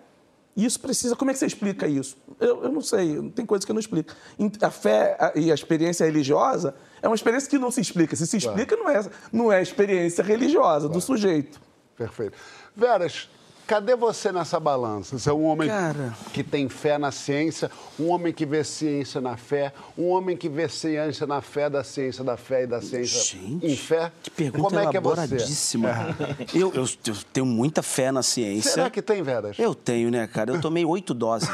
Isso 0.57 0.79
precisa. 0.79 1.15
Como 1.15 1.29
é 1.29 1.33
que 1.35 1.39
você 1.39 1.45
explica 1.45 1.87
isso? 1.87 2.17
Eu, 2.39 2.63
eu 2.63 2.71
não 2.71 2.81
sei, 2.81 3.29
tem 3.35 3.45
coisas 3.45 3.63
que 3.63 3.69
eu 3.69 3.75
não 3.75 3.79
explico. 3.79 4.11
A 4.59 4.71
fé 4.71 5.15
e 5.35 5.51
a 5.51 5.53
experiência 5.53 6.03
religiosa 6.03 6.73
é 6.99 7.07
uma 7.07 7.15
experiência 7.15 7.47
que 7.47 7.59
não 7.59 7.69
se 7.69 7.79
explica. 7.79 8.15
Se 8.15 8.25
se 8.25 8.37
explica, 8.37 8.75
claro. 8.75 8.83
não, 8.83 8.89
é, 8.89 9.11
não 9.31 9.53
é 9.53 9.61
experiência 9.61 10.23
religiosa 10.23 10.87
claro. 10.87 10.93
do 10.93 10.99
sujeito. 10.99 11.61
Perfeito. 11.95 12.35
Veras, 12.75 13.29
Cadê 13.67 13.97
você 13.97 14.31
nessa 14.31 14.61
balança? 14.61 15.19
Você 15.19 15.29
é 15.29 15.33
um 15.33 15.43
homem 15.43 15.67
Cara... 15.67 16.13
que 16.31 16.41
tem 16.41 16.69
fé 16.69 16.97
na 16.97 17.11
ciência, 17.11 17.69
um 17.99 18.07
homem 18.07 18.31
que 18.31 18.45
vê 18.45 18.63
ciência 18.63 19.19
na 19.19 19.35
fé, 19.35 19.73
um 19.97 20.07
homem 20.07 20.37
que 20.37 20.47
vê 20.47 20.69
ciência 20.69 21.27
na 21.27 21.41
fé 21.41 21.69
da 21.69 21.83
ciência 21.83 22.23
da 22.23 22.37
fé 22.37 22.63
e 22.63 22.67
da 22.67 22.81
ciência 22.81 23.37
Gente, 23.37 23.65
em 23.65 23.75
fé. 23.75 24.09
Que 24.23 24.31
pergunta 24.31 24.69
Como 24.69 24.79
é 24.79 24.89
que 24.89 24.95
é 24.95 25.01
você? 25.01 25.35
É. 25.35 26.57
Eu, 26.57 26.73
eu, 26.73 26.85
eu, 27.05 27.15
tenho 27.33 27.45
muita 27.45 27.83
fé 27.83 28.09
na 28.09 28.23
ciência. 28.23 28.71
Será 28.71 28.89
que 28.89 29.01
tem, 29.01 29.21
Veras? 29.21 29.59
Eu 29.59 29.75
tenho, 29.75 30.09
né, 30.09 30.25
cara? 30.27 30.51
Eu 30.51 30.61
tomei 30.61 30.85
oito 30.85 31.13
doses. 31.13 31.49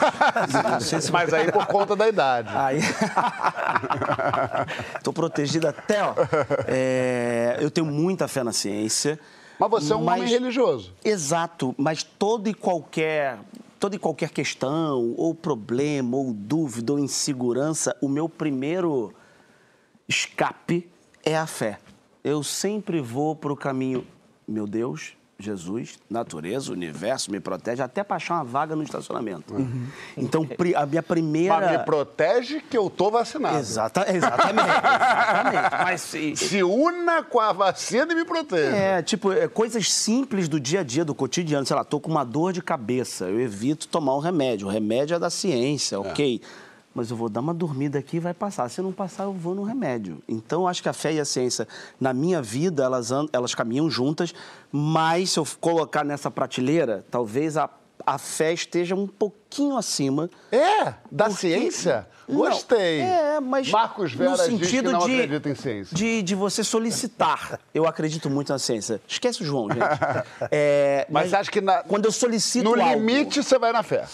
se... 0.82 1.12
Mas 1.12 1.34
aí 1.34 1.52
por 1.52 1.65
conta 1.65 1.95
da 1.95 2.08
idade. 2.08 2.49
Aí... 2.54 2.80
Tô 5.04 5.12
protegido 5.12 5.67
até, 5.67 6.04
ó. 6.04 6.13
É... 6.67 7.58
Eu 7.60 7.71
tenho 7.71 7.88
muita 7.88 8.28
fé 8.28 8.43
na 8.43 8.54
ciência. 8.54 9.19
Mas 9.63 9.84
você 9.84 9.93
é 9.93 9.95
um 9.95 10.04
mas, 10.04 10.19
homem 10.19 10.30
religioso. 10.30 10.93
Exato, 11.04 11.73
mas 11.78 12.04
todo 12.04 12.49
e 12.49 12.54
qualquer 12.54 13.39
toda 13.80 13.97
e 13.97 13.99
qualquer 13.99 14.30
questão, 14.30 15.13
ou 15.17 15.36
problema, 15.36 16.15
ou 16.15 16.32
dúvida, 16.34 16.93
ou 16.93 16.99
insegurança, 16.99 17.93
o 18.02 18.08
meu 18.08 18.30
primeiro 18.30 19.13
escape 20.08 20.89
é 21.21 21.36
a 21.36 21.45
fé. 21.45 21.80
Eu 22.23 22.43
sempre 22.43 23.02
vou 23.02 23.36
para 23.36 23.52
o 23.52 23.58
caminho, 23.58 24.08
meu 24.47 24.65
Deus, 24.65 25.17
Jesus, 25.43 25.99
natureza, 26.10 26.71
universo, 26.71 27.32
me 27.32 27.39
protege, 27.39 27.82
até 27.82 28.03
para 28.03 28.15
achar 28.15 28.36
uma 28.36 28.43
vaga 28.43 28.75
no 28.75 28.84
estacionamento. 28.84 29.53
Uhum. 29.53 29.88
Então, 30.17 30.47
a 30.75 30.86
minha 30.86 31.03
primeira. 31.03 31.60
Mas 31.60 31.71
me 31.71 31.86
protege 31.86 32.62
que 32.62 32.77
eu 32.77 32.89
tô 32.89 33.12
vacinado. 33.12 33.58
Exata, 33.58 34.06
exatamente. 34.13 34.69
exatamente. 34.69 35.75
Mas 35.84 36.01
se... 36.01 36.36
se 36.36 36.63
una 36.63 37.23
com 37.23 37.39
a 37.39 37.51
vacina 37.51 38.12
e 38.12 38.15
me 38.15 38.25
protege. 38.25 38.75
É, 38.75 39.01
tipo, 39.01 39.32
é, 39.32 39.47
coisas 39.47 39.91
simples 39.91 40.47
do 40.47 40.60
dia 40.60 40.82
a 40.82 40.84
dia, 40.84 41.03
do 41.03 41.13
cotidiano. 41.13 41.65
Sei 41.65 41.75
lá, 41.75 41.84
tô 41.84 41.99
com 41.99 42.10
uma 42.10 42.23
dor 42.23 42.53
de 42.53 42.62
cabeça, 42.62 43.25
eu 43.25 43.39
evito 43.39 43.88
tomar 43.88 44.15
um 44.15 44.19
remédio. 44.19 44.67
O 44.67 44.69
remédio 44.69 45.15
é 45.15 45.19
da 45.19 45.29
ciência, 45.29 45.95
é. 45.95 45.99
ok 45.99 46.41
mas 46.93 47.10
eu 47.10 47.17
vou 47.17 47.29
dar 47.29 47.39
uma 47.41 47.53
dormida 47.53 47.99
aqui 47.99 48.17
e 48.17 48.19
vai 48.19 48.34
passar. 48.34 48.69
Se 48.69 48.82
não 48.82 48.91
passar, 48.91 49.23
eu 49.23 49.34
vou 49.34 49.56
no 49.56 49.63
remédio. 49.63 50.21
Então, 50.27 50.67
acho 50.67 50.82
que 50.82 50.89
a 50.89 50.93
fé 50.93 51.13
e 51.13 51.19
a 51.19 51.25
ciência, 51.25 51.67
na 51.99 52.13
minha 52.13 52.41
vida, 52.41 52.84
elas, 52.84 53.10
elas 53.32 53.56
caminham 53.56 53.89
juntas, 53.89 54.34
mas 54.71 55.32
se 55.32 55.39
eu 55.39 55.47
colocar 55.60 56.03
nessa 56.03 56.29
prateleira, 56.29 57.03
talvez 57.10 57.58
a, 57.58 57.69
a 58.06 58.17
fé 58.17 58.53
esteja 58.53 58.95
um 58.95 59.08
pouquinho 59.08 59.77
acima. 59.77 60.29
É? 60.51 60.93
Da 61.12 61.25
porque... 61.25 61.41
ciência? 61.41 62.08
Gostei. 62.29 63.01
Não, 63.01 63.08
é, 63.08 63.39
mas 63.39 63.69
Marcos 63.69 64.13
Vera 64.13 64.32
no 64.32 64.38
sentido 64.38 64.91
não 64.91 64.99
de, 65.06 65.13
acredita 65.13 65.49
em 65.49 65.56
ciência. 65.56 65.95
De, 65.95 66.21
de 66.21 66.36
você 66.36 66.63
solicitar. 66.63 67.60
Eu 67.73 67.86
acredito 67.86 68.29
muito 68.29 68.51
na 68.53 68.60
ciência. 68.60 69.01
Esquece 69.08 69.41
o 69.41 69.45
João, 69.45 69.67
gente. 69.69 69.84
É, 70.51 71.06
mas, 71.12 71.32
mas 71.32 71.34
acho 71.34 71.51
que 71.51 71.60
na, 71.60 71.84
quando 71.84 72.06
eu 72.06 72.12
solicito 72.12 72.63
No 72.63 72.82
algo, 72.82 72.95
limite, 72.95 73.43
você 73.43 73.60
vai 73.60 73.73
na 73.73 73.84
fé. 73.84 74.06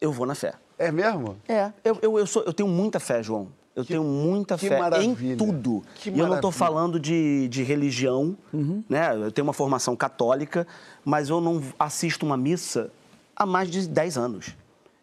Eu 0.00 0.12
vou 0.12 0.26
na 0.26 0.34
fé. 0.34 0.54
É 0.78 0.92
mesmo? 0.92 1.36
É. 1.48 1.72
Eu, 1.84 1.98
eu, 2.02 2.18
eu, 2.18 2.26
sou, 2.26 2.42
eu 2.42 2.52
tenho 2.52 2.68
muita 2.68 3.00
fé, 3.00 3.22
João. 3.22 3.48
Eu 3.74 3.82
que, 3.82 3.88
tenho 3.88 4.04
muita 4.04 4.56
fé 4.56 4.78
em 5.02 5.36
tudo. 5.36 5.82
Que 5.96 6.08
e 6.08 6.18
eu 6.18 6.26
não 6.26 6.36
estou 6.36 6.50
falando 6.50 6.98
de, 6.98 7.46
de 7.48 7.62
religião, 7.62 8.36
uhum. 8.52 8.82
né? 8.88 9.14
Eu 9.14 9.30
tenho 9.30 9.46
uma 9.46 9.52
formação 9.52 9.94
católica, 9.94 10.66
mas 11.04 11.28
eu 11.28 11.42
não 11.42 11.62
assisto 11.78 12.24
uma 12.24 12.38
missa 12.38 12.90
há 13.34 13.44
mais 13.44 13.70
de 13.70 13.86
10 13.86 14.16
anos. 14.16 14.56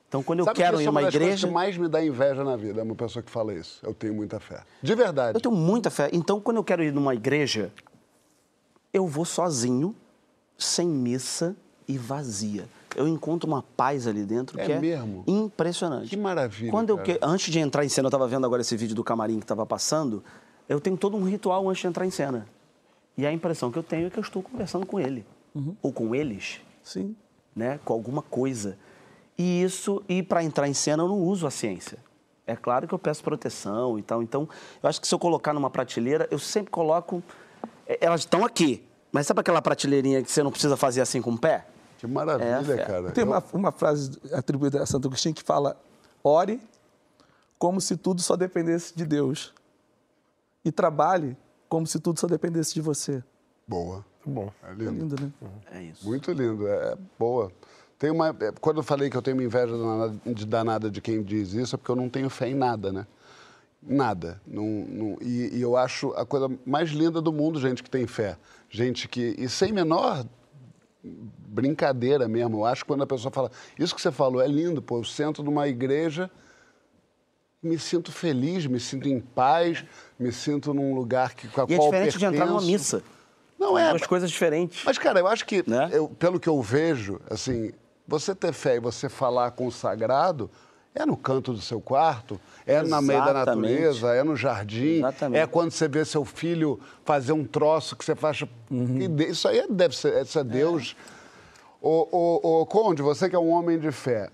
Então, 0.09 0.23
quando 0.23 0.39
eu 0.39 0.45
Sabe 0.45 0.57
quero 0.57 0.81
ir 0.81 0.87
a 0.87 0.89
uma 0.89 1.01
é 1.01 1.03
uma 1.03 1.09
igreja. 1.09 1.31
Das 1.31 1.43
que 1.43 1.51
mais 1.51 1.77
me 1.77 1.87
dá 1.87 2.03
inveja 2.03 2.43
na 2.43 2.55
vida 2.55 2.81
é 2.81 2.83
uma 2.83 2.95
pessoa 2.95 3.21
que 3.21 3.29
fala 3.29 3.53
isso. 3.53 3.79
Eu 3.83 3.93
tenho 3.93 4.13
muita 4.13 4.39
fé. 4.39 4.61
De 4.81 4.95
verdade. 4.95 5.37
Eu 5.37 5.41
tenho 5.41 5.55
muita 5.55 5.91
fé. 5.91 6.09
Então, 6.11 6.39
quando 6.39 6.57
eu 6.57 6.63
quero 6.63 6.83
ir 6.83 6.91
numa 6.91 7.13
igreja, 7.13 7.71
eu 8.91 9.07
vou 9.07 9.25
sozinho, 9.25 9.95
sem 10.57 10.87
missa 10.87 11.55
e 11.87 11.95
vazia 11.95 12.67
eu 12.95 13.07
encontro 13.07 13.47
uma 13.47 13.61
paz 13.61 14.07
ali 14.07 14.25
dentro 14.25 14.59
é 14.59 14.65
que 14.65 14.75
mesmo? 14.75 15.23
é 15.27 15.31
impressionante. 15.31 16.09
Que 16.09 16.17
maravilha. 16.17 16.71
Quando 16.71 16.89
eu 16.89 16.97
que... 16.97 17.17
Antes 17.21 17.51
de 17.51 17.59
entrar 17.59 17.85
em 17.85 17.89
cena, 17.89 18.05
eu 18.05 18.09
estava 18.09 18.27
vendo 18.27 18.45
agora 18.45 18.61
esse 18.61 18.75
vídeo 18.75 18.95
do 18.95 19.03
camarim 19.03 19.39
que 19.39 19.45
estava 19.45 19.65
passando, 19.65 20.23
eu 20.67 20.79
tenho 20.79 20.97
todo 20.97 21.17
um 21.17 21.23
ritual 21.23 21.67
antes 21.69 21.81
de 21.81 21.87
entrar 21.87 22.05
em 22.05 22.11
cena. 22.11 22.47
E 23.17 23.25
a 23.25 23.31
impressão 23.31 23.71
que 23.71 23.77
eu 23.77 23.83
tenho 23.83 24.07
é 24.07 24.09
que 24.09 24.17
eu 24.17 24.23
estou 24.23 24.41
conversando 24.41 24.85
com 24.85 24.99
ele. 24.99 25.25
Uhum. 25.53 25.75
Ou 25.81 25.91
com 25.91 26.15
eles. 26.15 26.61
Sim. 26.81 27.15
Né? 27.55 27.79
Com 27.83 27.93
alguma 27.93 28.21
coisa. 28.21 28.77
E 29.37 29.61
isso, 29.63 30.03
e 30.07 30.21
para 30.23 30.43
entrar 30.43 30.67
em 30.67 30.73
cena, 30.73 31.03
eu 31.03 31.07
não 31.07 31.19
uso 31.19 31.45
a 31.45 31.51
ciência. 31.51 31.97
É 32.45 32.55
claro 32.55 32.87
que 32.87 32.93
eu 32.93 32.99
peço 32.99 33.23
proteção 33.23 33.97
e 33.97 34.01
tal. 34.01 34.21
Então, 34.21 34.47
eu 34.81 34.89
acho 34.89 34.99
que 34.99 35.07
se 35.07 35.13
eu 35.13 35.19
colocar 35.19 35.53
numa 35.53 35.69
prateleira, 35.69 36.27
eu 36.29 36.39
sempre 36.39 36.71
coloco. 36.71 37.23
É, 37.87 37.97
elas 38.01 38.21
estão 38.21 38.43
aqui. 38.43 38.83
Mas 39.11 39.27
sabe 39.27 39.39
aquela 39.39 39.61
prateleirinha 39.61 40.23
que 40.23 40.31
você 40.31 40.41
não 40.41 40.51
precisa 40.51 40.75
fazer 40.75 41.01
assim 41.01 41.21
com 41.21 41.31
o 41.31 41.37
pé? 41.37 41.67
Que 42.03 42.07
maravilha, 42.07 42.73
é 42.73 42.85
cara. 42.85 43.11
Tem 43.11 43.23
uma, 43.23 43.41
uma 43.53 43.71
frase 43.71 44.19
atribuída 44.33 44.83
a 44.83 44.85
Santo 44.85 45.07
Agostinho 45.07 45.33
que 45.33 45.41
fala: 45.41 45.79
ore 46.21 46.59
como 47.57 47.79
se 47.79 47.95
tudo 47.95 48.21
só 48.21 48.35
dependesse 48.35 48.93
de 48.93 49.05
Deus. 49.05 49.53
E 50.65 50.71
trabalhe 50.71 51.37
como 51.69 51.87
se 51.87 52.01
tudo 52.01 52.19
só 52.19 52.27
dependesse 52.27 52.73
de 52.73 52.81
você. 52.81 53.23
Boa. 53.65 54.03
Bom. 54.25 54.51
É 54.63 54.73
lindo. 54.73 54.89
É 54.89 54.91
lindo, 54.91 55.15
né? 55.21 55.31
É 55.71 55.83
isso. 55.83 56.05
Muito 56.05 56.29
lindo. 56.33 56.67
É 56.67 56.97
boa. 57.17 57.49
Tem 57.97 58.11
uma, 58.11 58.35
é, 58.37 58.51
quando 58.59 58.77
eu 58.77 58.83
falei 58.83 59.09
que 59.09 59.15
eu 59.15 59.21
tenho 59.21 59.37
uma 59.37 59.43
inveja 59.43 59.73
de 60.25 60.45
danada 60.45 60.91
de 60.91 60.99
quem 60.99 61.23
diz 61.23 61.53
isso, 61.53 61.73
é 61.73 61.77
porque 61.77 61.91
eu 61.91 61.95
não 61.95 62.09
tenho 62.09 62.29
fé 62.29 62.49
em 62.49 62.53
nada, 62.53 62.91
né? 62.91 63.07
Nada. 63.81 64.41
Não, 64.45 64.65
não, 64.65 65.17
e, 65.21 65.55
e, 65.55 65.61
eu 65.61 65.77
acho 65.77 66.11
a 66.15 66.25
coisa 66.25 66.51
mais 66.65 66.89
linda 66.89 67.21
do 67.21 67.31
mundo, 67.31 67.61
gente 67.61 67.81
que 67.81 67.89
tem 67.89 68.05
fé. 68.05 68.37
Gente 68.69 69.07
que. 69.07 69.35
E 69.37 69.47
sem 69.47 69.71
menor 69.71 70.25
brincadeira 71.03 72.27
mesmo. 72.27 72.59
Eu 72.59 72.65
acho 72.65 72.83
que 72.83 72.87
quando 72.87 73.03
a 73.03 73.07
pessoa 73.07 73.31
fala, 73.31 73.51
isso 73.77 73.93
que 73.93 74.01
você 74.01 74.11
falou 74.11 74.41
é 74.41 74.47
lindo, 74.47 74.81
pô, 74.81 74.99
eu 74.99 75.03
sento 75.03 75.43
numa 75.43 75.67
igreja, 75.67 76.31
me 77.61 77.77
sinto 77.77 78.11
feliz, 78.11 78.65
me 78.65 78.79
sinto 78.79 79.07
em 79.07 79.19
paz, 79.19 79.83
me 80.17 80.31
sinto 80.31 80.73
num 80.73 80.93
lugar 80.93 81.33
que, 81.33 81.47
com 81.47 81.61
a 81.61 81.65
e 81.67 81.73
é 81.73 81.77
qual 81.77 81.87
é 81.87 81.91
diferente 81.91 82.13
pertenço. 82.13 82.19
de 82.19 82.25
entrar 82.25 82.45
numa 82.45 82.61
missa. 82.61 83.03
Não 83.59 83.77
é. 83.77 83.89
Duas 83.89 84.07
coisas 84.07 84.29
diferentes. 84.29 84.83
Mas, 84.85 84.97
cara, 84.97 85.19
eu 85.19 85.27
acho 85.27 85.45
que, 85.45 85.67
né? 85.69 85.89
eu, 85.91 86.09
pelo 86.09 86.39
que 86.39 86.49
eu 86.49 86.61
vejo, 86.61 87.19
assim, 87.29 87.71
você 88.07 88.35
ter 88.35 88.51
fé 88.51 88.75
e 88.75 88.79
você 88.79 89.07
falar 89.07 89.51
com 89.51 89.67
o 89.67 89.71
sagrado 89.71 90.49
é 90.95 91.05
no 91.05 91.17
canto 91.17 91.53
do 91.53 91.61
seu 91.61 91.81
quarto, 91.81 92.39
é 92.65 92.73
Exatamente. 92.73 92.91
na 92.91 93.01
meio 93.01 93.25
da 93.25 93.33
natureza, 93.33 94.13
é 94.13 94.23
no 94.23 94.35
jardim, 94.35 94.97
Exatamente. 94.99 95.41
é 95.41 95.47
quando 95.47 95.71
você 95.71 95.87
vê 95.87 96.05
seu 96.05 96.23
filho 96.23 96.79
fazer 97.03 97.33
um 97.33 97.43
troço 97.43 97.95
que 97.95 98.05
você 98.05 98.15
faz. 98.15 98.41
Uhum. 98.69 99.15
Isso 99.19 99.47
aí 99.47 99.65
deve 99.69 99.95
ser, 99.95 100.21
isso 100.21 100.37
é 100.37 100.43
Deus. 100.43 100.95
É. 101.09 101.13
O, 101.81 102.07
o, 102.11 102.61
o, 102.61 102.65
Conde, 102.65 103.01
você 103.01 103.29
que 103.29 103.35
é 103.35 103.39
um 103.39 103.49
homem 103.49 103.77
de 103.77 103.91
fé, 103.91 104.29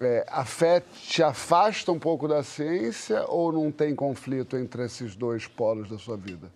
é, 0.00 0.26
a 0.28 0.44
fé 0.44 0.80
te 0.80 1.22
afasta 1.22 1.92
um 1.92 1.98
pouco 1.98 2.26
da 2.26 2.42
ciência 2.42 3.24
ou 3.28 3.52
não 3.52 3.70
tem 3.70 3.94
conflito 3.94 4.56
entre 4.56 4.86
esses 4.86 5.14
dois 5.14 5.46
polos 5.46 5.88
da 5.88 5.98
sua 5.98 6.16
vida? 6.16 6.50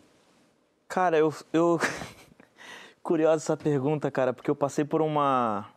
Cara, 0.88 1.18
eu. 1.18 1.32
eu... 1.52 1.78
Curiosa 3.02 3.44
essa 3.44 3.56
pergunta, 3.56 4.10
cara, 4.10 4.32
porque 4.32 4.50
eu 4.50 4.56
passei 4.56 4.82
por 4.82 5.02
uma 5.02 5.68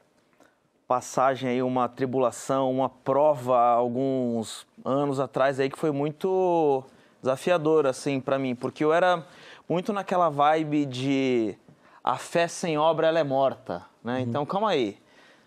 passagem 0.87 1.49
aí, 1.49 1.61
uma 1.61 1.89
tribulação, 1.89 2.71
uma 2.71 2.89
prova 2.89 3.59
alguns 3.59 4.65
anos 4.85 5.19
atrás 5.19 5.59
aí 5.59 5.69
que 5.69 5.77
foi 5.77 5.91
muito 5.91 6.83
desafiadora, 7.21 7.89
assim, 7.89 8.21
para 8.21 8.39
mim, 8.39 8.55
porque 8.55 8.83
eu 8.83 8.93
era 8.93 9.25
muito 9.67 9.91
naquela 9.91 10.29
vibe 10.29 10.85
de 10.85 11.57
a 12.03 12.15
fé 12.15 12.47
sem 12.47 12.77
obra 12.77 13.07
ela 13.07 13.19
é 13.19 13.23
morta, 13.23 13.85
né? 14.01 14.15
Uhum. 14.15 14.19
Então, 14.21 14.45
calma 14.45 14.69
aí. 14.69 14.97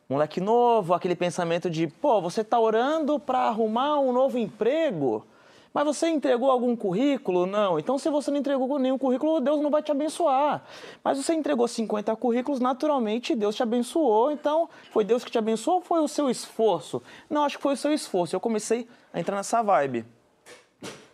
Moleque 0.08 0.40
novo, 0.40 0.92
aquele 0.92 1.14
pensamento 1.14 1.70
de, 1.70 1.86
pô, 1.86 2.20
você 2.20 2.44
tá 2.44 2.58
orando 2.58 3.18
para 3.18 3.38
arrumar 3.38 3.98
um 4.00 4.12
novo 4.12 4.36
emprego? 4.36 5.24
Mas 5.72 5.84
você 5.84 6.08
entregou 6.08 6.50
algum 6.50 6.74
currículo? 6.74 7.46
Não. 7.46 7.78
Então, 7.78 7.96
se 7.96 8.10
você 8.10 8.30
não 8.30 8.38
entregou 8.38 8.78
nenhum 8.78 8.98
currículo, 8.98 9.40
Deus 9.40 9.60
não 9.60 9.70
vai 9.70 9.82
te 9.82 9.92
abençoar. 9.92 10.64
Mas 11.02 11.18
você 11.18 11.32
entregou 11.32 11.68
50 11.68 12.14
currículos, 12.16 12.58
naturalmente 12.58 13.36
Deus 13.36 13.54
te 13.54 13.62
abençoou. 13.62 14.32
Então, 14.32 14.68
foi 14.90 15.04
Deus 15.04 15.22
que 15.22 15.30
te 15.30 15.38
abençoou 15.38 15.76
ou 15.76 15.82
foi 15.82 16.00
o 16.00 16.08
seu 16.08 16.28
esforço? 16.28 17.00
Não, 17.28 17.44
acho 17.44 17.56
que 17.56 17.62
foi 17.62 17.74
o 17.74 17.76
seu 17.76 17.92
esforço. 17.92 18.34
Eu 18.34 18.40
comecei 18.40 18.88
a 19.12 19.20
entrar 19.20 19.36
nessa 19.36 19.62
vibe. 19.62 20.04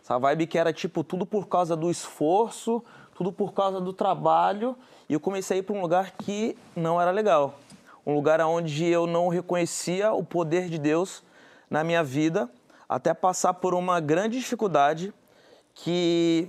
Essa 0.02 0.18
vibe 0.18 0.46
que 0.46 0.56
era 0.56 0.72
tipo 0.72 1.04
tudo 1.04 1.26
por 1.26 1.48
causa 1.48 1.76
do 1.76 1.90
esforço, 1.90 2.82
tudo 3.14 3.30
por 3.30 3.52
causa 3.52 3.78
do 3.78 3.92
trabalho. 3.92 4.74
E 5.06 5.12
eu 5.12 5.20
comecei 5.20 5.58
a 5.58 5.60
ir 5.60 5.64
para 5.64 5.76
um 5.76 5.82
lugar 5.82 6.12
que 6.12 6.56
não 6.74 6.98
era 6.98 7.10
legal. 7.10 7.58
Um 8.06 8.14
lugar 8.14 8.40
onde 8.40 8.86
eu 8.86 9.06
não 9.06 9.28
reconhecia 9.28 10.14
o 10.14 10.24
poder 10.24 10.70
de 10.70 10.78
Deus 10.78 11.22
na 11.68 11.84
minha 11.84 12.02
vida 12.02 12.48
até 12.88 13.12
passar 13.12 13.54
por 13.54 13.74
uma 13.74 14.00
grande 14.00 14.38
dificuldade 14.38 15.12
que 15.74 16.48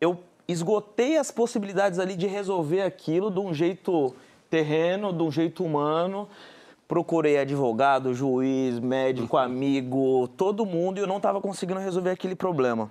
eu 0.00 0.22
esgotei 0.48 1.16
as 1.16 1.30
possibilidades 1.30 1.98
ali 1.98 2.16
de 2.16 2.26
resolver 2.26 2.82
aquilo 2.82 3.30
de 3.30 3.38
um 3.38 3.54
jeito 3.54 4.14
terreno, 4.50 5.12
de 5.12 5.22
um 5.22 5.30
jeito 5.30 5.64
humano. 5.64 6.28
Procurei 6.86 7.38
advogado, 7.38 8.12
juiz, 8.12 8.78
médico, 8.78 9.36
amigo, 9.36 10.28
todo 10.36 10.66
mundo 10.66 10.98
e 10.98 11.00
eu 11.00 11.06
não 11.06 11.16
estava 11.16 11.40
conseguindo 11.40 11.80
resolver 11.80 12.10
aquele 12.10 12.34
problema. 12.34 12.90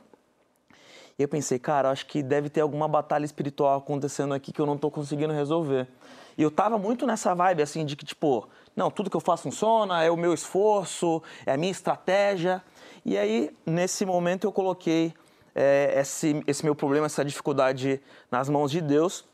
E 1.20 1.24
eu 1.24 1.28
pensei, 1.28 1.60
cara, 1.60 1.92
acho 1.92 2.08
que 2.08 2.24
deve 2.24 2.50
ter 2.50 2.62
alguma 2.62 2.88
batalha 2.88 3.26
espiritual 3.26 3.78
acontecendo 3.78 4.34
aqui 4.34 4.52
que 4.52 4.60
eu 4.60 4.66
não 4.66 4.76
estou 4.76 4.90
conseguindo 4.90 5.34
resolver. 5.34 5.88
E 6.36 6.42
eu 6.42 6.50
estava 6.50 6.80
muito 6.80 7.06
nessa 7.06 7.36
vibe 7.36 7.62
assim 7.62 7.86
de 7.86 7.96
que, 7.96 8.06
tipo, 8.06 8.48
não, 8.76 8.90
tudo 8.90 9.10
que 9.10 9.16
eu 9.16 9.22
faço 9.22 9.44
funciona, 9.44 10.04
é 10.04 10.10
o 10.10 10.18
meu 10.18 10.34
esforço, 10.34 11.22
é 11.46 11.54
a 11.54 11.58
minha 11.58 11.72
estratégia. 11.72 12.64
E 13.06 13.18
aí, 13.18 13.56
nesse 13.66 14.06
momento, 14.06 14.46
eu 14.46 14.52
coloquei 14.52 15.14
é, 15.54 16.00
esse, 16.00 16.42
esse 16.48 16.64
meu 16.64 16.76
problema, 16.76 17.06
essa 17.06 17.24
dificuldade 17.26 18.02
nas 18.30 18.48
mãos 18.50 18.72
de 18.72 18.82
Deus 18.82 19.26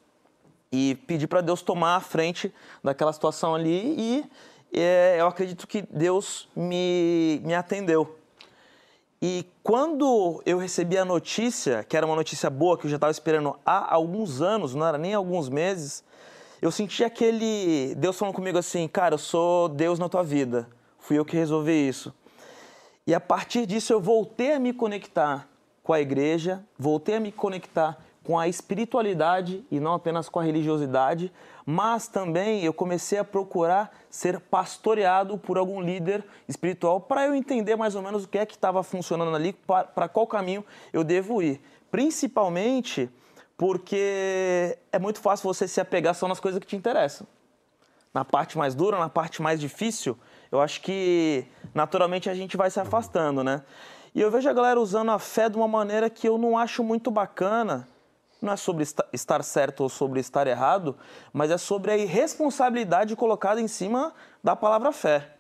e 0.72 0.96
pedi 1.08 1.28
para 1.28 1.42
Deus 1.42 1.62
tomar 1.62 1.96
a 1.96 2.00
frente 2.00 2.54
daquela 2.84 3.14
situação 3.14 3.56
ali 3.56 3.96
e 3.98 4.26
é, 4.74 5.18
eu 5.20 5.28
acredito 5.28 5.68
que 5.68 5.82
Deus 5.82 6.50
me, 6.56 7.42
me 7.44 7.54
atendeu. 7.54 8.18
E 9.22 9.46
quando 9.64 10.42
eu 10.46 10.58
recebi 10.58 10.98
a 10.98 11.06
notícia, 11.06 11.84
que 11.84 11.98
era 11.98 12.06
uma 12.06 12.16
notícia 12.16 12.50
boa, 12.50 12.78
que 12.78 12.86
eu 12.86 12.90
já 12.90 12.98
estava 12.98 13.12
esperando 13.12 13.58
há 13.66 13.94
alguns 13.94 14.42
anos, 14.42 14.76
não 14.76 14.86
era 14.86 14.98
nem 14.98 15.14
alguns 15.14 15.50
meses, 15.50 16.04
eu 16.62 16.72
senti 16.72 17.04
aquele 17.04 17.94
Deus 17.96 18.18
falando 18.18 18.34
comigo 18.34 18.58
assim, 18.58 18.88
cara, 18.88 19.16
eu 19.16 19.20
sou 19.20 19.70
Deus 19.70 20.00
na 20.00 20.10
tua 20.10 20.24
vida. 20.24 20.68
Fui 21.00 21.18
eu 21.18 21.26
que 21.26 21.38
resolvi 21.38 21.88
isso. 21.88 22.14
E 23.06 23.14
a 23.14 23.20
partir 23.20 23.66
disso 23.66 23.94
eu 23.94 24.02
voltei 24.02 24.54
a 24.54 24.60
me 24.60 24.74
conectar 24.74 25.48
com 25.84 25.94
a 25.94 26.02
igreja, 26.02 26.64
voltei 26.78 27.16
a 27.16 27.20
me 27.20 27.32
conectar 27.32 27.98
com 28.28 28.38
a 28.38 28.46
espiritualidade 28.46 29.66
e 29.72 29.80
não 29.80 29.94
apenas 29.94 30.28
com 30.28 30.38
a 30.38 30.44
religiosidade, 30.44 31.32
mas 31.66 32.10
também 32.10 32.62
eu 32.62 32.74
comecei 32.74 33.18
a 33.18 33.24
procurar 33.24 33.98
ser 34.10 34.38
pastoreado 34.38 35.38
por 35.38 35.58
algum 35.58 35.80
líder 35.80 36.26
espiritual 36.46 37.00
para 37.00 37.26
eu 37.26 37.34
entender 37.34 37.78
mais 37.78 37.96
ou 37.96 38.02
menos 38.02 38.26
o 38.26 38.28
que 38.28 38.38
é 38.38 38.46
que 38.46 38.56
estava 38.56 38.84
funcionando 38.84 39.34
ali, 39.34 39.54
para 39.54 40.10
qual 40.10 40.28
caminho 40.28 40.66
eu 40.92 41.06
devo 41.06 41.42
ir. 41.42 41.62
Principalmente 41.90 43.10
porque 43.58 44.78
é 44.92 45.00
muito 45.00 45.20
fácil 45.20 45.52
você 45.52 45.68
se 45.68 45.82
apegar 45.82 46.14
só 46.14 46.28
nas 46.28 46.40
coisas 46.40 46.60
que 46.60 46.68
te 46.68 46.76
interessam. 46.76 47.26
Na 48.14 48.24
parte 48.24 48.58
mais 48.58 48.76
dura, 48.76 48.98
na 49.00 49.10
parte 49.10 49.42
mais 49.42 49.60
difícil, 49.60 50.18
eu 50.52 50.62
acho 50.62 50.82
que 50.82 51.46
naturalmente 51.74 52.30
a 52.30 52.36
gente 52.36 52.56
vai 52.56 52.70
se 52.70 52.80
afastando, 52.80 53.44
né? 53.44 53.64
E 54.14 54.22
eu 54.22 54.32
vejo 54.32 54.48
a 54.50 54.54
galera 54.54 54.80
usando 54.80 55.12
a 55.12 55.20
fé 55.20 55.50
de 55.50 55.58
uma 55.58 55.68
maneira 55.68 56.10
que 56.10 56.28
eu 56.28 56.38
não 56.38 56.58
acho 56.58 56.84
muito 56.84 57.12
bacana. 57.12 57.88
Não 58.42 58.54
é 58.54 58.56
sobre 58.56 58.86
estar 59.12 59.44
certo 59.44 59.82
ou 59.82 59.90
sobre 59.90 60.20
estar 60.20 60.46
errado, 60.46 60.96
mas 61.34 61.50
é 61.50 61.58
sobre 61.58 61.92
a 61.92 61.98
irresponsabilidade 61.98 63.16
colocada 63.16 63.60
em 63.60 63.68
cima 63.68 64.14
da 64.44 64.56
palavra 64.56 64.92
fé. 64.92 65.37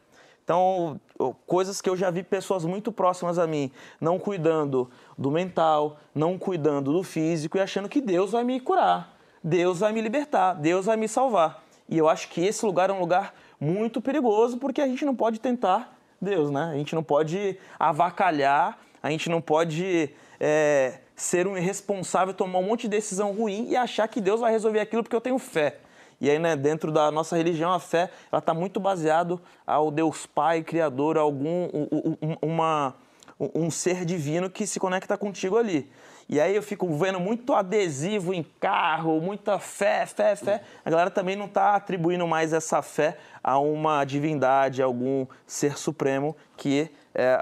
Então, 0.48 0.98
coisas 1.46 1.82
que 1.82 1.90
eu 1.90 1.98
já 1.98 2.10
vi 2.10 2.24
pessoas 2.24 2.64
muito 2.64 2.90
próximas 2.90 3.38
a 3.38 3.46
mim 3.46 3.70
não 4.00 4.18
cuidando 4.18 4.90
do 5.18 5.30
mental, 5.30 5.98
não 6.16 6.38
cuidando 6.38 6.94
do 6.94 7.04
físico 7.04 7.58
e 7.58 7.60
achando 7.60 7.90
que 7.90 8.00
Deus 8.00 8.32
vai 8.32 8.46
me 8.46 8.58
curar, 8.62 9.14
Deus 9.44 9.82
vai 9.82 9.92
me 9.92 10.00
libertar, 10.00 10.54
Deus 10.54 10.86
vai 10.86 10.96
me 10.96 11.06
salvar. 11.06 11.62
E 11.90 11.98
eu 11.98 12.08
acho 12.08 12.30
que 12.30 12.40
esse 12.40 12.66
lugar 12.66 12.90
é 12.90 12.94
um 12.94 13.00
lugar 13.02 13.34
muito 13.60 14.00
perigoso 14.00 14.58
porque 14.58 14.80
a 14.80 14.88
gente 14.88 15.04
não 15.04 15.14
pode 15.14 15.38
tentar 15.42 15.94
Deus, 16.22 16.50
né? 16.50 16.70
A 16.72 16.78
gente 16.78 16.96
não 16.96 17.04
pode 17.04 17.60
avacalhar, 17.78 18.80
a 19.04 19.10
gente 19.10 19.30
não 19.30 19.42
pode 19.42 20.12
é, 20.40 21.00
ser 21.14 21.46
um 21.46 21.58
irresponsável, 21.58 22.34
tomar 22.34 22.60
um 22.60 22.64
monte 22.64 22.84
de 22.84 22.88
decisão 22.88 23.34
ruim 23.34 23.68
e 23.68 23.76
achar 23.76 24.08
que 24.08 24.22
Deus 24.22 24.40
vai 24.40 24.54
resolver 24.54 24.80
aquilo 24.80 25.04
porque 25.04 25.16
eu 25.16 25.20
tenho 25.20 25.38
fé. 25.38 25.80
E 26.20 26.30
aí, 26.30 26.40
né, 26.40 26.56
dentro 26.56 26.92
da 26.92 27.12
nossa 27.12 27.36
religião, 27.36 27.72
a 27.72 27.80
fé 27.80 28.10
ela 28.32 28.40
está 28.40 28.54
muito 28.54 28.80
baseado 28.80 29.40
ao 29.66 29.92
Deus 29.92 30.26
Pai, 30.26 30.64
Criador, 30.64 31.18
algum 31.18 31.70
um, 31.74 32.36
uma, 32.42 32.96
um 33.40 33.70
ser 33.70 34.04
divino 34.04 34.50
que 34.50 34.66
se 34.66 34.80
conecta 34.80 35.18
contigo 35.18 35.58
ali. 35.58 35.90
E 36.30 36.42
aí 36.42 36.56
eu 36.56 36.62
fico 36.62 36.92
vendo 36.94 37.20
muito 37.22 37.54
adesivo 37.54 38.34
em 38.34 38.44
carro, 38.60 39.22
muita 39.22 39.60
fé, 39.60 40.06
fé, 40.06 40.36
fé. 40.36 40.62
A 40.84 40.90
galera 40.90 41.10
também 41.10 41.38
não 41.38 41.46
está 41.46 41.76
atribuindo 41.76 42.28
mais 42.28 42.52
essa 42.52 42.82
fé 42.82 43.18
a 43.42 43.58
uma 43.60 44.04
divindade, 44.04 44.82
a 44.82 44.86
algum 44.86 45.26
ser 45.46 45.78
supremo 45.78 46.36
que 46.58 46.90
é, 47.16 47.38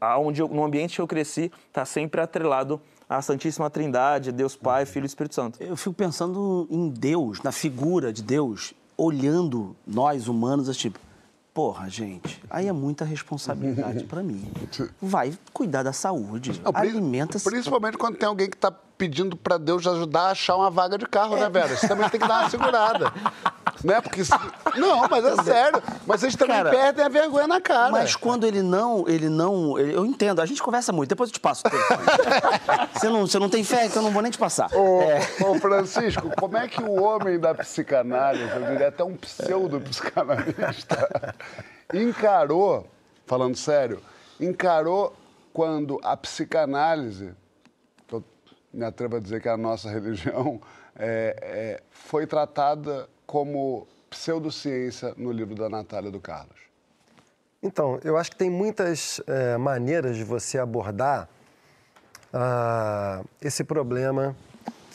aonde 0.00 0.42
no 0.42 0.62
ambiente 0.62 0.94
que 0.94 1.00
eu 1.00 1.08
cresci 1.08 1.50
está 1.68 1.84
sempre 1.84 2.20
atrelado 2.20 2.80
a 3.10 3.20
Santíssima 3.20 3.68
Trindade, 3.68 4.30
Deus 4.30 4.54
Pai, 4.54 4.86
Filho 4.86 5.04
e 5.04 5.06
Espírito 5.06 5.34
Santo. 5.34 5.60
Eu 5.60 5.76
fico 5.76 5.92
pensando 5.92 6.68
em 6.70 6.88
Deus, 6.88 7.42
na 7.42 7.50
figura 7.50 8.12
de 8.12 8.22
Deus, 8.22 8.72
olhando 8.96 9.74
nós 9.84 10.28
humanos, 10.28 10.68
assim, 10.68 10.78
tipo, 10.78 11.00
porra, 11.52 11.90
gente, 11.90 12.40
aí 12.48 12.68
é 12.68 12.72
muita 12.72 13.04
responsabilidade 13.04 14.04
para 14.04 14.22
mim. 14.22 14.48
Vai 15.02 15.36
cuidar 15.52 15.82
da 15.82 15.92
saúde, 15.92 16.62
Não, 16.64 16.70
alimenta-se. 16.72 17.44
Principalmente 17.44 17.98
quando 17.98 18.16
tem 18.16 18.28
alguém 18.28 18.48
que 18.48 18.56
está 18.56 18.70
pedindo 18.70 19.34
para 19.34 19.58
Deus 19.58 19.84
ajudar 19.88 20.28
a 20.28 20.30
achar 20.30 20.56
uma 20.56 20.70
vaga 20.70 20.96
de 20.96 21.06
carro, 21.06 21.34
né, 21.34 21.40
é. 21.40 21.44
né, 21.44 21.50
velho? 21.50 21.76
Você 21.76 21.88
também 21.88 22.08
tem 22.10 22.20
que 22.20 22.28
dar 22.28 22.42
uma 22.42 22.50
segurada. 22.50 23.12
Né? 23.82 24.00
Porque. 24.00 24.22
Não, 24.76 25.08
mas 25.08 25.24
é 25.24 25.42
sério. 25.42 25.82
Mas 26.06 26.20
vocês 26.20 26.36
também 26.36 26.56
cara, 26.56 26.70
perdem 26.70 27.04
a 27.04 27.08
vergonha 27.08 27.46
na 27.46 27.60
cara. 27.60 27.90
Mas 27.90 28.14
quando 28.14 28.46
ele 28.46 28.62
não. 28.62 29.08
Ele 29.08 29.28
não. 29.28 29.78
Eu 29.78 30.06
entendo, 30.06 30.40
a 30.40 30.46
gente 30.46 30.62
conversa 30.62 30.92
muito, 30.92 31.08
depois 31.08 31.30
eu 31.30 31.34
te 31.34 31.40
passo 31.40 31.62
você, 32.94 33.08
não, 33.08 33.26
você 33.26 33.38
não 33.38 33.48
tem 33.48 33.64
fé, 33.64 33.86
então 33.86 34.02
eu 34.02 34.06
não 34.06 34.12
vou 34.12 34.22
nem 34.22 34.30
te 34.30 34.38
passar. 34.38 34.70
Ô, 34.74 35.02
é. 35.02 35.20
ô, 35.44 35.54
Francisco, 35.56 36.30
como 36.38 36.56
é 36.56 36.68
que 36.68 36.82
o 36.82 37.02
homem 37.02 37.38
da 37.38 37.54
psicanálise, 37.54 38.48
eu 38.48 38.70
diria 38.70 38.88
até 38.88 39.02
um 39.02 39.16
pseudo-psicanalista, 39.16 41.34
encarou, 41.92 42.86
falando 43.26 43.56
sério, 43.56 44.00
encarou 44.38 45.14
quando 45.52 46.00
a 46.02 46.16
psicanálise, 46.16 47.34
eu 48.10 48.24
me 48.72 48.84
atrevo 48.84 49.16
a 49.16 49.20
dizer 49.20 49.40
que 49.40 49.48
é 49.48 49.52
a 49.52 49.56
nossa 49.56 49.88
religião, 49.90 50.60
é, 50.96 51.36
é, 51.40 51.82
foi 51.90 52.26
tratada 52.26 53.08
como 53.30 53.86
pseudociência 54.10 55.14
no 55.16 55.30
livro 55.30 55.54
da 55.54 55.68
Natália 55.68 56.10
do 56.10 56.18
Carlos? 56.18 56.58
Então, 57.62 58.00
eu 58.02 58.16
acho 58.16 58.32
que 58.32 58.36
tem 58.36 58.50
muitas 58.50 59.20
é, 59.24 59.56
maneiras 59.56 60.16
de 60.16 60.24
você 60.24 60.58
abordar 60.58 61.28
ah, 62.32 63.22
esse 63.40 63.62
problema, 63.62 64.34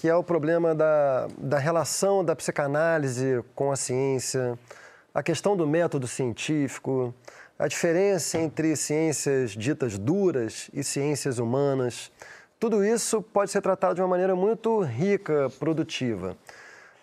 que 0.01 0.09
é 0.09 0.13
o 0.13 0.21
problema 0.21 0.75
da, 0.75 1.29
da 1.38 1.57
relação 1.57 2.25
da 2.25 2.36
psicanálise 2.36 3.41
com 3.55 3.71
a 3.71 3.77
ciência, 3.77 4.59
a 5.13 5.23
questão 5.23 5.55
do 5.55 5.65
método 5.65 6.05
científico, 6.05 7.15
a 7.57 7.69
diferença 7.69 8.38
entre 8.38 8.75
ciências 8.75 9.51
ditas 9.51 9.97
duras 9.97 10.69
e 10.73 10.83
ciências 10.83 11.39
humanas. 11.39 12.11
Tudo 12.59 12.83
isso 12.83 13.21
pode 13.21 13.49
ser 13.49 13.61
tratado 13.61 13.95
de 13.95 14.01
uma 14.01 14.09
maneira 14.09 14.36
muito 14.36 14.81
rica, 14.81 15.49
produtiva. 15.57 16.36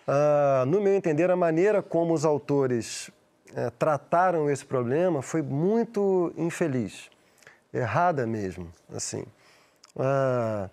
Uh, 0.07 0.65
no 0.65 0.81
meu 0.81 0.93
entender, 0.93 1.31
a 1.31 1.35
maneira 1.35 1.81
como 1.81 2.13
os 2.13 2.25
autores 2.25 3.09
uh, 3.51 3.71
trataram 3.79 4.49
esse 4.49 4.65
problema 4.65 5.21
foi 5.21 5.41
muito 5.41 6.33
infeliz, 6.35 7.09
errada 7.73 8.27
mesmo, 8.27 8.69
assim. 8.93 9.25
Uh, 9.95 10.69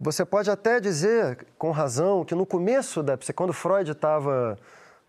você 0.00 0.24
pode 0.24 0.50
até 0.50 0.80
dizer, 0.80 1.46
com 1.56 1.70
razão, 1.70 2.24
que 2.24 2.34
no 2.34 2.44
começo 2.44 3.04
da 3.04 3.16
quando 3.36 3.52
Freud 3.52 3.92
estava 3.92 4.58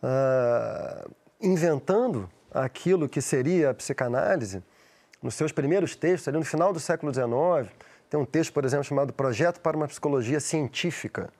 ah, 0.03 1.07
inventando 1.41 2.29
aquilo 2.53 3.09
que 3.09 3.19
seria 3.19 3.71
a 3.71 3.73
psicanálise, 3.73 4.61
nos 5.19 5.33
seus 5.33 5.51
primeiros 5.51 5.95
textos, 5.95 6.27
ali 6.27 6.37
no 6.37 6.45
final 6.45 6.71
do 6.71 6.79
século 6.79 7.11
XIX, 7.11 7.73
tem 8.07 8.19
um 8.19 8.25
texto, 8.25 8.53
por 8.53 8.65
exemplo, 8.65 8.83
chamado 8.83 9.11
Projeto 9.11 9.61
para 9.61 9.75
uma 9.75 9.87
Psicologia 9.87 10.39
Científica 10.39 11.31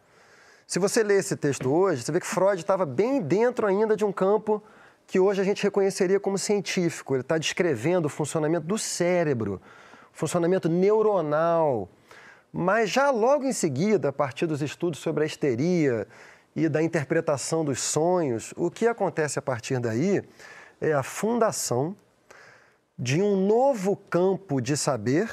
se 0.74 0.80
você 0.80 1.04
ler 1.04 1.20
esse 1.20 1.36
texto 1.36 1.72
hoje, 1.72 2.02
você 2.02 2.12
vê 2.12 2.20
que 2.20 2.26
Freud 2.26 2.60
estava 2.60 2.84
bem 2.84 3.22
dentro 3.22 3.68
ainda 3.68 3.96
de 3.96 4.04
um 4.04 4.12
campo 4.12 4.60
que 5.06 5.20
hoje 5.20 5.40
a 5.40 5.44
gente 5.44 5.62
reconheceria 5.62 6.20
como 6.20 6.36
científico. 6.36 7.14
Ele 7.14 7.22
está 7.22 7.38
descrevendo 7.38 8.08
o 8.08 8.10
funcionamento 8.10 8.66
do 8.66 8.76
cérebro, 8.76 9.62
funcionamento 10.12 10.68
neuronal. 10.68 11.88
Mas 12.52 12.90
já 12.90 13.12
logo 13.12 13.46
em 13.46 13.54
seguida, 13.54 14.10
a 14.10 14.12
partir 14.12 14.48
dos 14.48 14.64
estudos 14.64 15.00
sobre 15.00 15.22
a 15.22 15.28
histeria 15.28 16.08
e 16.56 16.68
da 16.68 16.82
interpretação 16.82 17.64
dos 17.64 17.80
sonhos, 17.80 18.52
o 18.58 18.72
que 18.72 18.88
acontece 18.88 19.38
a 19.38 19.44
partir 19.44 19.78
daí 19.80 20.24
é 20.82 20.92
a 20.92 21.04
fundação 21.04 21.96
de 22.98 23.22
um 23.22 23.46
novo 23.46 23.96
campo 23.96 24.60
de 24.60 24.76
saber 24.76 25.30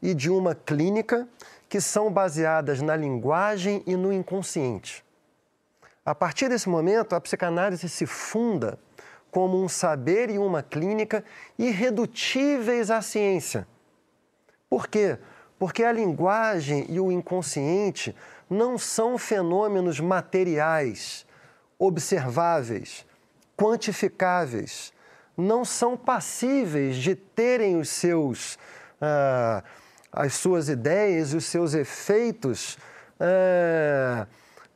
e 0.00 0.14
de 0.14 0.30
uma 0.30 0.54
clínica 0.54 1.28
que 1.68 1.80
são 1.80 2.10
baseadas 2.10 2.80
na 2.80 2.96
linguagem 2.96 3.82
e 3.86 3.96
no 3.96 4.12
inconsciente. 4.12 5.04
A 6.04 6.14
partir 6.14 6.48
desse 6.48 6.68
momento, 6.68 7.14
a 7.14 7.20
psicanálise 7.20 7.88
se 7.88 8.06
funda 8.06 8.78
como 9.30 9.62
um 9.62 9.68
saber 9.68 10.30
e 10.30 10.38
uma 10.38 10.62
clínica 10.62 11.22
irredutíveis 11.58 12.90
à 12.90 13.02
ciência. 13.02 13.68
Por 14.70 14.88
quê? 14.88 15.18
Porque 15.58 15.84
a 15.84 15.92
linguagem 15.92 16.86
e 16.88 16.98
o 16.98 17.12
inconsciente 17.12 18.16
não 18.48 18.78
são 18.78 19.18
fenômenos 19.18 20.00
materiais, 20.00 21.26
observáveis, 21.78 23.04
quantificáveis, 23.56 24.92
não 25.36 25.64
são 25.64 25.96
passíveis 25.96 26.96
de 26.96 27.14
terem 27.14 27.76
os 27.76 27.88
seus. 27.88 28.58
Ah, 29.00 29.62
as 30.12 30.34
suas 30.34 30.68
ideias 30.68 31.32
e 31.32 31.36
os 31.36 31.44
seus 31.44 31.74
efeitos 31.74 32.78
é, 33.20 34.26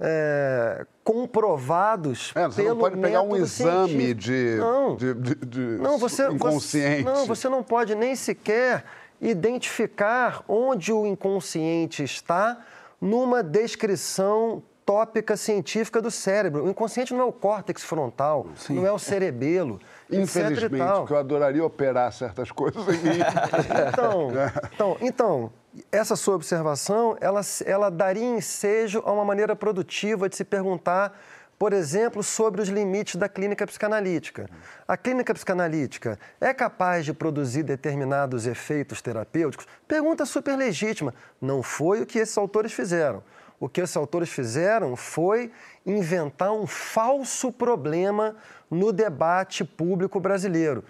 é, 0.00 0.86
comprovados 1.04 2.32
é, 2.34 2.46
você 2.46 2.62
não 2.64 2.76
pode 2.76 2.98
pegar 2.98 3.22
um 3.22 3.36
exame 3.36 4.14
de, 4.14 4.56
não. 4.58 4.96
de, 4.96 5.14
de, 5.14 5.34
de 5.34 5.60
não, 5.80 5.98
você, 5.98 6.28
inconsciente. 6.28 7.04
Você, 7.04 7.10
não, 7.10 7.26
você 7.26 7.48
não 7.48 7.62
pode 7.62 7.94
nem 7.94 8.16
sequer 8.16 8.84
identificar 9.20 10.42
onde 10.48 10.92
o 10.92 11.06
inconsciente 11.06 12.02
está 12.02 12.60
numa 13.00 13.42
descrição 13.42 14.62
tópica 14.84 15.36
científica 15.36 16.02
do 16.02 16.10
cérebro. 16.10 16.64
O 16.64 16.70
inconsciente 16.70 17.14
não 17.14 17.20
é 17.20 17.24
o 17.24 17.32
córtex 17.32 17.82
frontal, 17.82 18.46
Sim. 18.56 18.74
não 18.74 18.86
é 18.86 18.92
o 18.92 18.98
cerebelo. 18.98 19.80
Infelizmente, 20.12 20.84
porque 20.98 21.12
eu 21.12 21.18
adoraria 21.18 21.64
operar 21.64 22.12
certas 22.12 22.50
coisas 22.50 22.86
em 22.88 22.98
mim. 23.02 23.18
então, 23.92 24.30
então, 24.72 24.96
então, 25.00 25.52
essa 25.90 26.16
sua 26.16 26.34
observação, 26.34 27.16
ela, 27.20 27.40
ela 27.64 27.90
daria 27.90 28.24
ensejo 28.24 29.02
a 29.04 29.12
uma 29.12 29.24
maneira 29.24 29.56
produtiva 29.56 30.28
de 30.28 30.36
se 30.36 30.44
perguntar, 30.44 31.18
por 31.58 31.72
exemplo, 31.72 32.22
sobre 32.22 32.60
os 32.60 32.68
limites 32.68 33.16
da 33.16 33.28
clínica 33.28 33.66
psicanalítica. 33.66 34.48
A 34.86 34.96
clínica 34.96 35.32
psicanalítica 35.32 36.18
é 36.40 36.52
capaz 36.52 37.04
de 37.04 37.12
produzir 37.12 37.62
determinados 37.62 38.46
efeitos 38.46 39.00
terapêuticos? 39.00 39.66
Pergunta 39.86 40.26
super 40.26 40.56
legítima. 40.56 41.14
Não 41.40 41.62
foi 41.62 42.02
o 42.02 42.06
que 42.06 42.18
esses 42.18 42.36
autores 42.36 42.72
fizeram. 42.72 43.22
O 43.62 43.68
que 43.68 43.80
esses 43.80 43.96
autores 43.96 44.28
fizeram 44.28 44.96
foi 44.96 45.52
inventar 45.86 46.50
um 46.50 46.66
falso 46.66 47.52
problema 47.52 48.34
no 48.68 48.92
debate 48.92 49.64
público 49.64 50.18
brasileiro. 50.18 50.82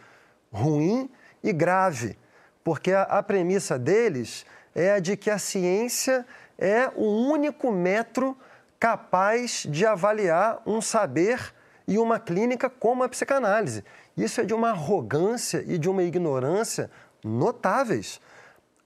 Ruim 0.50 1.10
e 1.44 1.52
grave, 1.52 2.16
porque 2.64 2.90
a, 2.92 3.02
a 3.02 3.22
premissa 3.22 3.78
deles 3.78 4.46
é 4.74 4.92
a 4.92 5.00
de 5.00 5.18
que 5.18 5.28
a 5.28 5.38
ciência 5.38 6.24
é 6.58 6.90
o 6.96 7.04
único 7.04 7.70
metro 7.70 8.34
capaz 8.80 9.66
de 9.68 9.84
avaliar 9.84 10.62
um 10.64 10.80
saber 10.80 11.52
e 11.86 11.98
uma 11.98 12.18
clínica 12.18 12.70
como 12.70 13.02
a 13.02 13.08
psicanálise. 13.10 13.84
Isso 14.16 14.40
é 14.40 14.44
de 14.44 14.54
uma 14.54 14.70
arrogância 14.70 15.62
e 15.66 15.76
de 15.76 15.90
uma 15.90 16.04
ignorância 16.04 16.90
notáveis. 17.22 18.18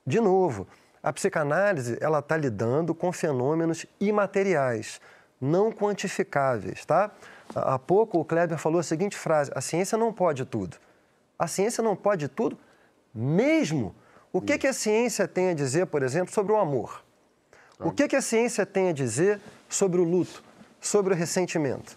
De 0.04 0.18
novo, 0.18 0.66
a 1.06 1.12
psicanálise 1.12 1.96
ela 2.00 2.18
está 2.18 2.36
lidando 2.36 2.92
com 2.92 3.12
fenômenos 3.12 3.86
imateriais, 4.00 5.00
não 5.40 5.70
quantificáveis, 5.70 6.84
tá? 6.84 7.12
Há 7.54 7.78
pouco 7.78 8.18
o 8.18 8.24
Kleber 8.24 8.58
falou 8.58 8.80
a 8.80 8.82
seguinte 8.82 9.16
frase: 9.16 9.52
a 9.54 9.60
ciência 9.60 9.96
não 9.96 10.12
pode 10.12 10.44
tudo. 10.44 10.76
A 11.38 11.46
ciência 11.46 11.80
não 11.80 11.94
pode 11.94 12.26
tudo 12.26 12.58
mesmo. 13.14 13.94
O 14.32 14.40
que, 14.40 14.58
que 14.58 14.66
a 14.66 14.72
ciência 14.72 15.28
tem 15.28 15.50
a 15.50 15.54
dizer, 15.54 15.86
por 15.86 16.02
exemplo, 16.02 16.34
sobre 16.34 16.52
o 16.52 16.56
amor? 16.56 17.04
O 17.78 17.92
que, 17.92 18.08
que 18.08 18.16
a 18.16 18.22
ciência 18.22 18.66
tem 18.66 18.88
a 18.88 18.92
dizer 18.92 19.40
sobre 19.68 20.00
o 20.00 20.04
luto, 20.04 20.42
sobre 20.80 21.14
o 21.14 21.16
ressentimento? 21.16 21.96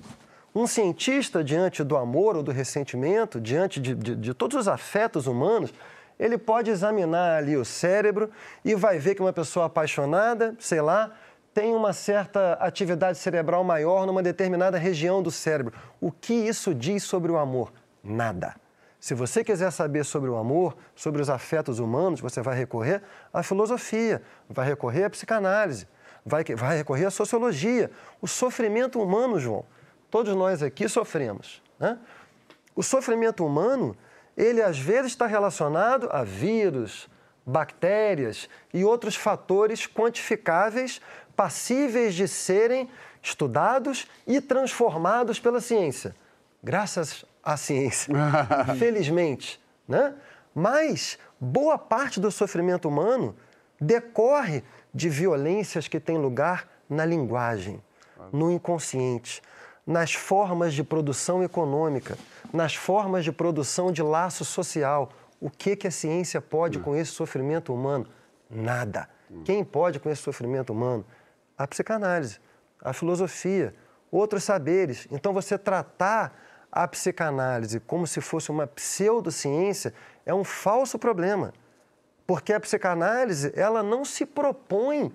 Um 0.54 0.68
cientista, 0.68 1.44
diante 1.44 1.84
do 1.84 1.98
amor 1.98 2.36
ou 2.36 2.44
do 2.44 2.52
ressentimento, 2.52 3.42
diante 3.42 3.80
de, 3.80 3.96
de, 3.96 4.16
de 4.16 4.34
todos 4.36 4.56
os 4.56 4.68
afetos 4.68 5.26
humanos, 5.26 5.74
ele 6.20 6.38
pode 6.38 6.70
examinar 6.70 7.38
ali 7.38 7.56
o 7.56 7.64
cérebro 7.64 8.30
e 8.66 8.76
vai 8.76 9.00
ver 9.00 9.16
que 9.16 9.22
uma 9.22 9.32
pessoa 9.32 9.68
apaixonada, 9.68 10.56
sei 10.60 10.82
lá, 10.82 11.12
tem 11.54 11.74
uma 11.74 11.94
certa 11.94 12.54
atividade 12.54 13.18
cerebral 13.18 13.64
maior 13.64 14.06
numa 14.06 14.22
determinada 14.22 14.78
região 14.78 15.24
do 15.24 15.32
cérebro. 15.32 15.74
O 16.00 16.12
que 16.12 16.34
isso 16.34 16.76
diz 16.76 17.04
sobre 17.04 17.32
o 17.32 17.38
amor? 17.38 17.72
Nada. 18.04 18.56
Se 19.00 19.14
você 19.14 19.44
quiser 19.44 19.72
saber 19.72 20.04
sobre 20.04 20.30
o 20.30 20.36
amor, 20.36 20.76
sobre 20.94 21.22
os 21.22 21.30
afetos 21.30 21.80
humanos, 21.80 22.20
você 22.20 22.42
vai 22.42 22.56
recorrer 22.56 23.02
à 23.34 23.42
filosofia, 23.42 24.22
vai 24.50 24.68
recorrer 24.68 25.06
à 25.06 25.10
psicanálise, 25.10 25.88
vai, 26.26 26.44
vai 26.44 26.78
recorrer 26.78 27.06
à 27.06 27.12
sociologia. 27.12 27.90
O 28.22 28.28
sofrimento 28.28 29.02
humano, 29.02 29.40
João, 29.40 29.66
todos 30.12 30.36
nós 30.36 30.62
aqui 30.62 30.90
sofremos. 30.90 31.64
Né? 31.80 31.98
O 32.76 32.84
sofrimento 32.84 33.46
humano, 33.46 33.96
ele 34.40 34.62
às 34.62 34.80
vezes 34.80 35.12
está 35.12 35.28
relacionado 35.28 36.08
a 36.14 36.24
vírus, 36.24 37.10
bactérias 37.46 38.48
e 38.74 38.86
outros 38.86 39.14
fatores 39.14 39.86
quantificáveis 39.86 41.02
passíveis 41.36 42.16
de 42.16 42.26
serem 42.26 42.90
estudados 43.22 44.08
e 44.26 44.40
transformados 44.40 45.40
pela 45.40 45.60
ciência. 45.60 46.16
Graças 46.64 47.26
à 47.44 47.58
ciência, 47.58 48.14
felizmente. 48.80 49.60
Né? 49.86 50.14
Mas 50.56 51.20
boa 51.38 51.78
parte 51.78 52.18
do 52.18 52.32
sofrimento 52.32 52.88
humano 52.88 53.36
decorre 53.80 54.64
de 54.94 55.10
violências 55.10 55.90
que 55.90 56.00
têm 56.00 56.18
lugar 56.18 56.66
na 56.90 57.06
linguagem, 57.06 57.84
no 58.32 58.50
inconsciente, 58.50 59.42
nas 59.86 60.14
formas 60.14 60.74
de 60.74 60.84
produção 60.84 61.44
econômica, 61.44 62.18
nas 62.54 62.76
formas 62.76 63.24
de 63.24 63.32
produção 63.32 63.92
de 63.92 64.02
laço 64.02 64.44
social. 64.44 65.10
O 65.40 65.50
que, 65.50 65.76
que 65.76 65.88
a 65.88 65.92
ciência 65.92 66.42
pode 66.42 66.80
com 66.80 66.96
esse 66.96 67.12
sofrimento 67.12 67.74
humano? 67.74 68.08
Nada. 68.50 69.08
Quem 69.46 69.64
pode 69.64 70.00
com 70.00 70.10
esse 70.10 70.22
sofrimento 70.22 70.74
humano? 70.74 71.06
A 71.58 71.68
psicanálise, 71.68 72.40
a 72.82 72.94
filosofia, 72.94 73.76
outros 74.12 74.44
saberes. 74.44 75.08
Então, 75.12 75.34
você 75.34 75.58
tratar 75.58 76.34
a 76.72 76.88
psicanálise 76.88 77.80
como 77.80 78.06
se 78.06 78.22
fosse 78.22 78.52
uma 78.52 78.68
pseudociência 78.68 79.94
é 80.26 80.34
um 80.34 80.44
falso 80.44 80.98
problema. 80.98 81.54
Porque 82.26 82.54
a 82.54 82.60
psicanálise, 82.60 83.52
ela 83.56 83.82
não 83.82 84.06
se 84.06 84.26
propõe 84.26 85.14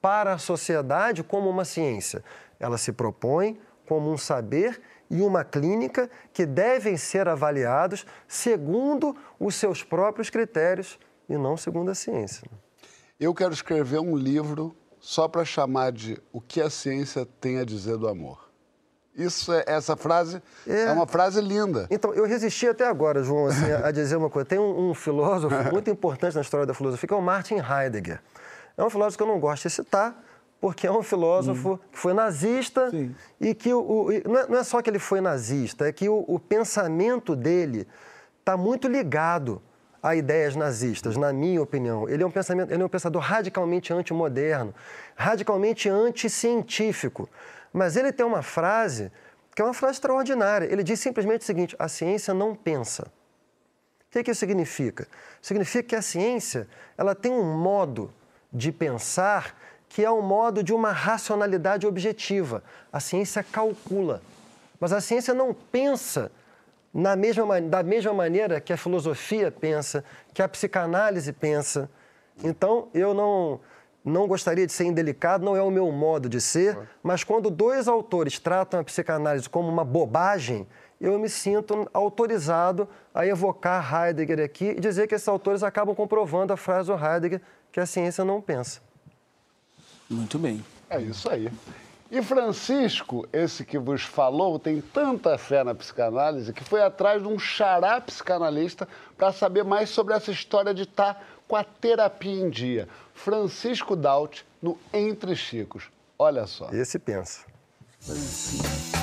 para 0.00 0.32
a 0.32 0.38
sociedade 0.38 1.22
como 1.22 1.48
uma 1.48 1.64
ciência. 1.64 2.24
Ela 2.58 2.78
se 2.78 2.92
propõe 2.92 3.60
como 3.86 4.10
um 4.10 4.16
saber 4.16 4.80
e 5.12 5.20
uma 5.20 5.44
clínica 5.44 6.10
que 6.32 6.46
devem 6.46 6.96
ser 6.96 7.28
avaliados 7.28 8.06
segundo 8.26 9.14
os 9.38 9.54
seus 9.54 9.84
próprios 9.84 10.30
critérios 10.30 10.98
e 11.28 11.36
não 11.36 11.54
segundo 11.54 11.90
a 11.90 11.94
ciência. 11.94 12.48
Eu 13.20 13.34
quero 13.34 13.52
escrever 13.52 14.00
um 14.00 14.16
livro 14.16 14.74
só 14.98 15.28
para 15.28 15.44
chamar 15.44 15.92
de 15.92 16.20
O 16.32 16.40
que 16.40 16.62
a 16.62 16.70
ciência 16.70 17.28
tem 17.40 17.58
a 17.58 17.64
dizer 17.64 17.98
do 17.98 18.08
amor. 18.08 18.50
Isso 19.14 19.52
é, 19.52 19.62
essa 19.66 19.94
frase 19.94 20.42
é. 20.66 20.84
é. 20.84 20.92
uma 20.92 21.06
frase 21.06 21.42
linda. 21.42 21.86
Então, 21.90 22.14
eu 22.14 22.24
resisti 22.24 22.66
até 22.66 22.88
agora, 22.88 23.22
João, 23.22 23.46
assim, 23.46 23.70
a, 23.70 23.90
dizer 23.90 24.16
uma 24.16 24.30
coisa. 24.30 24.48
Tem 24.48 24.58
um, 24.58 24.90
um 24.90 24.94
filósofo 24.94 25.54
muito 25.70 25.90
importante 25.90 26.34
na 26.34 26.40
história 26.40 26.64
da 26.64 26.72
filosofia, 26.72 27.06
que 27.06 27.12
é 27.12 27.16
o 27.16 27.20
Martin 27.20 27.56
Heidegger. 27.56 28.22
É 28.78 28.82
um 28.82 28.88
filósofo 28.88 29.18
que 29.18 29.22
eu 29.22 29.26
não 29.26 29.38
gosto 29.38 29.64
de 29.64 29.70
citar, 29.74 30.18
porque 30.62 30.86
é 30.86 30.92
um 30.92 31.02
filósofo 31.02 31.72
hum. 31.72 31.78
que 31.90 31.98
foi 31.98 32.14
nazista 32.14 32.88
Sim. 32.88 33.12
e 33.40 33.52
que 33.52 33.74
o, 33.74 33.80
o 33.80 34.12
não, 34.28 34.38
é, 34.38 34.46
não, 34.46 34.58
é, 34.60 34.62
só 34.62 34.80
que 34.80 34.88
ele 34.88 35.00
foi 35.00 35.20
nazista, 35.20 35.88
é 35.88 35.92
que 35.92 36.08
o, 36.08 36.24
o 36.28 36.38
pensamento 36.38 37.34
dele 37.34 37.84
está 38.38 38.56
muito 38.56 38.86
ligado 38.86 39.60
a 40.00 40.14
ideias 40.14 40.54
nazistas, 40.54 41.16
na 41.16 41.32
minha 41.32 41.60
opinião. 41.60 42.08
Ele 42.08 42.22
é 42.22 42.26
um, 42.26 42.30
pensamento, 42.30 42.72
ele 42.72 42.80
é 42.80 42.86
um 42.86 42.88
pensador 42.88 43.20
radicalmente 43.20 43.92
antimoderno, 43.92 44.72
radicalmente 45.16 45.88
anticientífico. 45.88 47.28
Mas 47.72 47.96
ele 47.96 48.12
tem 48.12 48.24
uma 48.24 48.42
frase 48.42 49.10
que 49.56 49.62
é 49.62 49.64
uma 49.64 49.74
frase 49.74 49.94
extraordinária. 49.94 50.66
Ele 50.66 50.84
diz 50.84 51.00
simplesmente 51.00 51.40
o 51.40 51.44
seguinte: 51.44 51.74
a 51.76 51.88
ciência 51.88 52.32
não 52.32 52.54
pensa. 52.54 53.02
O 53.02 54.12
que, 54.12 54.22
que 54.22 54.30
isso 54.30 54.40
significa? 54.40 55.08
Significa 55.40 55.88
que 55.88 55.96
a 55.96 56.02
ciência 56.02 56.68
ela 56.96 57.16
tem 57.16 57.32
um 57.32 57.58
modo 57.58 58.14
de 58.52 58.70
pensar 58.70 59.56
que 59.92 60.02
é 60.02 60.10
um 60.10 60.22
modo 60.22 60.62
de 60.62 60.72
uma 60.72 60.90
racionalidade 60.90 61.86
objetiva. 61.86 62.62
A 62.90 62.98
ciência 62.98 63.44
calcula, 63.44 64.22
mas 64.80 64.90
a 64.90 65.02
ciência 65.02 65.34
não 65.34 65.52
pensa 65.52 66.32
na 66.94 67.14
mesma, 67.14 67.60
da 67.60 67.82
mesma 67.82 68.14
maneira 68.14 68.58
que 68.58 68.72
a 68.72 68.76
filosofia 68.78 69.52
pensa, 69.52 70.02
que 70.32 70.40
a 70.40 70.48
psicanálise 70.48 71.30
pensa. 71.30 71.90
Então, 72.42 72.88
eu 72.94 73.12
não, 73.12 73.60
não 74.02 74.26
gostaria 74.26 74.66
de 74.66 74.72
ser 74.72 74.84
indelicado, 74.84 75.44
não 75.44 75.54
é 75.54 75.62
o 75.62 75.70
meu 75.70 75.92
modo 75.92 76.26
de 76.26 76.40
ser, 76.40 76.78
mas 77.02 77.22
quando 77.22 77.50
dois 77.50 77.86
autores 77.86 78.38
tratam 78.38 78.80
a 78.80 78.84
psicanálise 78.84 79.46
como 79.46 79.68
uma 79.68 79.84
bobagem, 79.84 80.66
eu 80.98 81.18
me 81.18 81.28
sinto 81.28 81.86
autorizado 81.92 82.88
a 83.14 83.26
evocar 83.26 83.92
Heidegger 83.94 84.42
aqui 84.42 84.70
e 84.70 84.80
dizer 84.80 85.06
que 85.06 85.14
esses 85.14 85.28
autores 85.28 85.62
acabam 85.62 85.94
comprovando 85.94 86.50
a 86.50 86.56
frase 86.56 86.90
do 86.90 86.96
Heidegger 86.96 87.42
que 87.70 87.78
a 87.78 87.84
ciência 87.84 88.24
não 88.24 88.40
pensa. 88.40 88.80
Muito 90.08 90.38
bem. 90.38 90.64
É 90.88 91.00
isso 91.00 91.28
aí. 91.30 91.50
E 92.10 92.20
Francisco, 92.20 93.26
esse 93.32 93.64
que 93.64 93.78
vos 93.78 94.02
falou, 94.02 94.58
tem 94.58 94.82
tanta 94.82 95.38
fé 95.38 95.64
na 95.64 95.74
psicanálise 95.74 96.52
que 96.52 96.62
foi 96.62 96.82
atrás 96.82 97.22
de 97.22 97.26
um 97.26 97.38
xará 97.38 97.98
psicanalista 98.02 98.86
para 99.16 99.32
saber 99.32 99.64
mais 99.64 99.88
sobre 99.88 100.12
essa 100.12 100.30
história 100.30 100.74
de 100.74 100.82
estar 100.82 101.14
tá 101.14 101.20
com 101.48 101.56
a 101.56 101.64
terapia 101.64 102.42
em 102.42 102.50
dia. 102.50 102.86
Francisco 103.14 103.96
Daut, 103.96 104.44
no 104.60 104.78
Entre 104.92 105.34
Chicos. 105.34 105.84
Olha 106.18 106.46
só. 106.46 106.68
Esse 106.70 106.98
pensa. 106.98 107.46
Francisco. 107.98 109.01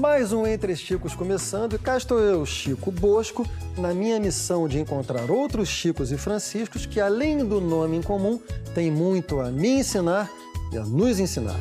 Mais 0.00 0.32
um 0.32 0.46
Entre 0.46 0.74
Chicos 0.74 1.14
começando 1.14 1.74
e 1.74 1.78
cá 1.78 1.94
estou 1.94 2.18
eu, 2.20 2.46
Chico 2.46 2.90
Bosco, 2.90 3.46
na 3.76 3.92
minha 3.92 4.18
missão 4.18 4.66
de 4.66 4.78
encontrar 4.78 5.30
outros 5.30 5.68
Chicos 5.68 6.10
e 6.10 6.16
Franciscos 6.16 6.86
que, 6.86 6.98
além 6.98 7.44
do 7.46 7.60
nome 7.60 7.98
em 7.98 8.02
comum, 8.02 8.40
têm 8.74 8.90
muito 8.90 9.38
a 9.40 9.50
me 9.50 9.68
ensinar 9.80 10.30
e 10.72 10.78
a 10.78 10.84
nos 10.84 11.20
ensinar. 11.20 11.60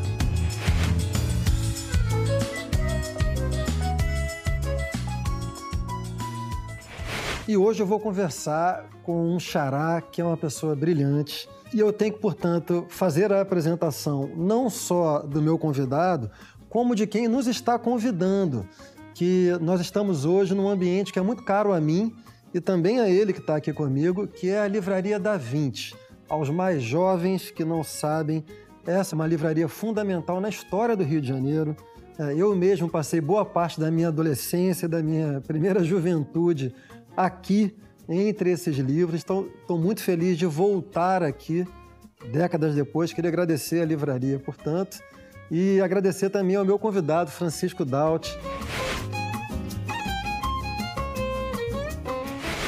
E 7.46 7.58
hoje 7.58 7.82
eu 7.82 7.86
vou 7.86 8.00
conversar 8.00 8.86
com 9.04 9.36
um 9.36 9.38
xará 9.38 10.02
que 10.02 10.22
é 10.22 10.24
uma 10.24 10.38
pessoa 10.38 10.78
brilhante. 10.78 11.50
E 11.74 11.80
eu 11.80 11.92
tenho 11.92 12.14
que, 12.14 12.20
portanto, 12.20 12.86
fazer 12.88 13.34
a 13.34 13.42
apresentação 13.42 14.32
não 14.36 14.70
só 14.70 15.20
do 15.20 15.42
meu 15.42 15.58
convidado, 15.58 16.32
como 16.70 16.96
de 16.96 17.08
quem 17.08 17.28
nos 17.28 17.48
está 17.48 17.80
convidando, 17.80 18.68
que 19.14 19.50
nós 19.60 19.82
estamos 19.82 20.24
hoje 20.26 20.54
num 20.54 20.70
ambiente 20.70 21.12
que 21.12 21.20
é 21.20 21.22
muito 21.22 21.44
caro 21.44 21.74
a 21.74 21.82
mim 21.82 22.16
e 22.54 22.62
também 22.62 23.00
a 23.00 23.10
ele 23.10 23.34
que 23.34 23.40
está 23.40 23.56
aqui 23.56 23.74
comigo, 23.74 24.28
que 24.28 24.50
é 24.50 24.60
a 24.62 24.68
Livraria 24.68 25.20
da 25.20 25.36
Vinte. 25.36 25.96
Aos 26.28 26.50
mais 26.50 26.82
jovens 26.82 27.50
que 27.52 27.66
não 27.66 27.84
sabem, 27.84 28.46
essa 28.86 29.14
é 29.14 29.16
uma 29.16 29.28
livraria 29.28 29.68
fundamental 29.68 30.40
na 30.40 30.50
história 30.50 30.96
do 30.96 31.04
Rio 31.04 31.22
de 31.22 31.28
Janeiro. 31.28 31.76
É, 32.18 32.34
eu 32.34 32.56
mesmo 32.56 32.90
passei 32.90 33.20
boa 33.20 33.46
parte 33.46 33.80
da 33.80 33.90
minha 33.90 34.10
adolescência, 34.10 34.88
da 34.88 35.02
minha 35.02 35.42
primeira 35.42 35.84
juventude 35.84 36.74
aqui, 37.16 37.76
entre 38.08 38.52
esses 38.52 38.78
livros. 38.78 39.20
Estou, 39.20 39.50
muito 39.70 40.02
feliz 40.02 40.38
de 40.38 40.46
voltar 40.46 41.24
aqui, 41.24 41.68
décadas 42.32 42.76
depois. 42.76 43.14
Queria 43.14 43.30
agradecer 43.30 43.82
a 43.82 43.86
livraria, 43.86 44.40
portanto. 44.40 45.00
E 45.52 45.82
agradecer 45.82 46.30
também 46.30 46.56
ao 46.56 46.64
meu 46.64 46.78
convidado, 46.78 47.32
Francisco 47.32 47.84
Daut. 47.84 48.38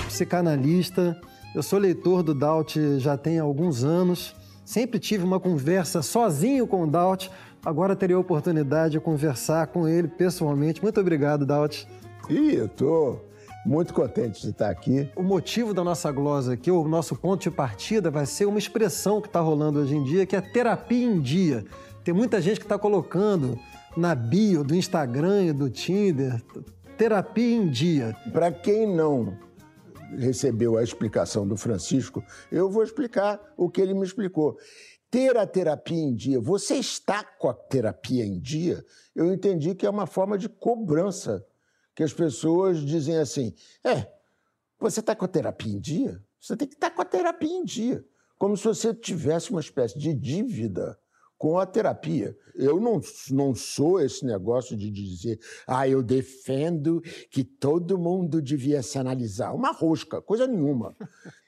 Psicanalista. 0.08 1.20
Eu 1.54 1.62
sou 1.62 1.78
leitor 1.78 2.24
do 2.24 2.34
Daut 2.34 3.00
já 3.00 3.18
tem 3.18 3.38
alguns 3.38 3.84
anos. 3.84 4.36
Sempre 4.66 5.00
tive 5.00 5.24
uma 5.24 5.40
conversa 5.40 6.02
sozinho 6.02 6.66
com 6.66 6.84
o 6.84 6.88
Daut. 6.88 7.30
Agora 7.64 7.96
terei 7.96 8.16
a 8.16 8.20
oportunidade 8.20 8.94
de 8.94 9.00
conversar 9.00 9.68
com 9.68 9.88
ele 9.88 10.08
pessoalmente. 10.08 10.82
Muito 10.82 11.00
obrigado, 11.00 11.46
Daut. 11.46 11.88
Ih, 12.30 12.56
eu 12.56 12.68
tô 12.68 13.20
muito 13.64 13.94
contente 13.94 14.42
de 14.42 14.50
estar 14.50 14.70
aqui. 14.70 15.08
O 15.16 15.22
motivo 15.22 15.74
da 15.74 15.84
nossa 15.84 16.12
glosa 16.12 16.54
aqui, 16.54 16.72
o 16.72 16.88
nosso 16.88 17.16
ponto 17.16 17.42
de 17.44 17.52
partida, 17.52 18.10
vai 18.10 18.26
ser 18.26 18.46
uma 18.46 18.58
expressão 18.58 19.22
que 19.22 19.28
está 19.28 19.40
rolando 19.40 19.80
hoje 19.80 19.96
em 19.96 20.04
dia, 20.04 20.26
que 20.26 20.36
é 20.36 20.42
terapia 20.42 21.06
em 21.06 21.20
dia. 21.20 21.64
Tem 22.04 22.14
muita 22.14 22.42
gente 22.42 22.60
que 22.60 22.66
está 22.66 22.80
colocando 22.80 23.60
na 23.96 24.16
bio 24.16 24.64
do 24.64 24.74
Instagram 24.74 25.46
e 25.46 25.54
do 25.54 25.70
Tinder 25.70 26.42
terapia 26.98 27.56
em 27.56 27.70
dia. 27.70 28.16
Para 28.32 28.52
quem 28.52 28.88
não 28.88 29.38
recebeu 30.18 30.78
a 30.78 30.84
explicação 30.84 31.48
do 31.48 31.56
Francisco, 31.56 32.24
eu 32.52 32.70
vou 32.70 32.84
explicar 32.84 33.40
o 33.56 33.70
que 33.70 33.82
ele 33.82 33.94
me 33.94 34.04
explicou. 34.04 34.58
Ter 35.10 35.38
a 35.38 35.46
terapia 35.46 36.02
em 36.02 36.16
dia, 36.16 36.40
você 36.40 36.76
está 36.76 37.24
com 37.24 37.50
a 37.50 37.54
terapia 37.54 38.26
em 38.26 38.40
dia, 38.40 38.84
eu 39.16 39.32
entendi 39.32 39.76
que 39.76 39.86
é 39.86 39.90
uma 39.90 40.08
forma 40.08 40.38
de 40.38 40.48
cobrança. 40.48 41.46
Que 41.94 42.04
as 42.04 42.14
pessoas 42.14 42.80
dizem 42.80 43.18
assim: 43.18 43.54
é, 43.84 44.08
você 44.80 45.02
está 45.02 45.16
com 45.16 45.26
a 45.26 45.28
terapia 45.28 45.74
em 45.74 45.80
dia? 45.80 46.24
Você 46.40 46.56
tem 46.56 46.68
que 46.68 46.76
estar 46.76 46.90
tá 46.90 46.96
com 46.96 47.02
a 47.02 47.06
terapia 47.06 47.52
em 47.52 47.64
dia. 47.64 48.04
Como 48.38 48.56
se 48.56 48.64
você 48.64 48.94
tivesse 48.94 49.52
uma 49.52 49.60
espécie 49.60 50.00
de 50.00 50.14
dívida 50.14 50.98
com 51.42 51.58
a 51.58 51.66
terapia. 51.66 52.38
Eu 52.54 52.80
não, 52.80 53.02
não 53.32 53.56
sou 53.56 54.00
esse 54.00 54.24
negócio 54.24 54.78
de 54.78 54.92
dizer, 54.92 55.40
ah, 55.66 55.88
eu 55.88 56.04
defendo 56.04 57.02
que 57.32 57.44
todo 57.44 57.98
mundo 57.98 58.40
devia 58.40 58.84
se 58.84 59.00
analisar. 59.00 59.52
Uma 59.52 59.72
rosca, 59.72 60.22
coisa 60.22 60.46
nenhuma. 60.46 60.96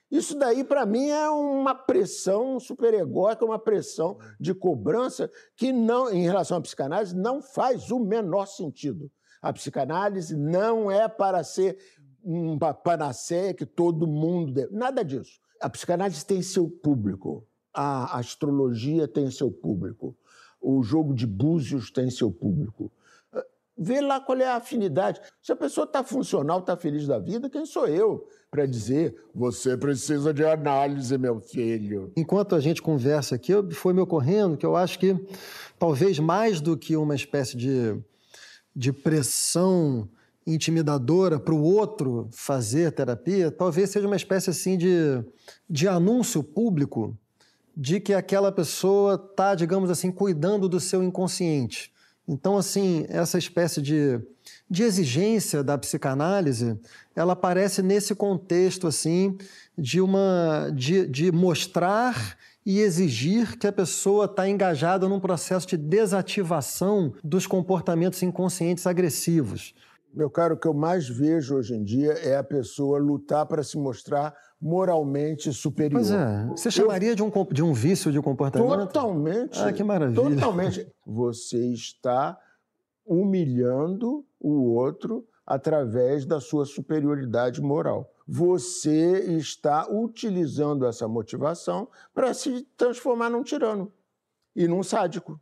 Isso 0.10 0.36
daí, 0.36 0.64
para 0.64 0.84
mim, 0.84 1.10
é 1.10 1.30
uma 1.30 1.76
pressão 1.76 2.60
superegóica, 2.60 3.46
uma 3.46 3.60
pressão 3.60 4.18
de 4.39 4.52
cobrança 4.56 5.30
que, 5.56 5.72
não, 5.72 6.12
em 6.12 6.24
relação 6.24 6.58
à 6.58 6.62
psicanálise, 6.62 7.16
não 7.16 7.39
faz 7.39 7.91
o 7.91 8.00
menor 8.00 8.48
sentido. 8.48 9.12
A 9.44 9.54
psicanálise 9.54 10.36
não 10.36 10.89
é 10.89 11.08
para 11.08 11.44
ser 11.44 11.78
uma 12.24 12.74
panaceia 12.74 13.54
que 13.54 13.66
todo 13.66 14.08
mundo 14.08 14.54
deve. 14.54 14.74
Nada 14.74 15.06
disso. 15.06 15.39
A 15.62 15.70
psicanálise 15.70 16.26
tem 16.26 16.41
seu 16.41 16.68
público 16.68 17.48
a 17.74 18.20
astrologia 18.20 19.08
tem 19.08 19.32
seu 19.32 19.50
público, 19.50 20.16
o 20.62 20.84
jogo 20.84 21.14
de 21.14 21.26
búzios 21.26 21.90
tem 21.92 22.10
seu 22.10 22.32
público. 22.32 22.92
Vê 23.76 24.02
lá 24.02 24.22
qual 24.22 24.38
é 24.38 24.46
a 24.46 24.58
afinidade. 24.58 25.20
Se 25.42 25.52
a 25.52 25.56
pessoa 25.56 25.86
está 25.86 26.04
funcional, 26.04 26.60
está 26.60 26.78
feliz 26.78 27.08
da 27.08 27.18
vida, 27.18 27.50
quem 27.50 27.66
sou 27.66 27.88
eu 27.88 28.28
para 28.52 28.68
dizer 28.68 29.16
você 29.34 29.76
precisa 29.76 30.32
de 30.32 30.46
análise, 30.46 31.18
meu 31.18 31.40
filho? 31.40 32.12
Enquanto 32.16 32.54
a 32.54 32.60
gente 32.60 32.84
conversa 32.84 33.34
aqui, 33.34 33.52
foi 33.72 33.94
me 33.94 34.00
ocorrendo 34.00 34.56
que 34.56 34.66
eu 34.66 34.76
acho 34.76 35.00
que 35.00 35.18
talvez 35.80 36.20
mais 36.20 36.62
do 36.62 36.78
que 36.78 36.96
uma 36.96 37.16
espécie 37.16 37.58
de, 37.58 38.00
de 38.76 38.94
pressão 38.94 40.08
intimidadora 40.46 41.40
para 41.40 41.54
o 41.54 41.64
outro 41.64 42.30
fazer 42.32 42.92
terapia, 42.92 43.50
talvez 43.50 43.90
seja 43.90 44.06
uma 44.06 44.16
espécie 44.16 44.52
assim 44.52 44.78
de, 44.78 45.24
de 45.68 45.88
anúncio 45.88 46.44
público 46.44 47.18
de 47.76 48.00
que 48.00 48.14
aquela 48.14 48.52
pessoa 48.52 49.16
está, 49.16 49.56
digamos 49.56 49.90
assim, 49.90 50.12
cuidando 50.12 50.70
do 50.70 50.80
seu 50.80 51.02
inconsciente. 51.04 51.92
Então, 52.28 52.58
assim, 52.58 53.06
essa 53.10 53.38
espécie 53.38 53.82
de, 53.82 54.20
de 54.70 54.84
exigência 54.84 55.64
da 55.64 55.78
psicanálise, 55.78 56.80
ela 57.16 57.34
aparece 57.34 57.82
nesse 57.82 58.16
contexto, 58.16 58.88
assim, 58.88 59.38
de, 59.78 60.00
uma, 60.00 60.72
de, 60.74 61.06
de 61.08 61.32
mostrar 61.32 62.38
e 62.66 62.80
exigir 62.80 63.58
que 63.58 63.68
a 63.68 63.74
pessoa 63.74 64.26
está 64.26 64.48
engajada 64.48 65.10
num 65.10 65.20
processo 65.20 65.68
de 65.68 65.76
desativação 65.76 67.14
dos 67.22 67.46
comportamentos 67.46 68.24
inconscientes 68.24 68.88
agressivos. 68.88 69.76
Meu 70.14 70.30
caro, 70.30 70.56
o 70.56 70.58
que 70.58 70.68
eu 70.68 70.74
mais 70.74 71.10
vejo 71.10 71.56
hoje 71.56 71.74
em 71.74 71.84
dia 71.84 72.14
é 72.14 72.38
a 72.38 72.44
pessoa 72.44 73.00
lutar 73.00 73.46
para 73.48 73.64
se 73.64 73.78
mostrar 73.78 74.34
moralmente 74.64 75.51
superior. 75.51 75.99
Pois 75.99 76.09
é. 76.09 76.45
Você 76.47 76.72
chamaria 76.72 77.09
eu... 77.09 77.16
de, 77.16 77.22
um, 77.22 77.30
de 77.51 77.61
um 77.61 77.74
vício 77.74 78.14
de 78.14 78.22
comportamento? 78.22 78.70
Totalmente. 78.70 79.59
Ah, 79.59 79.74
que 79.74 79.84
maravilha. 79.84 80.36
Totalmente. 80.36 80.88
Você 81.05 81.74
está 81.74 82.39
humilhando 83.05 84.26
o 84.39 84.74
outro 84.74 85.28
através 85.45 86.26
da 86.26 86.39
sua 86.39 86.66
superioridade 86.66 87.61
moral. 87.61 88.09
Você 88.26 89.36
está 89.38 89.86
utilizando 89.91 90.86
essa 90.86 91.09
motivação 91.09 91.89
para 92.14 92.34
se 92.34 92.66
transformar 92.78 93.30
num 93.30 93.43
tirano 93.43 93.91
e 94.55 94.66
num 94.66 94.82
sádico. 94.82 95.38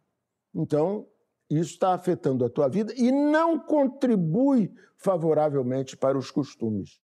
Então, 0.53 1.05
isso 1.47 1.73
está 1.73 1.93
afetando 1.93 2.43
a 2.43 2.49
tua 2.49 2.67
vida 2.67 2.91
e 2.97 3.11
não 3.11 3.59
contribui 3.59 4.73
favoravelmente 4.97 5.95
para 5.95 6.17
os 6.17 6.31
costumes. 6.31 7.00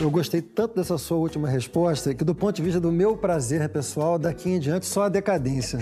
Eu 0.00 0.10
gostei 0.10 0.42
tanto 0.42 0.74
dessa 0.74 0.98
sua 0.98 1.16
última 1.16 1.48
resposta 1.48 2.14
que, 2.14 2.22
do 2.22 2.34
ponto 2.34 2.56
de 2.56 2.62
vista 2.62 2.78
do 2.78 2.92
meu 2.92 3.16
prazer 3.16 3.66
pessoal, 3.70 4.18
daqui 4.18 4.50
em 4.50 4.60
diante 4.60 4.84
só 4.84 5.04
a 5.04 5.08
decadência. 5.08 5.78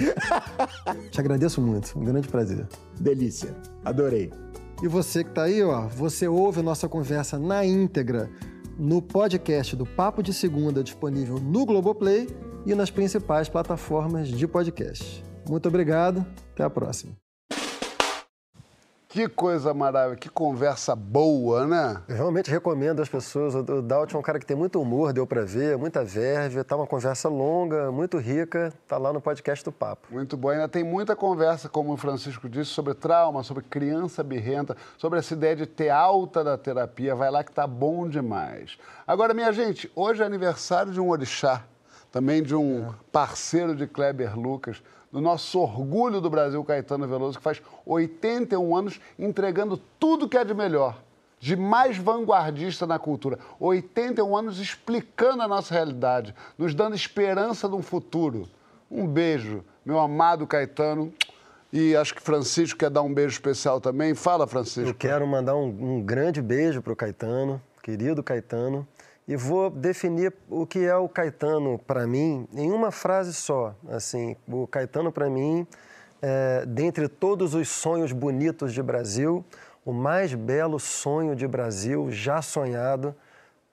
Te 1.10 1.18
agradeço 1.18 1.60
muito, 1.60 1.98
um 1.98 2.04
grande 2.04 2.28
prazer. 2.28 2.66
Delícia, 3.00 3.56
adorei. 3.84 4.32
E 4.80 4.86
você 4.86 5.24
que 5.24 5.30
está 5.30 5.44
aí, 5.44 5.62
ó, 5.64 5.88
você 5.88 6.28
ouve 6.28 6.62
nossa 6.62 6.88
conversa 6.88 7.40
na 7.40 7.64
íntegra 7.64 8.30
no 8.78 9.02
podcast 9.02 9.74
do 9.74 9.84
Papo 9.84 10.22
de 10.22 10.32
Segunda, 10.32 10.84
disponível 10.84 11.40
no 11.40 11.66
Globoplay 11.66 12.28
e 12.64 12.76
nas 12.76 12.90
principais 12.90 13.48
plataformas 13.48 14.28
de 14.28 14.46
podcast. 14.46 15.24
Muito 15.48 15.66
obrigado, 15.66 16.24
até 16.52 16.62
a 16.62 16.70
próxima. 16.70 17.16
Que 19.10 19.26
coisa 19.26 19.72
maravilhosa, 19.72 20.20
que 20.20 20.28
conversa 20.28 20.94
boa, 20.94 21.66
né? 21.66 22.02
Eu 22.06 22.14
realmente 22.14 22.50
recomendo 22.50 23.00
às 23.00 23.08
pessoas. 23.08 23.54
O 23.54 23.80
Daut 23.80 24.14
é 24.14 24.18
um 24.18 24.22
cara 24.22 24.38
que 24.38 24.44
tem 24.44 24.54
muito 24.54 24.78
humor, 24.78 25.14
deu 25.14 25.26
para 25.26 25.46
ver, 25.46 25.78
muita 25.78 26.04
verve, 26.04 26.62
tá 26.62 26.76
uma 26.76 26.86
conversa 26.86 27.26
longa, 27.26 27.90
muito 27.90 28.18
rica, 28.18 28.70
tá 28.86 28.98
lá 28.98 29.10
no 29.10 29.18
podcast 29.18 29.64
do 29.64 29.72
Papo. 29.72 30.08
Muito 30.10 30.36
bom. 30.36 30.50
Ainda 30.50 30.68
tem 30.68 30.84
muita 30.84 31.16
conversa, 31.16 31.70
como 31.70 31.94
o 31.94 31.96
Francisco 31.96 32.50
disse, 32.50 32.70
sobre 32.70 32.92
trauma, 32.92 33.42
sobre 33.42 33.64
criança 33.64 34.22
birrenta, 34.22 34.76
sobre 34.98 35.18
essa 35.20 35.32
ideia 35.32 35.56
de 35.56 35.64
ter 35.64 35.88
alta 35.88 36.44
da 36.44 36.58
terapia. 36.58 37.14
Vai 37.14 37.30
lá 37.30 37.42
que 37.42 37.50
tá 37.50 37.66
bom 37.66 38.06
demais. 38.06 38.78
Agora, 39.06 39.32
minha 39.32 39.50
gente, 39.54 39.90
hoje 39.96 40.22
é 40.22 40.26
aniversário 40.26 40.92
de 40.92 41.00
um 41.00 41.08
orixá, 41.08 41.64
também 42.12 42.42
de 42.42 42.54
um 42.54 42.90
é. 42.90 42.94
parceiro 43.10 43.74
de 43.74 43.86
Kleber 43.86 44.38
Lucas 44.38 44.82
do 45.10 45.20
nosso 45.20 45.58
orgulho 45.60 46.20
do 46.20 46.28
Brasil, 46.30 46.62
Caetano 46.64 47.06
Veloso, 47.06 47.38
que 47.38 47.44
faz 47.44 47.62
81 47.86 48.76
anos 48.76 49.00
entregando 49.18 49.80
tudo 49.98 50.28
que 50.28 50.36
é 50.36 50.44
de 50.44 50.54
melhor, 50.54 51.02
de 51.40 51.56
mais 51.56 51.96
vanguardista 51.96 52.86
na 52.86 52.98
cultura. 52.98 53.38
81 53.58 54.36
anos 54.36 54.58
explicando 54.58 55.42
a 55.42 55.48
nossa 55.48 55.72
realidade, 55.72 56.34
nos 56.56 56.74
dando 56.74 56.94
esperança 56.94 57.68
de 57.68 57.74
um 57.74 57.82
futuro. 57.82 58.48
Um 58.90 59.06
beijo, 59.06 59.64
meu 59.84 59.98
amado 59.98 60.46
Caetano. 60.46 61.12
E 61.70 61.94
acho 61.94 62.14
que 62.14 62.22
Francisco 62.22 62.78
quer 62.78 62.88
dar 62.88 63.02
um 63.02 63.12
beijo 63.12 63.32
especial 63.34 63.80
também. 63.80 64.14
Fala, 64.14 64.46
Francisco. 64.46 64.88
Eu 64.88 64.94
quero 64.94 65.26
mandar 65.26 65.54
um, 65.54 65.66
um 65.66 66.02
grande 66.02 66.40
beijo 66.40 66.80
para 66.80 66.92
o 66.92 66.96
Caetano, 66.96 67.60
querido 67.82 68.22
Caetano 68.22 68.88
e 69.28 69.36
vou 69.36 69.68
definir 69.68 70.32
o 70.48 70.66
que 70.66 70.86
é 70.86 70.96
o 70.96 71.06
Caetano 71.06 71.78
para 71.78 72.06
mim 72.06 72.48
em 72.54 72.72
uma 72.72 72.90
frase 72.90 73.34
só. 73.34 73.74
Assim, 73.90 74.34
o 74.48 74.66
Caetano 74.66 75.12
para 75.12 75.28
mim, 75.28 75.66
é, 76.22 76.64
dentre 76.66 77.06
todos 77.08 77.54
os 77.54 77.68
sonhos 77.68 78.10
bonitos 78.10 78.72
de 78.72 78.82
Brasil, 78.82 79.44
o 79.84 79.92
mais 79.92 80.32
belo 80.32 80.80
sonho 80.80 81.36
de 81.36 81.46
Brasil 81.46 82.10
já 82.10 82.40
sonhado 82.40 83.14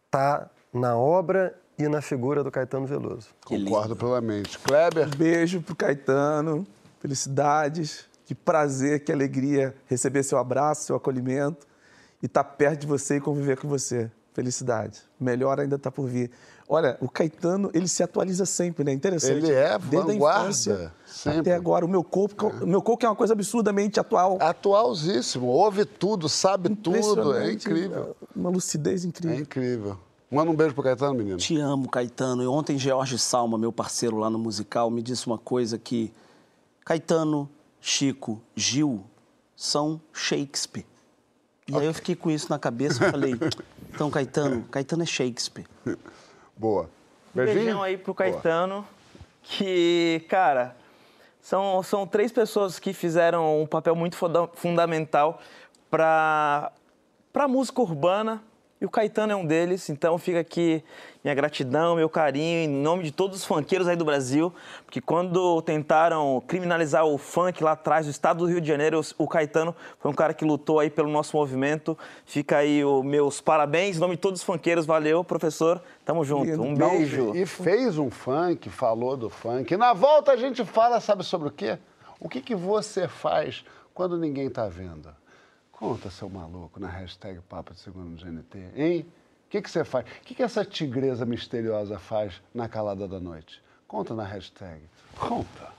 está 0.05 0.49
na 0.73 0.97
obra 0.97 1.55
e 1.79 1.87
na 1.87 2.01
figura 2.01 2.43
do 2.43 2.51
Caetano 2.51 2.85
Veloso. 2.85 3.29
Concordo 3.45 3.95
plenamente. 3.95 4.59
Kleber? 4.59 5.07
Um 5.07 5.17
beijo 5.17 5.61
pro 5.61 5.75
Caetano, 5.75 6.67
felicidades, 6.99 8.05
que 8.25 8.35
prazer, 8.35 9.05
que 9.05 9.11
alegria 9.11 9.73
receber 9.87 10.23
seu 10.23 10.37
abraço, 10.37 10.83
seu 10.83 10.97
acolhimento 10.97 11.65
e 12.21 12.25
estar 12.25 12.43
tá 12.43 12.49
perto 12.49 12.81
de 12.81 12.87
você 12.87 13.17
e 13.17 13.21
conviver 13.21 13.57
com 13.57 13.69
você. 13.69 14.11
Felicidade. 14.35 14.99
Melhor 15.17 15.61
ainda 15.61 15.77
está 15.77 15.89
por 15.89 16.09
vir. 16.09 16.29
Olha, 16.67 16.97
o 16.99 17.07
Caetano, 17.07 17.71
ele 17.73 17.87
se 17.87 18.03
atualiza 18.03 18.45
sempre, 18.45 18.83
né? 18.83 18.91
Interessante. 18.91 19.45
Ele 19.45 19.53
é 19.53 19.79
Desde 19.79 20.11
vanguarda. 20.11 20.91
Sempre. 21.05 21.39
Até 21.39 21.55
agora. 21.55 21.85
O 21.85 21.87
meu 21.87 22.03
corpo, 22.03 22.47
é. 22.47 22.63
o 22.65 22.67
meu 22.67 22.81
corpo 22.81 23.05
é 23.05 23.09
uma 23.09 23.15
coisa 23.15 23.31
absurdamente 23.31 23.97
atual. 23.97 24.37
Atualzíssimo. 24.41 25.47
Ouve 25.47 25.85
tudo, 25.85 26.27
sabe 26.27 26.67
tudo. 26.75 27.33
É 27.33 27.53
incrível. 27.53 28.13
Uma 28.35 28.49
lucidez 28.49 29.05
incrível. 29.05 29.37
É 29.37 29.39
incrível. 29.39 29.97
Manda 30.29 30.51
um 30.51 30.55
beijo 30.55 30.73
pro 30.73 30.83
Caetano, 30.83 31.13
menino. 31.13 31.37
Te 31.37 31.57
amo, 31.57 31.87
Caetano. 31.87 32.43
E 32.43 32.47
ontem, 32.47 32.77
George 32.77 33.17
Salma, 33.17 33.57
meu 33.57 33.71
parceiro 33.71 34.17
lá 34.17 34.29
no 34.29 34.37
musical, 34.37 34.91
me 34.91 35.01
disse 35.01 35.27
uma 35.27 35.37
coisa 35.37 35.77
que 35.77 36.11
Caetano, 36.83 37.49
Chico, 37.79 38.41
Gil 38.53 39.01
são 39.55 40.01
Shakespeare. 40.11 40.85
E 41.67 41.71
okay. 41.71 41.81
aí 41.81 41.87
eu 41.87 41.93
fiquei 41.93 42.15
com 42.15 42.29
isso 42.29 42.49
na 42.49 42.59
cabeça 42.59 43.05
e 43.05 43.11
falei, 43.11 43.33
então, 43.93 44.11
Caetano, 44.11 44.63
Caetano 44.69 45.03
é 45.03 45.05
Shakespeare. 45.05 45.65
Boa. 46.55 46.89
Beijinho? 47.33 47.55
Beijão 47.55 47.83
aí 47.83 47.97
pro 47.97 48.13
Caetano, 48.13 48.75
Boa. 48.75 48.85
que, 49.41 50.23
cara, 50.29 50.75
são, 51.41 51.81
são 51.83 52.07
três 52.07 52.31
pessoas 52.31 52.79
que 52.79 52.93
fizeram 52.93 53.61
um 53.61 53.67
papel 53.67 53.95
muito 53.95 54.15
fundamental 54.53 55.41
para 55.89 56.71
a 57.33 57.47
música 57.47 57.81
urbana, 57.81 58.43
e 58.85 58.87
o 58.87 58.89
Caetano 58.89 59.33
é 59.33 59.35
um 59.35 59.43
deles, 59.43 59.89
então 59.89 60.15
fica 60.19 60.39
aqui 60.39 60.83
minha 61.23 61.33
gratidão, 61.33 61.95
meu 61.95 62.07
carinho, 62.07 62.59
em 62.59 62.67
nome 62.67 63.03
de 63.03 63.11
todos 63.11 63.39
os 63.39 63.43
funkeiros 63.43 63.87
aí 63.87 63.95
do 63.95 64.05
Brasil, 64.05 64.53
porque 64.85 65.01
quando 65.01 65.59
tentaram 65.63 66.39
criminalizar 66.45 67.03
o 67.03 67.17
funk 67.17 67.63
lá 67.63 67.71
atrás, 67.71 68.05
no 68.05 68.11
estado 68.11 68.37
do 68.37 68.45
Rio 68.45 68.61
de 68.61 68.67
Janeiro, 68.67 69.01
o 69.17 69.27
Caetano 69.27 69.75
foi 69.97 70.11
um 70.11 70.13
cara 70.13 70.35
que 70.35 70.45
lutou 70.45 70.79
aí 70.79 70.91
pelo 70.91 71.09
nosso 71.09 71.35
movimento. 71.35 71.97
Fica 72.25 72.57
aí 72.57 72.85
os 72.85 73.03
meus 73.03 73.41
parabéns, 73.41 73.97
em 73.97 73.99
nome 73.99 74.17
de 74.17 74.21
todos 74.21 74.41
os 74.41 74.45
funkeiros, 74.45 74.85
valeu, 74.85 75.23
professor, 75.23 75.81
tamo 76.05 76.23
junto, 76.23 76.61
um 76.61 76.75
beijo. 76.75 77.35
E 77.35 77.43
fez 77.47 77.97
um 77.97 78.11
funk, 78.11 78.69
falou 78.69 79.17
do 79.17 79.31
funk. 79.31 79.75
Na 79.75 79.93
volta 79.93 80.31
a 80.31 80.37
gente 80.37 80.63
fala, 80.63 81.01
sabe 81.01 81.23
sobre 81.23 81.47
o 81.47 81.51
quê? 81.51 81.79
O 82.19 82.29
que, 82.29 82.39
que 82.39 82.53
você 82.53 83.07
faz 83.07 83.65
quando 83.95 84.15
ninguém 84.15 84.47
tá 84.47 84.67
vendo? 84.67 85.09
Conta, 85.77 86.09
seu 86.09 86.29
maluco, 86.29 86.79
na 86.79 86.87
hashtag 86.87 87.41
Papo 87.41 87.73
de 87.73 87.81
Segundo 87.81 88.11
no 88.11 88.15
GNT, 88.15 88.71
hein? 88.77 89.05
O 89.45 89.49
que, 89.49 89.61
que 89.61 89.69
você 89.69 89.83
faz? 89.83 90.05
O 90.05 90.21
que, 90.21 90.33
que 90.33 90.41
essa 90.41 90.63
tigresa 90.63 91.25
misteriosa 91.25 91.99
faz 91.99 92.41
na 92.53 92.69
calada 92.69 93.05
da 93.09 93.19
noite? 93.19 93.61
Conta 93.85 94.15
na 94.15 94.23
hashtag. 94.23 94.81
Conta. 95.19 95.75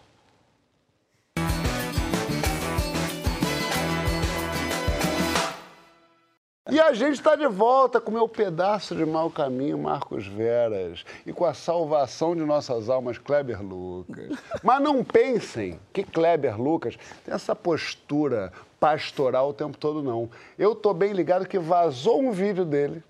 E 6.69 6.81
a 6.81 6.93
gente 6.93 7.15
está 7.15 7.35
de 7.35 7.47
volta 7.47 7.99
com 7.99 8.11
o 8.11 8.15
meu 8.15 8.29
pedaço 8.29 8.95
de 8.95 9.07
mau 9.07 9.31
caminho, 9.31 9.79
Marcos 9.79 10.27
Veras, 10.27 11.07
e 11.25 11.33
com 11.33 11.47
a 11.47 11.55
salvação 11.55 12.37
de 12.37 12.43
nossas 12.43 12.91
almas, 12.91 13.17
Kleber 13.17 13.63
Lucas. 13.63 14.37
Mas 14.63 14.83
não 14.83 15.03
pensem 15.03 15.81
que 15.93 16.03
Kleber 16.03 16.61
Lucas 16.61 16.99
tem 17.25 17.33
essa 17.33 17.57
postura 17.57 18.53
pastoral 18.79 19.51
o 19.51 19.53
tempo 19.53 19.77
todo, 19.77 20.03
não. 20.03 20.29
Eu 20.59 20.75
tô 20.75 20.93
bem 20.93 21.13
ligado 21.13 21.47
que 21.47 21.59
vazou 21.59 22.21
um 22.23 22.31
vídeo 22.33 22.65
dele 22.65 23.03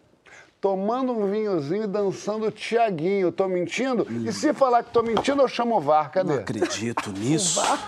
tomando 0.60 1.12
um 1.12 1.30
vinhozinho 1.30 1.84
e 1.84 1.86
dançando 1.86 2.50
Tiaguinho. 2.50 3.30
Tô 3.30 3.46
mentindo? 3.46 4.06
Hum. 4.10 4.24
E 4.26 4.32
se 4.32 4.52
falar 4.52 4.82
que 4.82 4.90
tô 4.90 5.02
mentindo, 5.02 5.40
eu 5.42 5.48
chamo 5.48 5.76
o 5.76 5.80
VAR. 5.80 6.10
Cadê? 6.10 6.32
Não 6.32 6.40
acredito 6.40 7.10
nisso. 7.16 7.60
VAR? 7.60 7.78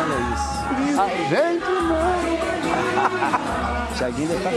Olha 0.00 0.18
isso. 0.34 1.00
A 1.00 1.08
gente 1.08 1.64
não. 1.64 1.98
Tiaguinho 3.96 4.28
deve 4.28 4.38
estar 4.38 4.50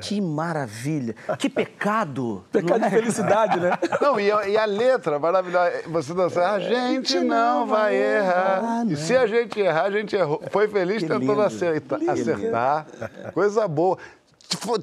Que 0.00 0.20
maravilha! 0.20 1.14
Que 1.38 1.48
pecado! 1.48 2.44
Pecado 2.52 2.84
é? 2.84 2.88
de 2.88 2.94
felicidade, 2.94 3.60
né? 3.60 3.70
Não, 4.00 4.18
e 4.18 4.30
a, 4.30 4.48
e 4.48 4.56
a 4.56 4.64
letra 4.64 5.18
maravilhosa. 5.18 5.82
Você 5.86 6.14
dança, 6.14 6.50
a 6.50 6.58
gente 6.58 7.18
não 7.20 7.66
vai 7.66 7.96
errar. 7.96 8.84
E 8.88 8.96
se 8.96 9.16
a 9.16 9.26
gente 9.26 9.60
errar, 9.60 9.84
a 9.84 9.90
gente 9.90 10.14
errou. 10.14 10.42
Foi 10.50 10.68
feliz 10.68 11.02
que 11.02 11.08
tentando 11.08 11.40
acertar. 11.40 12.00
acertar. 12.08 12.86
Coisa 13.32 13.66
boa. 13.66 13.98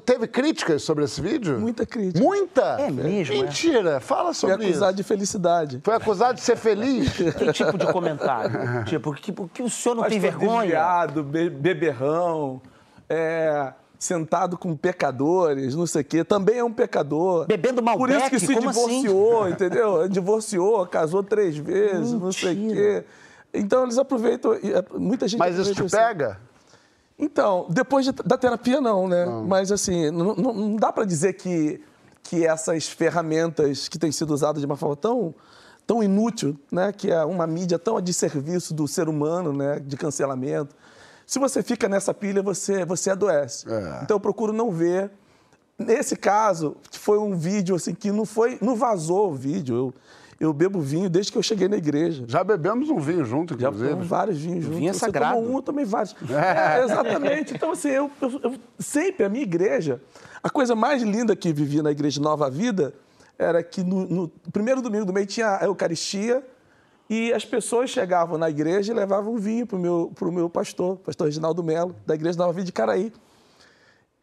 Teve 0.04 0.28
críticas 0.28 0.82
sobre 0.82 1.04
esse 1.04 1.20
vídeo? 1.20 1.58
Muita 1.58 1.84
crítica. 1.84 2.24
Muita? 2.24 2.76
É 2.78 2.88
mesmo? 2.88 3.34
É? 3.34 3.38
Mentira. 3.38 3.96
É? 3.96 4.00
Fala 4.00 4.32
sobre 4.32 4.56
Foi 4.56 4.66
acusado 4.66 4.90
isso. 4.90 4.96
de 4.96 5.02
felicidade. 5.02 5.80
Foi 5.82 5.94
acusado 5.94 6.34
de 6.34 6.40
ser 6.42 6.56
feliz? 6.56 7.12
que 7.36 7.52
tipo 7.52 7.76
de 7.76 7.92
comentário? 7.92 8.84
tipo, 8.84 9.12
que, 9.12 9.32
que 9.32 9.62
o 9.62 9.68
senhor 9.68 9.96
não 9.96 10.04
tem 10.04 10.20
vergonha? 10.20 10.60
Desviado, 10.62 11.24
be 11.24 11.50
beberrão, 11.50 12.62
é 13.08 13.72
sentado 14.06 14.56
com 14.56 14.76
pecadores, 14.76 15.74
não 15.74 15.86
sei 15.86 16.02
o 16.02 16.04
quê, 16.04 16.24
também 16.24 16.58
é 16.58 16.64
um 16.64 16.72
pecador. 16.72 17.46
Bebendo 17.46 17.82
Malbec, 17.82 17.98
Por 17.98 18.16
isso 18.18 18.30
que 18.30 18.38
se 18.40 18.54
divorciou, 18.54 19.42
assim? 19.42 19.52
entendeu? 19.52 20.08
Divorciou, 20.08 20.86
casou 20.86 21.22
três 21.22 21.56
vezes, 21.56 22.12
Mentira. 22.12 22.18
não 22.18 22.32
sei 22.32 22.52
o 22.52 22.74
quê. 22.74 23.04
Então 23.52 23.84
eles 23.84 23.98
aproveitam, 23.98 24.54
é, 24.54 24.84
muita 24.98 25.26
gente 25.26 25.38
Mas 25.38 25.58
isso 25.58 25.74
te 25.74 25.82
assim. 25.82 25.96
pega? 25.96 26.38
Então, 27.18 27.66
depois 27.70 28.04
de, 28.04 28.12
da 28.12 28.36
terapia 28.36 28.80
não, 28.80 29.08
né? 29.08 29.24
Não. 29.24 29.44
Mas 29.44 29.72
assim, 29.72 30.10
não, 30.10 30.34
não, 30.34 30.52
não 30.52 30.76
dá 30.76 30.92
para 30.92 31.04
dizer 31.04 31.32
que, 31.32 31.80
que 32.22 32.46
essas 32.46 32.88
ferramentas 32.88 33.88
que 33.88 33.98
têm 33.98 34.12
sido 34.12 34.32
usadas 34.32 34.60
de 34.60 34.66
uma 34.66 34.76
forma 34.76 34.96
tão 34.96 35.34
tão 35.86 36.02
inútil, 36.02 36.58
né, 36.70 36.92
que 36.92 37.12
é 37.12 37.24
uma 37.24 37.46
mídia 37.46 37.78
tão 37.78 37.96
a 37.96 38.00
de 38.00 38.12
serviço 38.12 38.74
do 38.74 38.88
ser 38.88 39.08
humano, 39.08 39.52
né, 39.52 39.78
de 39.78 39.96
cancelamento, 39.96 40.74
se 41.26 41.40
você 41.40 41.60
fica 41.60 41.88
nessa 41.88 42.14
pilha, 42.14 42.40
você, 42.40 42.84
você 42.84 43.10
adoece. 43.10 43.68
É. 43.68 44.00
Então 44.02 44.14
eu 44.14 44.20
procuro 44.20 44.52
não 44.52 44.70
ver. 44.70 45.10
Nesse 45.76 46.16
caso, 46.16 46.76
foi 46.92 47.18
um 47.18 47.36
vídeo 47.36 47.74
assim 47.74 47.94
que 47.94 48.10
não 48.12 48.24
foi. 48.24 48.56
Não 48.62 48.76
vazou 48.76 49.32
o 49.32 49.34
vídeo. 49.34 49.74
Eu, 49.74 49.94
eu 50.38 50.52
bebo 50.52 50.80
vinho 50.80 51.10
desde 51.10 51.32
que 51.32 51.36
eu 51.36 51.42
cheguei 51.42 51.66
na 51.66 51.76
igreja. 51.76 52.24
Já 52.28 52.44
bebemos 52.44 52.88
um 52.88 52.98
vinho 52.98 53.24
junto, 53.24 53.54
inclusive. 53.54 53.90
Já 53.90 53.96
vários 53.96 54.38
vinhos 54.38 54.64
juntos. 54.64 54.78
Vinho 54.78 54.90
é 54.90 54.92
sagrado. 54.92 55.38
um, 55.38 55.56
eu 55.56 55.62
também 55.62 55.84
vários. 55.84 56.14
É. 56.30 56.80
É, 56.80 56.84
exatamente. 56.84 57.54
Então, 57.54 57.72
assim, 57.72 57.88
eu, 57.88 58.10
eu, 58.20 58.40
eu, 58.44 58.54
sempre, 58.78 59.24
a 59.24 59.28
minha 59.28 59.42
igreja, 59.42 60.00
a 60.42 60.48
coisa 60.48 60.76
mais 60.76 61.02
linda 61.02 61.34
que 61.34 61.52
vivi 61.52 61.82
na 61.82 61.90
igreja 61.90 62.20
Nova 62.20 62.48
Vida 62.48 62.94
era 63.38 63.62
que 63.62 63.82
no, 63.82 64.06
no 64.06 64.28
primeiro 64.52 64.80
domingo 64.80 65.04
do 65.04 65.12
mês 65.12 65.26
tinha 65.26 65.58
a 65.60 65.64
Eucaristia, 65.64 66.42
e 67.08 67.32
as 67.32 67.44
pessoas 67.44 67.90
chegavam 67.90 68.36
na 68.36 68.50
igreja 68.50 68.92
e 68.92 68.96
levavam 68.96 69.36
vinho 69.36 69.66
para 69.66 69.76
o 69.76 69.80
meu, 69.80 70.12
pro 70.14 70.32
meu 70.32 70.50
pastor, 70.50 70.96
pastor 70.98 71.26
Reginaldo 71.26 71.62
Melo, 71.62 71.94
da 72.04 72.14
igreja 72.14 72.38
Nova 72.38 72.52
Vida 72.52 72.66
de 72.66 72.72
Caraí. 72.72 73.12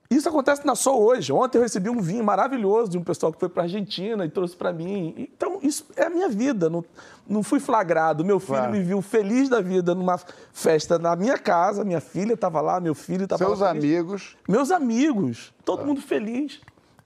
Isso 0.10 0.30
acontece 0.30 0.66
na 0.66 0.76
só 0.76 1.00
hoje. 1.00 1.32
Ontem 1.32 1.58
eu 1.58 1.64
recebi 1.64 1.90
um 1.90 2.00
vinho 2.00 2.24
maravilhoso 2.24 2.92
de 2.92 2.98
um 2.98 3.04
pessoal 3.04 3.32
que 3.34 3.40
foi 3.40 3.50
para 3.50 3.64
a 3.64 3.66
Argentina 3.66 4.24
e 4.26 4.30
trouxe 4.30 4.56
para 4.56 4.72
mim. 4.72 5.16
Então, 5.18 5.60
isso 5.62 5.86
é 5.96 6.04
a 6.04 6.10
minha 6.10 6.30
vida. 6.30 6.70
Não, 6.70 6.84
não 7.28 7.42
fui 7.42 7.60
flagrado. 7.60 8.24
Meu 8.24 8.40
filho 8.40 8.58
claro. 8.58 8.72
me 8.72 8.82
viu 8.82 9.02
feliz 9.02 9.50
da 9.50 9.60
vida 9.60 9.96
numa 9.96 10.20
festa 10.52 11.00
na 11.00 11.16
minha 11.16 11.38
casa. 11.38 11.84
Minha 11.84 12.02
filha 12.02 12.34
estava 12.34 12.62
lá, 12.62 12.80
meu 12.80 12.94
filho 12.94 13.24
estava 13.24 13.44
lá. 13.44 13.50
Seus 13.50 13.62
amigos. 13.62 14.38
Meus 14.48 14.72
amigos. 14.72 15.54
Todo 15.66 15.78
claro. 15.78 15.90
mundo 15.90 16.02
feliz. 16.02 16.62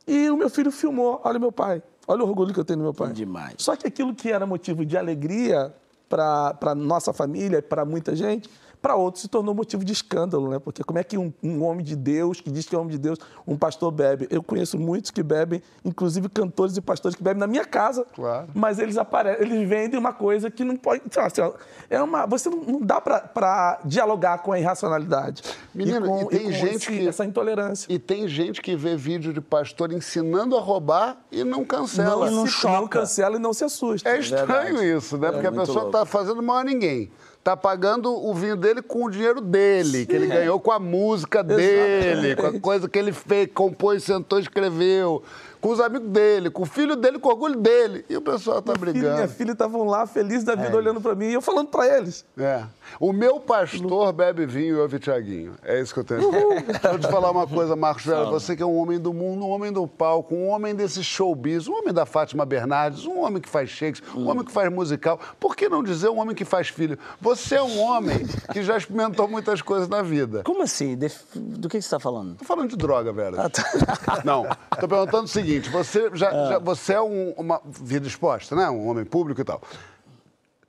E 0.05 0.29
o 0.29 0.35
meu 0.35 0.49
filho 0.49 0.71
filmou. 0.71 1.21
Olha 1.23 1.39
meu 1.39 1.51
pai. 1.51 1.81
Olha 2.07 2.23
o 2.23 2.27
orgulho 2.27 2.53
que 2.53 2.59
eu 2.59 2.65
tenho 2.65 2.77
no 2.77 2.83
meu 2.85 2.93
pai. 2.93 3.11
Demais. 3.11 3.55
Só 3.57 3.75
que 3.75 3.85
aquilo 3.85 4.15
que 4.15 4.31
era 4.31 4.45
motivo 4.45 4.85
de 4.85 4.97
alegria 4.97 5.73
para 6.07 6.73
nossa 6.73 7.11
família, 7.11 7.61
para 7.61 7.83
muita 7.83 8.15
gente, 8.15 8.49
para 8.81 8.95
outros 8.95 9.21
se 9.23 9.27
tornou 9.27 9.53
motivo 9.53 9.83
de 9.83 9.91
escândalo, 9.91 10.49
né? 10.49 10.59
Porque 10.59 10.83
como 10.83 10.99
é 10.99 11.03
que 11.03 11.17
um, 11.17 11.33
um, 11.43 11.63
homem 11.63 11.83
de 11.83 11.95
Deus, 11.95 12.39
que 12.39 12.51
diz 12.51 12.65
que 12.65 12.75
é 12.75 12.77
homem 12.77 12.91
de 12.91 12.97
Deus, 12.97 13.19
um 13.45 13.57
pastor 13.57 13.91
bebe? 13.91 14.27
Eu 14.29 14.43
conheço 14.43 14.77
muitos 14.77 15.11
que 15.11 15.23
bebem, 15.23 15.61
inclusive 15.83 16.29
cantores 16.29 16.77
e 16.77 16.81
pastores 16.81 17.15
que 17.15 17.23
bebem 17.23 17.39
na 17.39 17.47
minha 17.47 17.65
casa. 17.65 18.05
Claro. 18.13 18.47
Mas 18.53 18.79
eles 18.79 18.97
aparecem, 18.97 19.45
eles 19.45 19.67
vendem 19.67 19.99
uma 19.99 20.13
coisa 20.13 20.49
que 20.51 20.63
não 20.63 20.75
pode. 20.75 21.01
Assim, 21.17 21.41
é 21.89 22.01
uma, 22.01 22.25
você 22.25 22.49
não, 22.49 22.59
não 22.59 22.81
dá 22.81 23.01
para 23.01 23.79
dialogar 23.83 24.39
com 24.39 24.51
a 24.51 24.59
irracionalidade. 24.59 25.43
Menino, 25.73 26.05
e, 26.05 26.09
com, 26.09 26.21
e 26.23 26.27
tem 26.27 26.49
e 26.49 26.53
gente 26.53 26.75
esse, 26.75 26.87
que. 26.87 27.07
Essa 27.07 27.25
intolerância. 27.25 27.91
E 27.91 27.97
tem 27.97 28.27
gente 28.27 28.61
que 28.61 28.75
vê 28.75 28.95
vídeo 28.95 29.33
de 29.33 29.41
pastor 29.41 29.91
ensinando 29.91 30.55
a 30.55 30.61
roubar 30.61 31.17
e 31.31 31.43
não 31.43 31.65
cancela. 31.65 32.29
Não, 32.29 32.37
não, 32.37 32.47
se, 32.47 32.65
não 32.65 32.87
cancela 32.87 33.35
e 33.35 33.39
não 33.39 33.53
se 33.53 33.63
assusta. 33.63 34.09
É 34.09 34.19
estranho 34.19 34.79
é 34.79 34.97
isso, 34.97 35.17
né? 35.17 35.29
É 35.29 35.31
Porque 35.31 35.47
a 35.47 35.51
pessoa 35.51 35.87
está 35.87 36.05
fazendo 36.05 36.41
mal 36.41 36.57
a 36.57 36.63
ninguém 36.63 37.11
tá 37.47 37.55
pagando 37.55 38.13
o 38.13 38.33
vinho 38.33 38.57
dele 38.57 38.81
com 38.81 39.05
o 39.05 39.09
dinheiro 39.09 39.39
dele, 39.39 40.05
que 40.05 40.13
ele 40.13 40.27
ganhou 40.27 40.59
com 40.59 40.69
a 40.69 40.77
música 40.77 41.41
dele, 41.41 42.35
com 42.35 42.45
a 42.45 42.59
coisa 42.59 42.89
que 42.89 42.99
ele 42.99 43.13
fez, 43.13 43.49
compôs, 43.53 44.03
sentou, 44.03 44.37
escreveu 44.37 45.23
com 45.61 45.69
os 45.69 45.79
amigos 45.79 46.09
dele, 46.09 46.49
com 46.49 46.63
o 46.63 46.65
filho 46.65 46.97
dele, 46.97 47.19
com 47.19 47.29
o 47.29 47.31
orgulho 47.31 47.55
dele. 47.55 48.03
E 48.09 48.17
o 48.17 48.21
pessoal 48.21 48.61
tá 48.61 48.73
Meu 48.73 48.81
brigando. 48.81 49.05
Filho, 49.05 49.15
minha 49.15 49.27
filha 49.29 49.51
estavam 49.53 49.85
lá, 49.85 50.05
felizes 50.05 50.43
da 50.43 50.55
vida, 50.55 50.73
é 50.73 50.75
olhando 50.75 50.99
para 50.99 51.15
mim 51.15 51.27
e 51.27 51.33
eu 51.35 51.41
falando 51.41 51.69
para 51.69 51.97
eles. 51.97 52.25
É. 52.37 52.65
O 52.99 53.11
meu 53.11 53.39
pastor 53.39 54.13
bebe 54.13 54.45
vinho 54.45 54.77
e 54.77 54.79
ouve 54.79 54.99
Tiaguinho. 54.99 55.55
É 55.63 55.79
isso 55.79 55.93
que 55.93 55.99
eu 55.99 56.03
tenho. 56.03 56.31
Deixa 56.31 56.87
eu 56.87 56.99
te 56.99 57.07
falar 57.07 57.31
uma 57.31 57.47
coisa, 57.47 57.75
Marcos 57.75 58.05
Velho. 58.05 58.29
Você 58.29 58.55
que 58.55 58.63
é 58.63 58.65
um 58.65 58.77
homem 58.77 58.99
do 58.99 59.13
mundo, 59.13 59.45
um 59.45 59.49
homem 59.49 59.71
do 59.71 59.87
palco, 59.87 60.35
um 60.35 60.49
homem 60.49 60.75
desse 60.75 61.03
showbiz, 61.03 61.67
um 61.67 61.73
homem 61.73 61.93
da 61.93 62.05
Fátima 62.05 62.45
Bernardes, 62.45 63.05
um 63.05 63.21
homem 63.21 63.41
que 63.41 63.49
faz 63.49 63.69
Shakespeare, 63.69 64.17
um 64.17 64.29
homem 64.29 64.45
que 64.45 64.51
faz 64.51 64.71
musical. 64.71 65.19
Por 65.39 65.55
que 65.55 65.67
não 65.67 65.83
dizer 65.83 66.09
um 66.09 66.19
homem 66.19 66.35
que 66.35 66.45
faz 66.45 66.69
filho? 66.69 66.97
Você 67.19 67.55
é 67.55 67.63
um 67.63 67.79
homem 67.79 68.25
que 68.53 68.61
já 68.61 68.77
experimentou 68.77 69.27
muitas 69.27 69.61
coisas 69.61 69.87
na 69.87 70.01
vida. 70.01 70.43
Como 70.43 70.61
assim? 70.61 70.95
Do 71.35 71.67
que 71.67 71.81
você 71.81 71.85
está 71.85 71.99
falando? 71.99 72.35
Tô 72.35 72.45
falando 72.45 72.69
de 72.69 72.77
droga, 72.77 73.11
velho. 73.11 73.41
Ah, 73.41 73.49
tá. 73.49 73.63
Não. 74.23 74.45
Tô 74.79 74.87
perguntando 74.87 75.23
o 75.23 75.27
seguinte 75.27 75.47
seguinte, 75.47 75.69
você, 75.69 76.09
já, 76.13 76.29
ah. 76.29 76.49
já 76.51 76.59
você 76.59 76.93
é 76.93 77.01
um, 77.01 77.31
uma 77.37 77.61
vida 77.65 78.07
exposta, 78.07 78.55
né? 78.55 78.69
Um 78.69 78.87
homem 78.87 79.05
público 79.05 79.41
e 79.41 79.43
tal. 79.43 79.61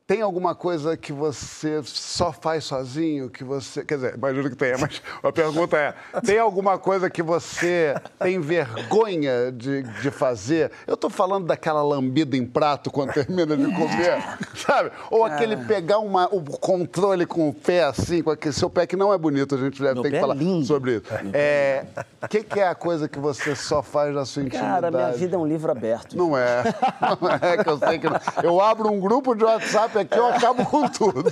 Tem 0.08 0.22
alguma 0.22 0.54
coisa 0.54 0.96
que 0.96 1.12
você 1.12 1.82
só 1.84 2.32
faz 2.32 2.64
sozinho, 2.64 3.28
que 3.28 3.44
você... 3.44 3.84
Quer 3.84 3.96
dizer, 3.96 4.14
imagino 4.14 4.48
que 4.48 4.56
tenha, 4.56 4.78
mas 4.78 5.02
a 5.22 5.30
pergunta 5.30 5.76
é, 5.76 5.94
tem 6.22 6.38
alguma 6.38 6.78
coisa 6.78 7.10
que 7.10 7.22
você 7.22 7.94
tem 8.18 8.40
vergonha 8.40 9.52
de, 9.52 9.82
de 9.82 10.10
fazer? 10.10 10.72
Eu 10.86 10.94
estou 10.94 11.10
falando 11.10 11.46
daquela 11.48 11.82
lambida 11.82 12.38
em 12.38 12.46
prato 12.46 12.90
quando 12.90 13.12
termina 13.12 13.54
de 13.54 13.66
comer, 13.66 14.38
sabe? 14.56 14.90
Ou 15.10 15.26
aquele 15.26 15.56
ah. 15.56 15.64
pegar 15.68 15.98
uma, 15.98 16.26
o 16.34 16.42
controle 16.42 17.26
com 17.26 17.46
o 17.46 17.52
pé 17.52 17.84
assim, 17.84 18.22
com 18.22 18.30
aquele 18.30 18.54
seu 18.54 18.70
pé 18.70 18.86
que 18.86 18.96
não 18.96 19.12
é 19.12 19.18
bonito, 19.18 19.56
a 19.56 19.58
gente 19.58 19.82
deve 19.82 20.00
ter 20.00 20.10
que 20.10 20.16
é 20.16 20.20
falar 20.20 20.36
lindo. 20.36 20.64
sobre 20.64 20.92
isso. 20.96 21.04
É, 21.34 21.84
o 22.22 22.28
que, 22.28 22.42
que, 22.42 22.58
é 22.58 22.66
a 22.66 22.74
coisa 22.74 23.10
que 23.10 23.18
você 23.18 23.54
só 23.54 23.82
faz 23.82 24.14
na 24.14 24.24
sua 24.24 24.42
intimidade? 24.42 24.72
Cara, 24.72 24.90
minha 24.90 25.12
vida 25.12 25.36
é 25.36 25.38
um 25.38 25.46
livro 25.46 25.70
aberto. 25.70 26.16
Não 26.16 26.34
é. 26.34 26.62
Não 27.20 27.50
é 27.50 27.62
que 27.62 27.68
eu 27.68 27.78
sei 27.78 27.98
que... 27.98 28.08
Não. 28.08 28.18
Eu 28.42 28.58
abro 28.58 28.90
um 28.90 28.98
grupo 28.98 29.34
de 29.34 29.44
WhatsApp 29.44 29.97
aqui 29.98 30.16
eu 30.16 30.26
acabo 30.26 30.64
com 30.64 30.88
tudo. 30.88 31.24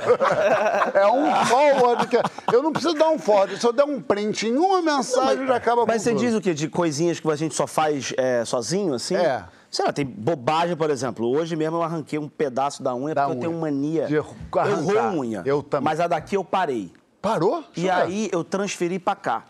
É 0.95 1.07
um 1.07 1.45
forward 1.47 2.07
que. 2.09 2.17
Eu 2.53 2.63
não 2.63 2.73
preciso 2.73 2.95
dar 2.95 3.09
um 3.11 3.19
forward. 3.19 3.59
Se 3.59 3.67
eu 3.67 3.73
der 3.73 3.85
um 3.85 4.01
print 4.01 4.47
em 4.47 4.57
uma 4.57 4.83
mensagem, 4.83 5.39
não, 5.39 5.47
já 5.47 5.57
acaba 5.57 5.83
com 5.83 5.89
Mas 5.89 6.03
você 6.03 6.11
tudo. 6.11 6.21
diz 6.21 6.35
o 6.35 6.41
quê? 6.41 6.55
De 6.55 6.69
coisinhas 6.69 7.21
que 7.21 7.31
a 7.31 7.37
gente 7.37 7.55
só 7.55 7.67
faz 7.67 8.13
é, 8.17 8.45
sozinho, 8.45 8.95
assim? 8.95 9.17
É. 9.17 9.45
Sei 9.71 9.85
lá, 9.85 9.93
tem 9.93 10.07
bobagem, 10.07 10.77
por 10.77 10.91
exemplo. 10.91 11.29
Hoje 11.29 11.55
mesmo 11.57 11.77
eu 11.77 11.83
arranquei 11.83 12.19
um 12.19 12.29
pedaço 12.29 12.83
da 12.83 12.95
unha 12.95 13.15
da 13.15 13.27
porque 13.27 13.39
unha. 13.39 13.47
eu 13.47 13.51
tenho 13.51 13.61
mania. 13.61 14.07
De 14.07 14.19
arrancar. 14.19 14.69
Eu 14.69 15.19
unha. 15.19 15.43
Eu 15.45 15.63
também. 15.63 15.85
Mas 15.85 16.01
a 16.01 16.07
daqui 16.07 16.37
eu 16.37 16.45
parei. 16.45 16.93
Parou? 17.21 17.65
E 17.77 17.91
aí 17.91 18.29
eu 18.33 18.45
transferi 18.45 18.99
pra 18.99 19.17
cá. 19.17 19.45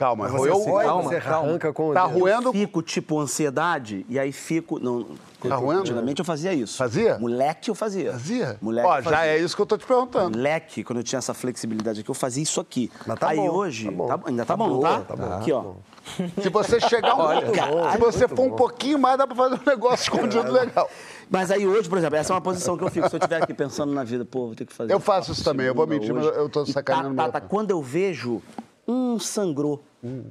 Calma, 0.00 0.28
você, 0.28 0.48
roeu, 0.48 0.82
calma, 0.82 1.02
você 1.02 1.16
arranca 1.16 1.72
com 1.74 1.92
Tá 1.92 2.04
roendo? 2.04 2.48
Eu 2.48 2.52
fico 2.54 2.80
tipo 2.80 3.20
ansiedade 3.20 4.06
e 4.08 4.18
aí 4.18 4.32
fico. 4.32 4.78
Não, 4.78 5.06
tá 5.46 5.56
roendo? 5.56 5.80
Antigamente 5.80 6.20
eu 6.20 6.24
fazia 6.24 6.54
isso. 6.54 6.78
Fazia? 6.78 7.18
Moleque 7.18 7.68
eu 7.68 7.74
fazia. 7.74 8.12
Fazia? 8.12 8.56
Moleque 8.62 8.88
Ó, 8.88 9.02
já 9.02 9.26
é 9.26 9.36
isso 9.36 9.54
que 9.54 9.60
eu 9.60 9.66
tô 9.66 9.76
te 9.76 9.84
perguntando. 9.84 10.38
Moleque, 10.38 10.82
quando 10.82 11.00
eu 11.00 11.02
tinha 11.02 11.18
essa 11.18 11.34
flexibilidade 11.34 12.00
aqui, 12.00 12.08
eu 12.08 12.14
fazia 12.14 12.42
isso 12.42 12.62
aqui. 12.62 12.90
Mas 13.06 13.18
tá 13.18 13.28
aí 13.28 13.36
bom, 13.36 13.50
hoje. 13.50 13.84
tá 13.84 13.90
bom. 13.90 14.06
Tá, 14.06 14.20
ainda 14.24 14.46
tá, 14.46 14.54
tá 14.54 14.56
bom, 14.56 14.68
boa, 14.70 14.88
tá? 14.88 15.00
tá 15.00 15.16
bom. 15.16 15.34
Aqui, 15.34 15.52
ó. 15.52 15.74
Se 16.40 16.48
você 16.48 16.80
chegar 16.80 17.14
um 17.14 17.18
pouco, 17.52 17.92
se 17.92 17.98
você 17.98 18.26
for 18.26 18.46
um 18.46 18.56
pouquinho 18.56 18.98
mais, 18.98 19.18
dá 19.18 19.26
pra 19.26 19.36
fazer 19.36 19.56
um 19.56 19.66
negócio 19.66 20.04
escondido 20.04 20.50
legal. 20.50 20.88
Mas 21.28 21.50
aí 21.50 21.66
hoje, 21.66 21.90
por 21.90 21.98
exemplo, 21.98 22.16
essa 22.16 22.32
é 22.32 22.34
uma 22.34 22.40
posição 22.40 22.74
que 22.74 22.82
eu 22.82 22.90
fico. 22.90 23.06
Se 23.06 23.16
eu 23.16 23.18
estiver 23.18 23.42
aqui 23.42 23.52
pensando 23.52 23.92
na 23.92 24.02
vida, 24.02 24.24
pô, 24.24 24.46
vou 24.46 24.54
ter 24.54 24.64
que 24.64 24.72
fazer. 24.72 24.94
Eu 24.94 24.98
faço 24.98 25.32
isso 25.32 25.44
também, 25.44 25.66
eu 25.66 25.74
vou 25.74 25.86
mentir, 25.86 26.14
mas 26.14 26.24
eu 26.24 26.48
tô 26.48 26.64
sacaneando. 26.64 27.16
Tá, 27.16 27.24
tá, 27.24 27.32
tá, 27.32 27.40
quando 27.42 27.70
eu 27.70 27.82
vejo, 27.82 28.40
um 28.88 29.18
sangrou. 29.18 29.84
Hum. 30.02 30.24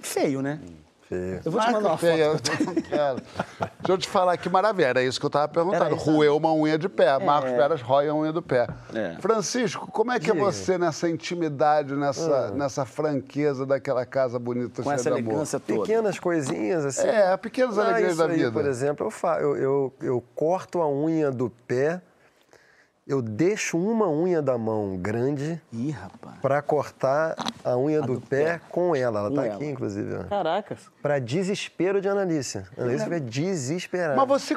Feio, 0.00 0.42
né? 0.42 0.60
Hum. 0.62 0.86
Feio. 1.08 1.40
Eu 1.44 1.52
vou 1.52 1.60
te 1.60 1.70
mandar 1.70 1.88
uma 1.90 1.98
foto. 1.98 2.06
Eu 2.06 2.32
não 2.32 2.74
quero. 2.74 3.16
Deixa 3.16 3.72
eu 3.88 3.98
te 3.98 4.08
falar 4.08 4.36
que 4.36 4.48
maravilha. 4.48 4.86
Era 4.86 5.02
isso 5.04 5.20
que 5.20 5.26
eu 5.26 5.28
estava 5.28 5.46
perguntando. 5.46 5.94
Roeu 5.94 6.36
uma 6.36 6.52
unha 6.52 6.76
de 6.76 6.88
pé. 6.88 7.06
É. 7.06 7.18
Marcos 7.18 7.52
Peras 7.52 7.80
rói 7.80 8.08
a 8.08 8.14
unha 8.14 8.32
do 8.32 8.42
pé. 8.42 8.66
É. 8.92 9.16
Francisco, 9.20 9.88
como 9.90 10.10
é 10.10 10.18
que 10.18 10.32
Diga. 10.32 10.38
é 10.38 10.40
você 10.40 10.76
nessa 10.76 11.08
intimidade, 11.08 11.94
nessa, 11.94 12.48
ah. 12.48 12.50
nessa 12.50 12.84
franqueza 12.84 13.64
daquela 13.64 14.04
casa 14.04 14.38
bonita 14.38 14.82
Com 14.82 14.90
essa 14.90 15.08
elegância 15.08 15.60
toda? 15.60 15.82
Pequenas 15.82 16.18
coisinhas 16.18 16.84
assim. 16.84 17.06
É, 17.06 17.36
pequenas 17.36 17.78
ah, 17.78 17.82
alegrias 17.82 18.16
da 18.16 18.26
vida. 18.26 18.50
por 18.50 18.66
exemplo, 18.66 19.06
eu, 19.06 19.10
fa... 19.10 19.38
eu, 19.40 19.56
eu, 19.56 19.94
eu 20.02 20.24
corto 20.34 20.80
a 20.80 20.88
unha 20.90 21.30
do 21.30 21.50
pé 21.68 22.02
eu 23.06 23.22
deixo 23.22 23.78
uma 23.78 24.08
unha 24.08 24.42
da 24.42 24.58
mão 24.58 24.96
grande 24.96 25.62
para 26.42 26.60
cortar 26.60 27.36
a 27.64 27.76
unha 27.76 28.00
do, 28.00 28.14
do, 28.14 28.20
pé, 28.20 28.54
pé 28.54 28.60
com 28.68 28.96
ela. 28.96 29.20
Ela 29.20 29.28
está 29.28 29.54
aqui, 29.54 29.66
inclusive. 29.66 30.24
Caracas. 30.24 30.90
Para 31.00 31.20
desespero 31.20 32.00
de 32.00 32.08
Annalise. 32.08 32.64
Annalise 32.76 33.08
vai 33.08 33.20
desesperar. 33.20 34.16
Mas 34.16 34.26
você. 34.26 34.56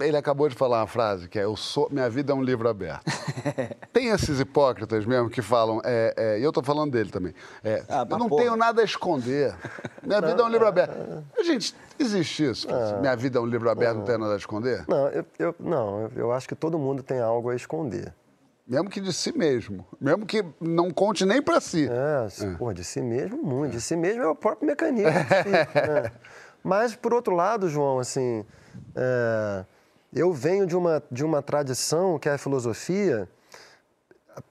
Ele 0.00 0.16
acabou 0.16 0.48
de 0.48 0.54
falar 0.54 0.80
uma 0.80 0.86
frase 0.86 1.28
que 1.28 1.38
é: 1.38 1.44
eu 1.44 1.56
sou, 1.56 1.88
minha 1.90 2.08
vida 2.10 2.32
é 2.32 2.34
um 2.34 2.42
livro 2.42 2.68
aberto. 2.68 3.04
Tem 3.92 4.08
esses 4.08 4.40
hipócritas 4.40 5.06
mesmo 5.06 5.30
que 5.30 5.42
falam, 5.42 5.80
é, 5.84 6.14
é, 6.16 6.38
e 6.40 6.42
eu 6.42 6.50
estou 6.50 6.62
falando 6.62 6.92
dele 6.92 7.10
também. 7.10 7.34
É, 7.62 7.84
ah, 7.88 8.06
eu 8.08 8.18
não 8.18 8.28
porra. 8.28 8.42
tenho 8.42 8.56
nada 8.56 8.82
a 8.82 8.84
esconder. 8.84 9.54
Minha 10.02 10.20
vida 10.20 10.42
é 10.42 10.44
um 10.44 10.48
livro 10.48 10.66
aberto. 10.66 11.24
Gente, 11.44 11.74
existe 11.98 12.50
isso? 12.50 12.68
Ah, 12.70 12.98
minha 13.00 13.16
vida 13.16 13.38
é 13.38 13.42
um 13.42 13.46
livro 13.46 13.70
aberto, 13.70 13.98
não 13.98 14.04
tenho 14.04 14.18
nada 14.18 14.34
a 14.34 14.36
esconder? 14.36 14.84
Não, 14.88 15.08
eu, 15.08 15.24
eu, 15.38 15.54
não, 15.58 16.10
eu 16.16 16.32
acho 16.32 16.48
que 16.48 16.54
todo 16.54 16.78
mundo 16.78 17.02
tem 17.02 17.20
algo 17.20 17.50
a 17.50 17.56
esconder. 17.56 18.12
Mesmo 18.68 18.90
que 18.90 19.00
de 19.00 19.14
si 19.14 19.32
mesmo. 19.32 19.86
Mesmo 19.98 20.26
que 20.26 20.44
não 20.60 20.90
conte 20.90 21.24
nem 21.24 21.40
para 21.40 21.58
si. 21.58 21.88
É, 21.88 22.44
é. 22.44 22.50
Pô, 22.56 22.70
de 22.70 22.84
si 22.84 23.00
mesmo, 23.00 23.42
muito. 23.42 23.72
De 23.72 23.80
si 23.80 23.96
mesmo 23.96 24.22
é 24.22 24.28
o 24.28 24.34
próprio 24.34 24.66
mecanismo. 24.66 25.10
Si, 25.10 25.48
né? 25.88 26.12
Mas, 26.62 26.94
por 26.94 27.14
outro 27.14 27.34
lado, 27.34 27.68
João, 27.68 27.98
assim, 27.98 28.44
é, 28.94 29.64
eu 30.12 30.32
venho 30.32 30.66
de 30.66 30.76
uma, 30.76 31.02
de 31.10 31.24
uma 31.24 31.42
tradição 31.42 32.18
que 32.18 32.28
é 32.28 32.32
a 32.32 32.38
filosofia. 32.38 33.28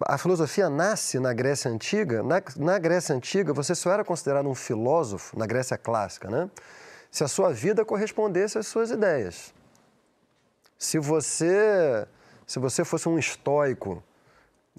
A 0.02 0.18
filosofia 0.18 0.70
nasce 0.70 1.20
na 1.20 1.34
Grécia 1.34 1.72
Antiga. 1.72 2.22
Na, 2.24 2.42
na 2.58 2.78
Grécia 2.78 3.16
Antiga, 3.16 3.54
você 3.54 3.74
só 3.74 3.92
era 3.92 4.04
considerado 4.04 4.48
um 4.48 4.56
filósofo, 4.56 5.38
na 5.38 5.46
Grécia 5.46 5.78
Clássica, 5.78 6.30
né? 6.30 6.50
Se 7.10 7.24
a 7.24 7.28
sua 7.28 7.52
vida 7.54 7.86
correspondesse 7.86 8.58
às 8.58 8.68
suas 8.68 8.92
ideias. 8.92 9.54
Se 10.78 11.00
você, 11.00 12.06
se 12.46 12.60
você 12.60 12.84
fosse 12.84 13.10
um 13.10 13.18
estoico 13.18 14.04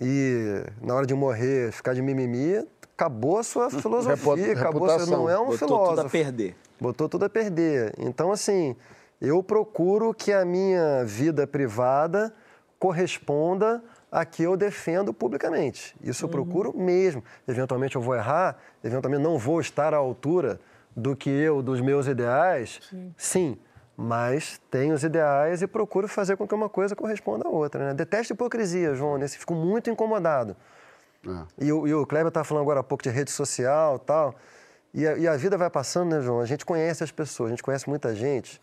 e, 0.00 0.62
na 0.80 0.94
hora 0.94 1.06
de 1.06 1.14
morrer, 1.14 1.72
ficar 1.72 1.94
de 1.94 2.02
mimimi, 2.02 2.64
acabou 2.94 3.38
a 3.38 3.42
sua 3.42 3.68
filosofia, 3.70 4.52
acabou, 4.52 4.86
você 4.86 5.10
não 5.10 5.28
é 5.28 5.40
um 5.40 5.52
filósofo. 5.52 5.96
Tudo 5.96 6.06
a 6.06 6.10
perder. 6.10 6.54
Botou 6.80 7.08
tudo 7.08 7.24
a 7.24 7.28
perder. 7.28 7.94
Então, 7.98 8.30
assim, 8.32 8.76
eu 9.20 9.42
procuro 9.42 10.14
que 10.14 10.32
a 10.32 10.44
minha 10.44 11.04
vida 11.04 11.46
privada 11.46 12.32
corresponda 12.78 13.82
a 14.10 14.24
que 14.24 14.42
eu 14.42 14.56
defendo 14.56 15.12
publicamente. 15.12 15.94
Isso 16.02 16.24
eu 16.24 16.28
uhum. 16.28 16.32
procuro 16.32 16.76
mesmo. 16.76 17.22
Eventualmente 17.46 17.96
eu 17.96 18.02
vou 18.02 18.14
errar, 18.14 18.56
eventualmente 18.82 19.22
não 19.22 19.38
vou 19.38 19.60
estar 19.60 19.92
à 19.92 19.96
altura 19.96 20.60
do 20.96 21.14
que 21.14 21.28
eu, 21.28 21.62
dos 21.62 21.80
meus 21.80 22.06
ideais. 22.06 22.80
Sim. 22.88 23.14
Sim 23.16 23.58
mas 24.00 24.60
tenho 24.70 24.94
os 24.94 25.02
ideais 25.02 25.60
e 25.60 25.66
procuro 25.66 26.06
fazer 26.06 26.36
com 26.36 26.46
que 26.46 26.54
uma 26.54 26.68
coisa 26.68 26.94
corresponda 26.94 27.48
à 27.48 27.50
outra. 27.50 27.88
Né? 27.88 27.94
Detesto 27.94 28.32
hipocrisia, 28.32 28.94
João, 28.94 29.18
nesse 29.18 29.36
fico 29.36 29.54
muito 29.54 29.90
incomodado. 29.90 30.56
É. 31.26 31.64
E, 31.64 31.72
o, 31.72 31.84
e 31.84 31.92
o 31.92 32.06
Kleber 32.06 32.28
estava 32.28 32.44
falando 32.44 32.62
agora 32.62 32.78
há 32.78 32.84
pouco 32.84 33.02
de 33.02 33.10
rede 33.10 33.32
social 33.32 33.96
e 33.96 34.06
tal. 34.06 34.36
E 34.92 35.06
a, 35.06 35.16
e 35.18 35.28
a 35.28 35.36
vida 35.36 35.56
vai 35.56 35.70
passando, 35.70 36.10
né, 36.10 36.20
João? 36.20 36.40
A 36.40 36.46
gente 36.46 36.64
conhece 36.64 37.04
as 37.04 37.10
pessoas, 37.10 37.48
a 37.48 37.50
gente 37.50 37.62
conhece 37.62 37.88
muita 37.88 38.14
gente. 38.14 38.60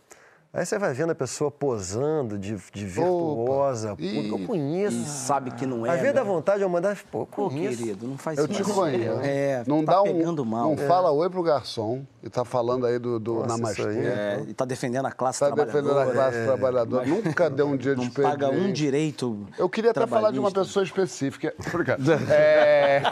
Aí 0.55 0.65
você 0.65 0.79
vai 0.79 0.93
vendo 0.93 1.09
a 1.09 1.15
pessoa 1.15 1.51
posando 1.51 2.39
de, 2.39 2.55
de 2.73 2.85
virtuosa. 2.85 3.91
Opa, 3.91 4.01
e, 4.01 4.29
eu 4.29 4.39
conheço. 4.47 4.95
E 4.95 5.03
sabe 5.03 5.51
que 5.51 5.65
não 5.65 5.85
é. 5.85 5.89
Às 5.89 5.99
vezes 5.99 6.15
dá 6.15 6.23
vontade 6.23 6.59
de 6.59 6.65
mandar. 6.65 6.97
Pô, 7.11 7.25
Pô 7.25 7.49
querido, 7.49 8.07
não 8.07 8.17
faz 8.17 8.39
eu 8.39 8.45
isso. 8.45 8.61
Eu 8.61 8.65
te 8.65 8.71
conheço. 8.71 9.19
É, 9.21 9.65
não 9.67 9.83
tá 9.83 9.91
dá 9.91 10.03
um, 10.03 10.45
mal. 10.45 10.73
Não 10.73 10.81
é. 10.81 10.87
fala 10.87 11.11
oi 11.11 11.29
pro 11.29 11.43
garçom 11.43 12.05
e 12.23 12.29
tá 12.29 12.45
falando 12.45 12.85
aí 12.85 12.97
do, 12.97 13.19
do 13.19 13.33
Nossa, 13.33 13.47
Namastê. 13.47 13.81
É, 13.81 14.45
e 14.47 14.53
tá 14.53 14.63
defendendo 14.63 15.07
a 15.07 15.11
classe 15.11 15.41
tá 15.41 15.47
trabalhadora. 15.47 15.83
Tá 15.83 15.89
defendendo 15.89 16.09
a 16.09 16.13
classe 16.13 16.37
é. 16.37 16.45
trabalhadora. 16.45 17.05
Nunca 17.05 17.49
deu 17.49 17.67
um 17.67 17.75
dia 17.75 17.93
de 17.93 18.05
Não 18.05 18.09
paga 18.09 18.49
um 18.49 18.71
direito. 18.71 19.45
Eu 19.59 19.67
queria 19.67 19.91
até 19.91 20.07
falar 20.07 20.31
de 20.31 20.39
uma 20.39 20.51
pessoa 20.51 20.85
específica. 20.85 21.53
Obrigado. 21.67 22.01
é... 22.31 23.03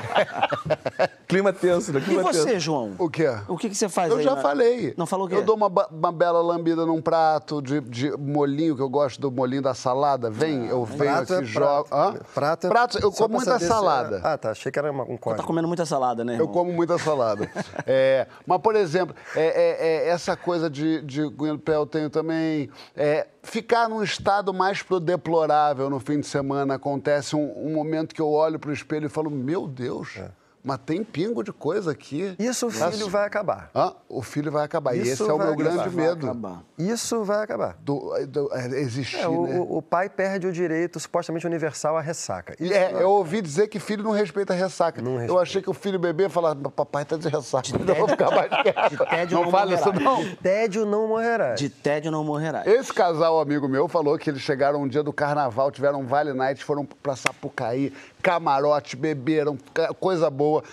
clima 1.28 1.52
tenso, 1.52 1.92
né? 1.92 2.00
Clima 2.00 2.22
e 2.22 2.24
você, 2.24 2.46
tenso. 2.46 2.60
João? 2.62 2.96
O 2.98 3.10
quê? 3.10 3.28
O 3.50 3.58
que, 3.58 3.68
que 3.68 3.76
você 3.76 3.90
faz 3.90 4.10
Eu 4.10 4.20
aí, 4.20 4.24
já 4.24 4.38
falei. 4.38 4.94
Não 4.96 5.06
falou 5.06 5.26
o 5.26 5.30
quê? 5.30 5.36
Eu 5.36 5.44
dou 5.44 5.58
uma, 5.58 5.68
uma 5.68 6.12
bela 6.12 6.42
lambida 6.42 6.86
num 6.86 7.02
prato 7.02 7.33
de, 7.62 7.82
de 7.82 8.12
molinho, 8.12 8.76
que 8.76 8.82
eu 8.82 8.90
gosto 8.90 9.20
do 9.20 9.32
molinho 9.32 9.62
da 9.62 9.74
salada. 9.74 10.30
Vem, 10.30 10.68
eu 10.68 10.84
venho 10.86 11.00
prato 11.00 11.34
aqui, 11.34 11.44
é 11.44 11.46
jogo. 11.46 11.90
Prato. 11.90 12.26
Prato, 12.34 12.68
é 12.68 12.70
prato, 12.70 13.00
eu 13.00 13.12
como 13.12 13.36
muita 13.36 13.60
salada. 13.60 14.20
Se... 14.20 14.28
Ah, 14.28 14.38
tá. 14.38 14.52
Achei 14.52 14.72
que 14.72 14.80
era 14.80 14.92
um 14.92 15.18
corte. 15.18 15.38
Você 15.38 15.42
tá 15.42 15.48
comendo 15.48 15.68
muita 15.68 15.86
salada, 15.86 16.24
né? 16.24 16.34
Irmão? 16.34 16.48
Eu 16.48 16.52
como 16.52 16.72
muita 16.72 16.98
salada. 16.98 17.50
é, 17.86 18.28
mas, 18.46 18.62
por 18.62 18.76
exemplo, 18.76 19.16
é, 19.36 19.46
é, 19.46 19.88
é 19.88 20.10
essa 20.10 20.36
coisa 20.36 20.70
de, 20.70 21.02
de 21.02 21.22
pé 21.64 21.76
eu 21.76 21.86
tenho 21.86 22.10
também. 22.10 22.70
É, 22.96 23.28
ficar 23.42 23.90
num 23.90 24.04
estado 24.04 24.54
mais 24.54 24.82
pro 24.82 25.00
deplorável 25.00 25.90
no 25.90 26.00
fim 26.00 26.20
de 26.20 26.28
semana. 26.28 26.76
Acontece 26.76 27.36
um, 27.36 27.68
um 27.68 27.74
momento 27.74 28.14
que 28.14 28.22
eu 28.22 28.30
olho 28.30 28.60
pro 28.60 28.72
espelho 28.72 29.08
e 29.08 29.10
falo, 29.10 29.30
meu 29.30 29.68
Deus. 29.68 30.18
É 30.18 30.43
mas 30.64 30.80
tem 30.86 31.04
pingo 31.04 31.44
de 31.44 31.52
coisa 31.52 31.92
aqui. 31.92 32.36
Isso 32.40 32.68
o 32.68 32.72
filho 32.72 33.10
vai 33.10 33.26
acabar. 33.26 33.70
Ah, 33.76 33.94
o 34.08 34.22
filho 34.22 34.50
vai 34.50 34.64
acabar. 34.64 34.96
Isso 34.96 35.06
e 35.06 35.10
esse 35.10 35.22
é 35.22 35.26
o 35.26 35.38
meu 35.38 35.48
acabar. 35.48 35.56
grande 35.58 35.96
medo. 35.96 36.26
Acabar. 36.28 36.64
Isso 36.78 37.24
vai 37.24 37.44
acabar. 37.44 37.76
Do, 37.82 38.14
do, 38.28 38.50
é, 38.54 38.68
existir, 38.80 39.20
é, 39.20 39.28
o, 39.28 39.46
né? 39.46 39.60
o, 39.60 39.82
pai 39.82 40.10
perde 40.10 40.48
o 40.48 40.54
direito 40.54 41.00
supostamente 41.00 41.46
universal 41.46 41.98
à 41.98 42.02
ressaca. 42.02 42.56
Isso 42.58 42.74
é, 42.74 42.94
eu 42.94 43.10
ouvi 43.10 43.42
dizer 43.42 43.68
que 43.68 43.78
filho 43.78 44.04
não 44.04 44.12
respeita 44.12 44.54
a 44.54 44.56
ressaca. 44.56 45.02
Não 45.02 45.12
respeita. 45.12 45.34
Eu 45.34 45.40
achei 45.40 45.62
que 45.62 45.70
o 45.70 45.74
filho 45.74 46.00
bebê 46.00 46.30
falava, 46.30 46.70
papai 46.70 47.04
tá 47.04 47.18
de 47.18 47.28
ressaca. 47.28 47.64
De 47.64 47.74
tédio, 47.84 47.96
vou 47.96 48.08
ficar 48.08 48.32
mais 48.32 48.50
quieto. 48.50 48.90
De 48.90 48.98
tédio 48.98 49.38
não, 49.38 49.44
não 49.44 49.52
fala 49.52 49.74
isso 49.74 49.92
não. 49.92 50.24
De 50.24 50.36
tédio 50.38 50.86
não 50.86 51.08
morrerá. 51.08 51.56
De 51.56 51.70
tédio 51.70 52.10
não 52.10 52.24
morrerá. 52.24 52.64
Esse 52.66 52.94
casal 52.94 53.40
amigo 53.42 53.68
meu 53.68 53.90
falou 53.90 54.18
que 54.18 54.30
eles 54.30 54.42
chegaram 54.42 54.82
um 54.82 54.88
dia 54.88 55.04
do 55.04 55.12
carnaval, 55.12 55.72
tiveram 55.72 56.00
um 56.00 56.06
Vale 56.06 56.34
Night, 56.34 56.64
foram 56.64 56.86
pra 56.86 57.18
Sapucaí, 57.18 57.92
camarote, 58.24 58.96
beberam, 58.96 59.58
coisa 60.00 60.30
boa. 60.30 60.64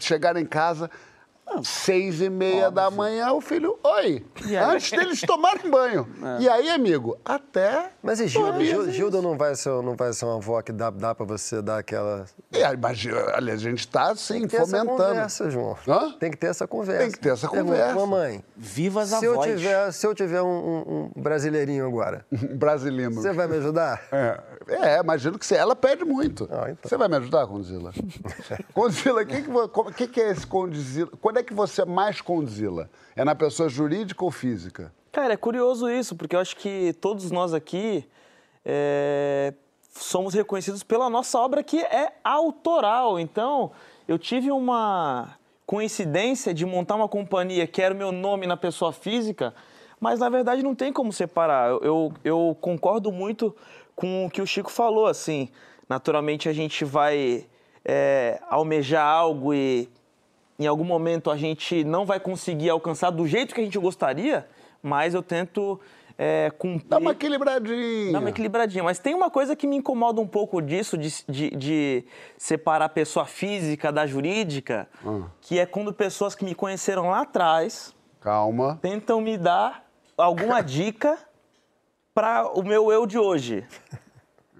Chegaram 0.00 0.40
em 0.40 0.46
casa, 0.46 0.88
Seis 1.62 2.20
e 2.20 2.28
meia 2.28 2.68
Óbvio. 2.68 2.70
da 2.70 2.90
manhã, 2.90 3.32
o 3.32 3.40
filho, 3.40 3.78
oi. 3.82 4.24
Antes 4.70 4.90
deles 4.90 5.20
tomarem 5.20 5.70
banho. 5.70 6.08
É. 6.18 6.42
E 6.42 6.48
aí, 6.48 6.68
amigo, 6.68 7.16
até. 7.24 7.90
Mas 8.02 8.20
e 8.20 8.26
Gilda? 8.26 8.62
Gilda, 8.62 8.92
Gilda 8.92 9.22
não, 9.22 9.36
vai 9.36 9.54
ser, 9.54 9.70
não 9.82 9.94
vai 9.94 10.12
ser 10.12 10.24
uma 10.24 10.36
avó 10.36 10.60
que 10.60 10.72
dá, 10.72 10.90
dá 10.90 11.14
pra 11.14 11.24
você 11.24 11.62
dar 11.62 11.78
aquela. 11.78 12.26
É, 12.52 12.76
mas 12.76 12.98
a 13.46 13.56
gente 13.56 13.86
tá, 13.86 14.10
assim, 14.10 14.40
Tem 14.40 14.42
que 14.42 14.48
ter 14.48 14.60
fomentando. 14.60 14.88
Essa 14.88 15.44
conversa, 15.44 15.50
João. 15.50 15.76
Hã? 15.86 16.12
Tem 16.18 16.30
que 16.30 16.36
ter 16.36 16.48
essa 16.48 16.66
conversa. 16.66 17.02
Tem 17.02 17.12
que 17.12 17.18
ter 17.18 17.30
essa 17.30 17.48
conversa. 17.48 17.94
Mamãe. 17.94 18.44
Viva 18.56 19.02
as 19.02 19.10
se 19.10 19.26
avós. 19.26 19.48
Eu 19.48 19.56
tiver, 19.56 19.92
se 19.92 20.06
eu 20.06 20.14
tiver 20.14 20.42
um, 20.42 20.46
um, 20.46 21.10
um 21.16 21.22
brasileirinho 21.22 21.86
agora. 21.86 22.26
Um 22.38 22.56
brasileiro. 22.56 23.14
Você 23.14 23.32
vai 23.32 23.46
me 23.46 23.56
ajudar? 23.56 24.02
É, 24.10 24.40
é 24.68 25.00
imagino 25.00 25.38
que 25.38 25.46
você. 25.46 25.54
Ela 25.54 25.74
pede 25.74 26.04
muito. 26.04 26.48
Ah, 26.50 26.70
então. 26.70 26.88
Você 26.88 26.96
vai 26.96 27.08
me 27.08 27.16
ajudar, 27.16 27.46
Condzilla? 27.46 27.92
Condzilla, 28.72 29.22
o 29.22 29.26
que, 29.26 29.42
que, 29.94 30.08
que, 30.08 30.20
é 30.20 30.30
esse 30.30 30.46
Condzilla? 30.46 31.10
Quando 31.20 31.37
é 31.38 31.42
que 31.42 31.54
você 31.54 31.84
mais 31.84 32.20
Condzilla? 32.20 32.90
É 33.16 33.24
na 33.24 33.34
pessoa 33.34 33.68
jurídica 33.68 34.24
ou 34.24 34.30
física? 34.30 34.92
Cara, 35.12 35.34
é 35.34 35.36
curioso 35.36 35.90
isso, 35.90 36.14
porque 36.14 36.36
eu 36.36 36.40
acho 36.40 36.56
que 36.56 36.92
todos 37.00 37.30
nós 37.30 37.54
aqui 37.54 38.04
é, 38.64 39.54
somos 39.90 40.34
reconhecidos 40.34 40.82
pela 40.82 41.08
nossa 41.08 41.38
obra 41.38 41.62
que 41.62 41.80
é 41.80 42.12
autoral. 42.22 43.18
Então, 43.18 43.72
eu 44.06 44.18
tive 44.18 44.50
uma 44.50 45.36
coincidência 45.66 46.54
de 46.54 46.64
montar 46.64 46.94
uma 46.94 47.08
companhia 47.08 47.66
que 47.66 47.82
era 47.82 47.94
o 47.94 47.96
meu 47.96 48.12
nome 48.12 48.46
na 48.46 48.56
pessoa 48.56 48.92
física, 48.92 49.54
mas 50.00 50.20
na 50.20 50.28
verdade 50.28 50.62
não 50.62 50.74
tem 50.74 50.92
como 50.92 51.12
separar. 51.12 51.70
Eu, 51.70 51.80
eu, 51.82 52.12
eu 52.24 52.56
concordo 52.60 53.10
muito 53.10 53.54
com 53.94 54.26
o 54.26 54.30
que 54.30 54.40
o 54.40 54.46
Chico 54.46 54.70
falou, 54.70 55.06
assim. 55.06 55.48
Naturalmente 55.88 56.48
a 56.48 56.52
gente 56.52 56.84
vai 56.84 57.46
é, 57.84 58.40
almejar 58.48 59.06
algo 59.06 59.52
e 59.52 59.88
em 60.58 60.66
algum 60.66 60.84
momento 60.84 61.30
a 61.30 61.36
gente 61.36 61.84
não 61.84 62.04
vai 62.04 62.18
conseguir 62.18 62.68
alcançar 62.70 63.10
do 63.10 63.26
jeito 63.26 63.54
que 63.54 63.60
a 63.60 63.64
gente 63.64 63.78
gostaria, 63.78 64.48
mas 64.82 65.14
eu 65.14 65.22
tento 65.22 65.80
é, 66.18 66.50
cumprir. 66.58 66.88
Dá 66.88 66.98
uma 66.98 67.12
equilibradinha. 67.12 68.12
Dá 68.12 68.18
uma 68.18 68.30
equilibradinha. 68.30 68.82
Mas 68.82 68.98
tem 68.98 69.14
uma 69.14 69.30
coisa 69.30 69.54
que 69.54 69.68
me 69.68 69.76
incomoda 69.76 70.20
um 70.20 70.26
pouco 70.26 70.60
disso, 70.60 70.98
de, 70.98 71.14
de, 71.28 71.50
de 71.50 72.04
separar 72.36 72.86
a 72.86 72.88
pessoa 72.88 73.24
física 73.24 73.92
da 73.92 74.04
jurídica, 74.04 74.88
hum. 75.04 75.24
que 75.40 75.60
é 75.60 75.64
quando 75.64 75.92
pessoas 75.92 76.34
que 76.34 76.44
me 76.44 76.54
conheceram 76.56 77.10
lá 77.10 77.20
atrás. 77.20 77.94
Calma. 78.20 78.78
Tentam 78.82 79.20
me 79.20 79.38
dar 79.38 79.84
alguma 80.16 80.60
dica 80.60 81.16
para 82.12 82.48
o 82.52 82.64
meu 82.64 82.90
eu 82.90 83.06
de 83.06 83.16
hoje. 83.16 83.64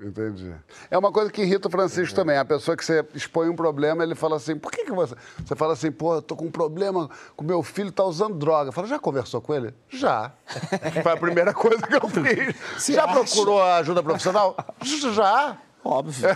Entendi. 0.00 0.54
É 0.90 0.96
uma 0.96 1.10
coisa 1.10 1.30
que 1.30 1.42
irrita 1.42 1.66
o 1.66 1.70
Francisco 1.70 2.14
também. 2.14 2.36
A 2.36 2.44
pessoa 2.44 2.76
que 2.76 2.84
você 2.84 3.04
expõe 3.14 3.48
um 3.48 3.56
problema, 3.56 4.04
ele 4.04 4.14
fala 4.14 4.36
assim: 4.36 4.56
por 4.56 4.70
que, 4.70 4.84
que 4.84 4.92
você. 4.92 5.14
Você 5.44 5.56
fala 5.56 5.72
assim, 5.72 5.90
pô, 5.90 6.14
eu 6.14 6.22
tô 6.22 6.36
com 6.36 6.46
um 6.46 6.50
problema 6.50 7.10
com 7.36 7.44
meu 7.44 7.62
filho, 7.62 7.90
tá 7.90 8.04
usando 8.04 8.36
droga. 8.36 8.70
Fala, 8.70 8.86
já 8.86 8.98
conversou 8.98 9.40
com 9.40 9.54
ele? 9.54 9.74
Já. 9.88 10.32
Foi 11.02 11.12
a 11.12 11.16
primeira 11.16 11.52
coisa 11.52 11.84
que 11.84 11.94
eu 11.94 12.08
fiz. 12.08 12.54
Você 12.78 12.92
já 12.92 13.04
acha? 13.04 13.12
procurou 13.12 13.62
ajuda 13.62 14.02
profissional? 14.02 14.56
Já. 15.14 15.58
Óbvio. 15.84 16.28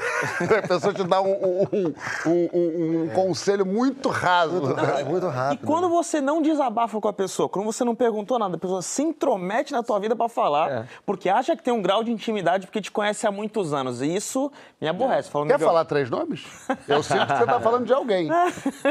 a 0.64 0.68
pessoa 0.68 0.94
te 0.94 1.04
dá 1.04 1.20
um, 1.20 1.32
um, 1.32 1.94
um, 2.26 3.02
um 3.02 3.08
conselho 3.10 3.66
muito 3.66 4.08
raso. 4.08 4.60
Muito, 4.60 4.74
né? 4.74 5.04
muito 5.04 5.28
rápido. 5.28 5.62
E 5.62 5.66
quando 5.66 5.88
você 5.88 6.20
não 6.20 6.40
desabafa 6.40 7.00
com 7.00 7.08
a 7.08 7.12
pessoa, 7.12 7.48
quando 7.48 7.66
você 7.66 7.84
não 7.84 7.94
perguntou 7.94 8.38
nada, 8.38 8.56
a 8.56 8.58
pessoa 8.58 8.80
se 8.82 9.02
intromete 9.02 9.72
na 9.72 9.82
tua 9.82 9.98
vida 9.98 10.14
para 10.14 10.28
falar, 10.28 10.70
é. 10.70 10.86
porque 11.04 11.28
acha 11.28 11.56
que 11.56 11.62
tem 11.62 11.74
um 11.74 11.82
grau 11.82 12.04
de 12.04 12.12
intimidade 12.12 12.66
porque 12.66 12.80
te 12.80 12.90
conhece 12.90 13.26
há 13.26 13.32
muitos 13.32 13.72
anos. 13.74 14.00
E 14.00 14.14
isso 14.14 14.50
me 14.80 14.88
aborrece. 14.88 15.28
Falando 15.28 15.48
Quer 15.48 15.58
falar 15.58 15.84
três 15.84 16.08
nomes? 16.08 16.44
Eu 16.88 17.02
sinto 17.02 17.26
que 17.26 17.36
você 17.36 17.46
tá 17.46 17.60
falando 17.60 17.84
de 17.84 17.92
alguém. 17.92 18.28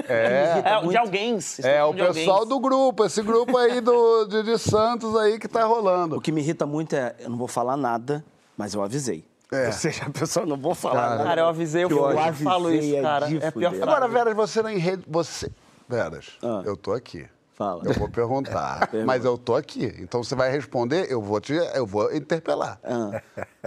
É, 0.08 0.60
é 0.60 0.82
de 0.88 0.98
alguém. 0.98 1.40
É, 1.64 1.84
o 1.84 1.94
pessoal 1.94 2.46
do 2.46 2.60
grupo, 2.60 3.06
esse 3.06 3.22
grupo 3.22 3.58
aí 3.58 3.80
do, 3.80 4.26
de, 4.26 4.44
de 4.44 4.58
Santos 4.58 5.16
aí 5.16 5.40
que 5.40 5.48
tá 5.48 5.64
rolando. 5.64 6.18
O 6.18 6.22
que 6.22 6.32
me 6.32 6.42
irrita 6.42 6.66
muito 6.66 6.96
é, 6.96 7.16
eu 7.20 7.30
não 7.30 7.38
vou 7.38 7.48
falar 7.48 7.78
nada, 7.78 8.24
mas 8.58 8.74
eu 8.74 8.84
avisei. 8.84 9.31
É. 9.52 9.68
Ou 9.68 9.74
seja, 9.74 10.06
a 10.06 10.10
pessoa 10.10 10.46
não 10.46 10.56
vou 10.56 10.74
falar. 10.74 11.10
Cara, 11.10 11.24
cara 11.26 11.42
eu 11.42 11.48
avisei, 11.48 11.84
eu, 11.84 11.90
eu 11.90 12.18
avisei, 12.18 12.46
falo 12.46 12.74
isso, 12.74 12.96
é 12.96 13.02
cara. 13.02 13.28
É 13.30 13.52
pior 13.52 13.74
Agora, 13.82 14.08
Veras, 14.08 14.34
você 14.34 14.64
nem 14.64 14.78
rede. 14.78 15.04
Você. 15.06 15.52
Veras, 15.90 16.38
ah. 16.42 16.62
eu 16.66 16.78
tô 16.78 16.94
aqui. 16.94 17.28
Fala. 17.54 17.84
Eu 17.86 17.94
vou 17.94 18.10
perguntar, 18.10 18.90
mas 19.06 19.26
eu 19.26 19.38
tô 19.38 19.56
aqui. 19.56 19.94
Então 20.00 20.24
você 20.24 20.36
vai 20.36 20.50
responder, 20.50 21.12
eu 21.12 21.22
vou 21.22 21.42
te, 21.42 21.54
eu 21.54 21.86
vou 21.86 22.16
interpelar. 22.16 22.80
Ah. 22.82 23.22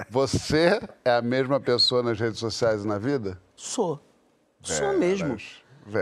Você 0.09 0.81
é 1.05 1.17
a 1.17 1.23
mesma 1.23 1.61
pessoa 1.61 2.03
nas 2.03 2.19
redes 2.19 2.39
sociais 2.39 2.83
e 2.83 2.87
na 2.89 2.99
vida? 2.99 3.39
Sou. 3.55 4.01
Veras. 4.63 4.79
Sou 4.79 4.99
mesmo. 4.99 5.37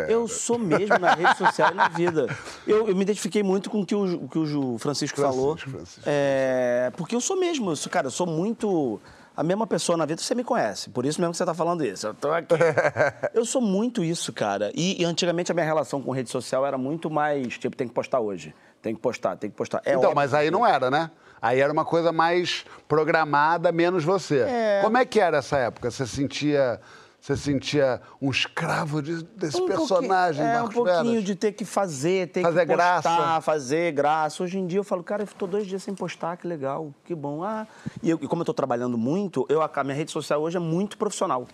Eu 0.09 0.29
sou 0.29 0.59
mesmo 0.61 0.97
na 0.97 1.15
rede 1.15 1.37
social 1.37 1.73
e 1.73 1.75
na 1.75 1.89
vida. 1.89 2.29
Eu, 2.65 2.89
eu, 2.89 2.95
me 2.95 3.03
identifiquei 3.03 3.43
muito 3.43 3.69
com 3.69 3.81
o 3.81 3.87
que 3.87 3.97
o, 3.97 4.29
que 4.29 4.39
o 4.39 4.79
Francisco, 4.79 4.79
Francisco 4.79 5.21
falou. 5.21 5.57
Francisco. 5.57 6.03
É, 6.07 6.93
porque 6.97 7.17
eu 7.17 7.21
sou 7.21 7.37
mesmo. 7.37 7.73
Eu 7.73 7.77
sou, 7.77 7.91
cara, 7.91 8.07
eu 8.07 8.11
sou 8.13 8.27
muito 8.27 9.01
a 9.37 9.43
mesma 9.43 9.67
pessoa 9.67 9.97
na 9.97 10.05
vida, 10.05 10.21
você 10.21 10.35
me 10.35 10.45
conhece. 10.45 10.91
Por 10.91 11.07
isso 11.07 11.21
mesmo 11.21 11.33
que 11.33 11.39
você 11.39 11.43
está 11.43 11.55
falando 11.55 11.85
isso. 11.85 12.07
Eu 12.07 12.15
tô 12.15 12.31
aqui. 12.31 12.55
eu 13.33 13.45
sou 13.45 13.61
muito 13.61 14.05
isso, 14.05 14.33
cara. 14.33 14.71
E, 14.75 15.01
e, 15.01 15.05
antigamente 15.05 15.51
a 15.51 15.55
minha 15.55 15.67
relação 15.67 16.03
com 16.03 16.11
rede 16.11 16.31
social 16.31 16.67
era 16.67 16.77
muito 16.77 17.11
mais, 17.11 17.57
tipo, 17.59 17.77
tem 17.77 17.89
que 17.89 17.95
postar 17.95 18.21
hoje. 18.21 18.55
Tem 18.81 18.95
que 18.95 19.01
postar, 19.01 19.37
tem 19.37 19.49
que 19.49 19.57
postar. 19.57 19.81
É 19.85 19.95
então, 19.95 20.13
mas 20.15 20.35
aí 20.35 20.51
não 20.51 20.67
era, 20.67 20.91
né? 20.91 21.11
Aí 21.41 21.61
era 21.61 21.73
uma 21.73 21.85
coisa 21.85 22.13
mais 22.13 22.65
programada, 22.87 23.73
menos 23.73 24.05
você. 24.05 24.41
É... 24.41 24.81
Como 24.83 24.97
é 24.97 25.05
que 25.05 25.19
era 25.19 25.39
essa 25.39 25.57
época? 25.57 25.91
Você 25.91 26.07
sentia 26.07 26.81
você 27.23 27.37
sentia 27.37 28.01
um 28.21 28.33
escravo 28.33 29.01
de, 29.01 29.23
desse 29.23 29.63
um 29.63 29.67
personagem, 29.67 30.45
É, 30.45 30.61
um 30.61 30.69
pouquinho 30.69 31.05
Veras. 31.05 31.25
de 31.25 31.37
ter 31.37 31.53
que 31.53 31.65
fazer, 31.65 32.27
ter 32.33 32.43
fazer 32.43 32.67
que 32.67 32.75
postar, 32.75 33.01
graça. 33.01 33.41
fazer 33.43 33.93
graça. 33.93 34.43
Hoje 34.43 34.59
em 34.59 34.67
dia 34.67 34.81
eu 34.81 34.85
falo, 34.85 35.05
cara, 35.05 35.23
eu 35.23 35.27
estou 35.27 35.47
dois 35.47 35.65
dias 35.65 35.85
sem 35.85 35.95
postar, 35.95 36.37
que 36.37 36.49
legal, 36.49 36.93
que 37.05 37.15
bom. 37.15 37.45
Ah, 37.45 37.65
e, 38.03 38.11
eu, 38.11 38.19
e 38.21 38.27
como 38.27 38.41
eu 38.41 38.43
estou 38.43 38.55
trabalhando 38.55 38.99
muito, 38.99 39.47
eu, 39.49 39.63
a 39.63 39.85
minha 39.85 39.95
rede 39.95 40.11
social 40.11 40.43
hoje 40.43 40.57
é 40.57 40.61
muito 40.61 40.99
profissional 40.99 41.47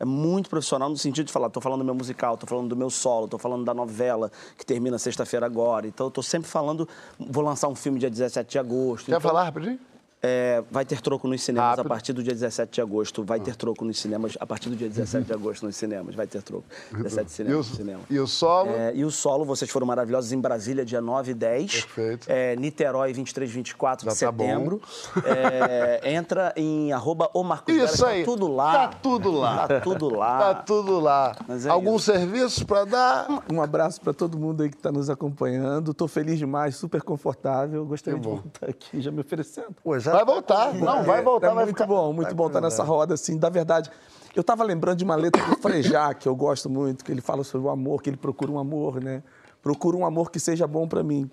é 0.00 0.04
muito 0.04 0.50
profissional 0.50 0.88
no 0.88 0.96
sentido 0.96 1.26
de 1.26 1.32
falar, 1.32 1.46
estou 1.46 1.62
falando 1.62 1.78
do 1.78 1.84
meu 1.84 1.94
musical, 1.94 2.34
estou 2.34 2.48
falando 2.48 2.68
do 2.68 2.74
meu 2.74 2.90
solo, 2.90 3.26
estou 3.26 3.38
falando 3.38 3.64
da 3.64 3.72
novela 3.72 4.32
que 4.58 4.66
termina 4.66 4.98
sexta-feira 4.98 5.46
agora. 5.46 5.86
Então, 5.86 6.06
eu 6.06 6.08
estou 6.08 6.24
sempre 6.24 6.50
falando, 6.50 6.88
vou 7.16 7.44
lançar 7.44 7.68
um 7.68 7.74
filme 7.76 8.00
dia 8.00 8.10
17 8.10 8.50
de 8.50 8.58
agosto. 8.58 9.04
Quer 9.06 9.12
então, 9.12 9.20
falar 9.20 9.44
rapidinho? 9.44 9.78
É, 10.24 10.62
vai 10.70 10.84
ter 10.84 11.00
troco 11.00 11.26
nos 11.26 11.42
cinemas 11.42 11.70
Rápido. 11.70 11.86
a 11.86 11.88
partir 11.88 12.12
do 12.12 12.22
dia 12.22 12.32
17 12.32 12.72
de 12.72 12.80
agosto. 12.80 13.24
Vai 13.24 13.40
ter 13.40 13.56
troco 13.56 13.84
nos 13.84 13.98
cinemas 13.98 14.36
a 14.38 14.46
partir 14.46 14.68
do 14.68 14.76
dia 14.76 14.88
17 14.88 15.26
de 15.26 15.32
agosto 15.32 15.66
nos 15.66 15.74
cinemas. 15.74 16.14
Vai 16.14 16.28
ter 16.28 16.40
troco. 16.42 16.64
17 16.92 17.26
de 17.26 17.32
cinemas, 17.32 17.66
e, 17.66 17.72
o, 17.72 17.74
cinema. 17.74 18.00
e 18.08 18.18
o 18.20 18.26
solo? 18.28 18.70
É, 18.70 18.94
e 18.94 19.04
o 19.04 19.10
solo, 19.10 19.44
vocês 19.44 19.68
foram 19.68 19.84
maravilhosos 19.84 20.30
em 20.32 20.38
Brasília, 20.40 20.84
dia 20.84 21.00
9 21.00 21.32
e 21.32 21.34
10. 21.34 21.72
Perfeito. 21.72 22.26
É, 22.30 22.54
Niterói, 22.54 23.12
23 23.12 23.50
e 23.50 23.52
24 23.52 24.04
Já 24.06 24.12
de 24.12 24.20
tá 24.20 24.30
setembro. 24.30 24.80
É, 25.24 26.00
entra 26.14 26.52
em 26.56 26.92
arroba 26.92 27.28
o 27.34 27.42
Marcos 27.42 27.74
Isso 27.74 27.80
Veras, 27.80 28.02
aí. 28.04 28.20
Tá 28.20 28.30
tudo 28.30 28.46
lá. 28.46 28.72
Tá 28.72 28.88
tudo 29.02 29.32
lá. 29.32 29.66
Tá 29.68 29.80
tudo 29.80 30.08
lá. 30.14 30.38
Tá 30.42 30.54
tudo 30.54 31.00
lá. 31.00 31.36
É 31.64 31.68
Algum 31.68 31.96
isso. 31.96 32.12
serviço 32.12 32.66
para 32.66 32.84
dar? 32.84 33.44
Um 33.52 33.60
abraço 33.62 34.00
para 34.00 34.12
todo 34.12 34.38
mundo 34.38 34.62
aí 34.62 34.70
que 34.70 34.76
está 34.76 34.90
nos 34.92 35.08
acompanhando. 35.08 35.92
Estou 35.92 36.06
feliz 36.08 36.38
demais, 36.38 36.76
super 36.76 37.02
confortável. 37.02 37.84
Gostaria 37.84 38.18
de 38.18 38.26
voltar 38.26 38.68
aqui 38.68 39.00
já 39.00 39.10
me 39.10 39.20
oferecendo. 39.20 39.74
Pô, 39.82 39.98
já 39.98 40.11
vai 40.12 40.24
voltar. 40.24 40.74
Não, 40.74 40.80
não, 40.80 41.02
vai 41.02 41.22
voltar, 41.22 41.48
é 41.48 41.54
vai 41.54 41.64
muito 41.64 41.76
ficar... 41.76 41.86
bom, 41.86 42.12
muito 42.12 42.28
vai 42.28 42.34
bom 42.34 42.46
estar 42.46 42.60
tá 42.60 42.66
nessa 42.66 42.82
roda, 42.82 43.14
assim, 43.14 43.38
da 43.38 43.48
verdade. 43.48 43.90
Eu 44.34 44.40
estava 44.40 44.64
lembrando 44.64 44.98
de 44.98 45.04
uma 45.04 45.14
letra 45.14 45.44
do 45.44 45.56
Frejá, 45.56 46.14
que 46.14 46.28
eu 46.28 46.34
gosto 46.34 46.70
muito, 46.70 47.04
que 47.04 47.12
ele 47.12 47.20
fala 47.20 47.44
sobre 47.44 47.66
o 47.66 47.70
amor, 47.70 48.02
que 48.02 48.10
ele 48.10 48.16
procura 48.16 48.50
um 48.50 48.58
amor, 48.58 49.02
né? 49.02 49.22
Procura 49.62 49.96
um 49.96 50.06
amor 50.06 50.30
que 50.30 50.40
seja 50.40 50.66
bom 50.66 50.88
para 50.88 51.02
mim. 51.02 51.30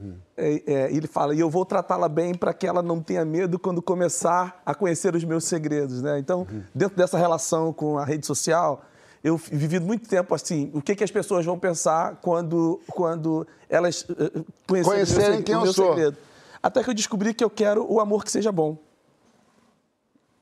Hum. 0.00 0.14
É, 0.36 0.62
é, 0.66 0.92
ele 0.92 1.06
fala, 1.06 1.34
e 1.34 1.40
eu 1.40 1.50
vou 1.50 1.64
tratá-la 1.64 2.08
bem 2.08 2.34
para 2.34 2.52
que 2.52 2.66
ela 2.66 2.82
não 2.82 3.00
tenha 3.00 3.24
medo 3.24 3.58
quando 3.58 3.80
começar 3.82 4.60
a 4.64 4.74
conhecer 4.74 5.14
os 5.14 5.24
meus 5.24 5.44
segredos, 5.44 6.02
né? 6.02 6.18
Então, 6.18 6.46
hum. 6.50 6.62
dentro 6.74 6.96
dessa 6.96 7.18
relação 7.18 7.72
com 7.72 7.98
a 7.98 8.04
rede 8.04 8.26
social, 8.26 8.84
eu 9.22 9.36
vivi 9.36 9.80
muito 9.80 10.08
tempo 10.08 10.34
assim, 10.34 10.70
o 10.74 10.82
que, 10.82 10.94
que 10.94 11.02
as 11.02 11.10
pessoas 11.10 11.46
vão 11.46 11.58
pensar 11.58 12.18
quando, 12.20 12.80
quando 12.88 13.46
elas 13.70 14.02
uh, 14.02 14.44
conhecerem 14.66 15.42
quem 15.42 15.54
eu 15.54 15.72
sou. 15.72 15.94
Segredo. 15.94 16.16
Até 16.64 16.82
que 16.82 16.88
eu 16.88 16.94
descobri 16.94 17.34
que 17.34 17.44
eu 17.44 17.50
quero 17.50 17.86
o 17.92 18.00
amor 18.00 18.24
que 18.24 18.30
seja 18.30 18.50
bom. 18.50 18.78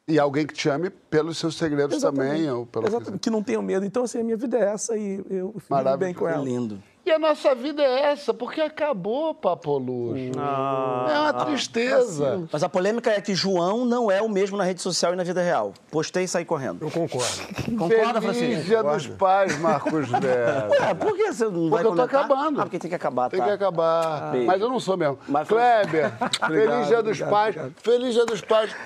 E 0.06 0.20
alguém 0.20 0.46
que 0.46 0.54
te 0.54 0.68
ame 0.68 0.88
pelos 0.88 1.36
seus 1.36 1.56
segredos 1.56 1.96
Exatamente. 1.96 2.30
também. 2.30 2.48
Ou 2.48 2.64
pelo 2.64 2.86
Exatamente, 2.86 3.14
que... 3.14 3.18
que 3.18 3.30
não 3.30 3.42
tenha 3.42 3.60
medo. 3.60 3.84
Então, 3.84 4.04
assim, 4.04 4.20
a 4.20 4.22
minha 4.22 4.36
vida 4.36 4.56
é 4.56 4.72
essa 4.72 4.96
e 4.96 5.20
eu 5.28 5.52
fico 5.58 5.96
bem 5.98 6.14
com 6.14 6.28
ela. 6.28 6.40
É 6.40 6.44
lindo. 6.44 6.80
E 7.04 7.10
a 7.10 7.18
nossa 7.18 7.52
vida 7.52 7.82
é 7.82 8.12
essa, 8.12 8.32
porque 8.32 8.60
acabou, 8.60 9.34
Papo 9.34 9.76
Luxo. 9.76 10.30
Ah, 10.38 11.06
é 11.10 11.18
uma 11.18 11.44
tristeza. 11.46 12.34
Assim. 12.34 12.48
Mas 12.52 12.62
a 12.62 12.68
polêmica 12.68 13.10
é 13.10 13.20
que 13.20 13.34
João 13.34 13.84
não 13.84 14.08
é 14.08 14.22
o 14.22 14.28
mesmo 14.28 14.56
na 14.56 14.62
rede 14.62 14.80
social 14.80 15.12
e 15.12 15.16
na 15.16 15.24
vida 15.24 15.42
real. 15.42 15.74
Postei 15.90 16.24
e 16.24 16.28
saí 16.28 16.44
correndo. 16.44 16.84
Eu 16.84 16.92
concordo. 16.92 17.26
Concorda, 17.76 18.20
Feliz 18.20 18.38
Francisco? 18.38 18.64
Dia 18.66 18.82
dos 18.84 19.08
Pais, 19.08 19.58
Marcos 19.58 20.06
Velho. 20.10 20.74
É, 20.80 20.94
por 20.94 21.16
que 21.16 21.32
você 21.32 21.44
não 21.46 21.68
vai 21.68 21.82
Porque 21.82 21.88
eu 21.88 21.96
tô 21.96 22.02
acabando. 22.02 22.60
Ah, 22.60 22.64
porque 22.64 22.78
tem 22.78 22.88
que 22.88 22.94
acabar, 22.94 23.28
Tem 23.28 23.40
tá? 23.40 23.46
que 23.46 23.52
acabar. 23.52 24.32
Ah, 24.32 24.32
Mas 24.46 24.60
eu 24.60 24.68
não 24.68 24.78
sou 24.78 24.96
mesmo. 24.96 25.18
Mas, 25.26 25.48
Kleber, 25.48 26.12
Feliz 26.46 26.86
Dia 26.86 27.02
dos 27.02 27.20
obrigado, 27.20 27.30
Pais. 27.30 27.56
Obrigado. 27.56 27.74
Feliz 27.82 28.14
Dia 28.14 28.26
dos 28.26 28.40
Pais. 28.42 28.76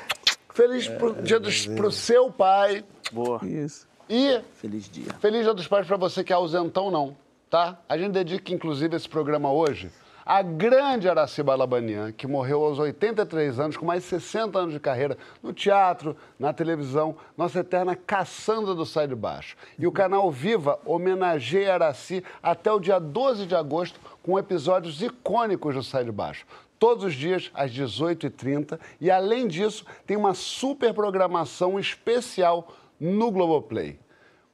Feliz 0.54 0.86
é, 0.88 0.96
pro, 0.96 1.12
dia 1.22 1.38
dos, 1.38 1.66
pro 1.66 1.92
seu 1.92 2.30
pai. 2.30 2.82
Boa. 3.12 3.44
Isso. 3.44 3.86
E... 4.08 4.40
Feliz 4.54 4.88
dia. 4.88 5.12
Feliz 5.20 5.42
Dia 5.42 5.52
dos 5.52 5.68
Pais 5.68 5.86
pra 5.86 5.98
você 5.98 6.24
que 6.24 6.32
é 6.32 6.36
ausentão, 6.36 6.90
não 6.90 7.14
tá? 7.50 7.78
A 7.88 7.96
gente 7.96 8.12
dedica, 8.12 8.52
inclusive, 8.52 8.96
esse 8.96 9.08
programa 9.08 9.52
hoje 9.52 9.90
à 10.26 10.42
grande 10.42 11.08
Araciba 11.08 11.54
Labanian, 11.54 12.10
que 12.10 12.26
morreu 12.26 12.64
aos 12.64 12.80
83 12.80 13.60
anos, 13.60 13.76
com 13.76 13.86
mais 13.86 14.02
de 14.02 14.08
60 14.08 14.58
anos 14.58 14.74
de 14.74 14.80
carreira 14.80 15.16
no 15.40 15.52
teatro, 15.52 16.16
na 16.36 16.52
televisão, 16.52 17.14
nossa 17.36 17.60
eterna 17.60 17.94
caçanda 17.94 18.74
do 18.74 18.84
Sai 18.84 19.06
de 19.06 19.14
Baixo. 19.14 19.56
E 19.78 19.86
o 19.86 19.92
canal 19.92 20.28
Viva 20.28 20.80
homenageia 20.84 21.74
Araci 21.74 22.24
até 22.42 22.72
o 22.72 22.80
dia 22.80 22.98
12 22.98 23.46
de 23.46 23.54
agosto 23.54 24.00
com 24.20 24.36
episódios 24.36 25.00
icônicos 25.00 25.76
do 25.76 25.82
Sai 25.84 26.04
de 26.04 26.10
Baixo. 26.10 26.44
Todos 26.76 27.04
os 27.04 27.14
dias, 27.14 27.52
às 27.54 27.70
18h30. 27.70 28.80
E, 29.00 29.10
além 29.10 29.46
disso, 29.46 29.86
tem 30.04 30.16
uma 30.16 30.34
super 30.34 30.92
programação 30.92 31.78
especial 31.78 32.68
no 32.98 33.30
Globoplay. 33.30 33.98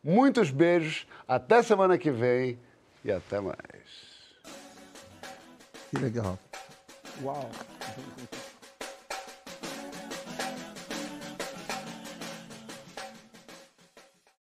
Muitos 0.05 0.51
beijos, 0.51 1.07
até 1.27 1.62
semana 1.62 1.97
que 1.97 2.11
vem 2.11 2.59
e 3.05 3.12
até 3.12 3.41
mais. 3.41 3.57
Que 5.91 5.99
legal. 5.99 6.39
Uau! 7.23 7.51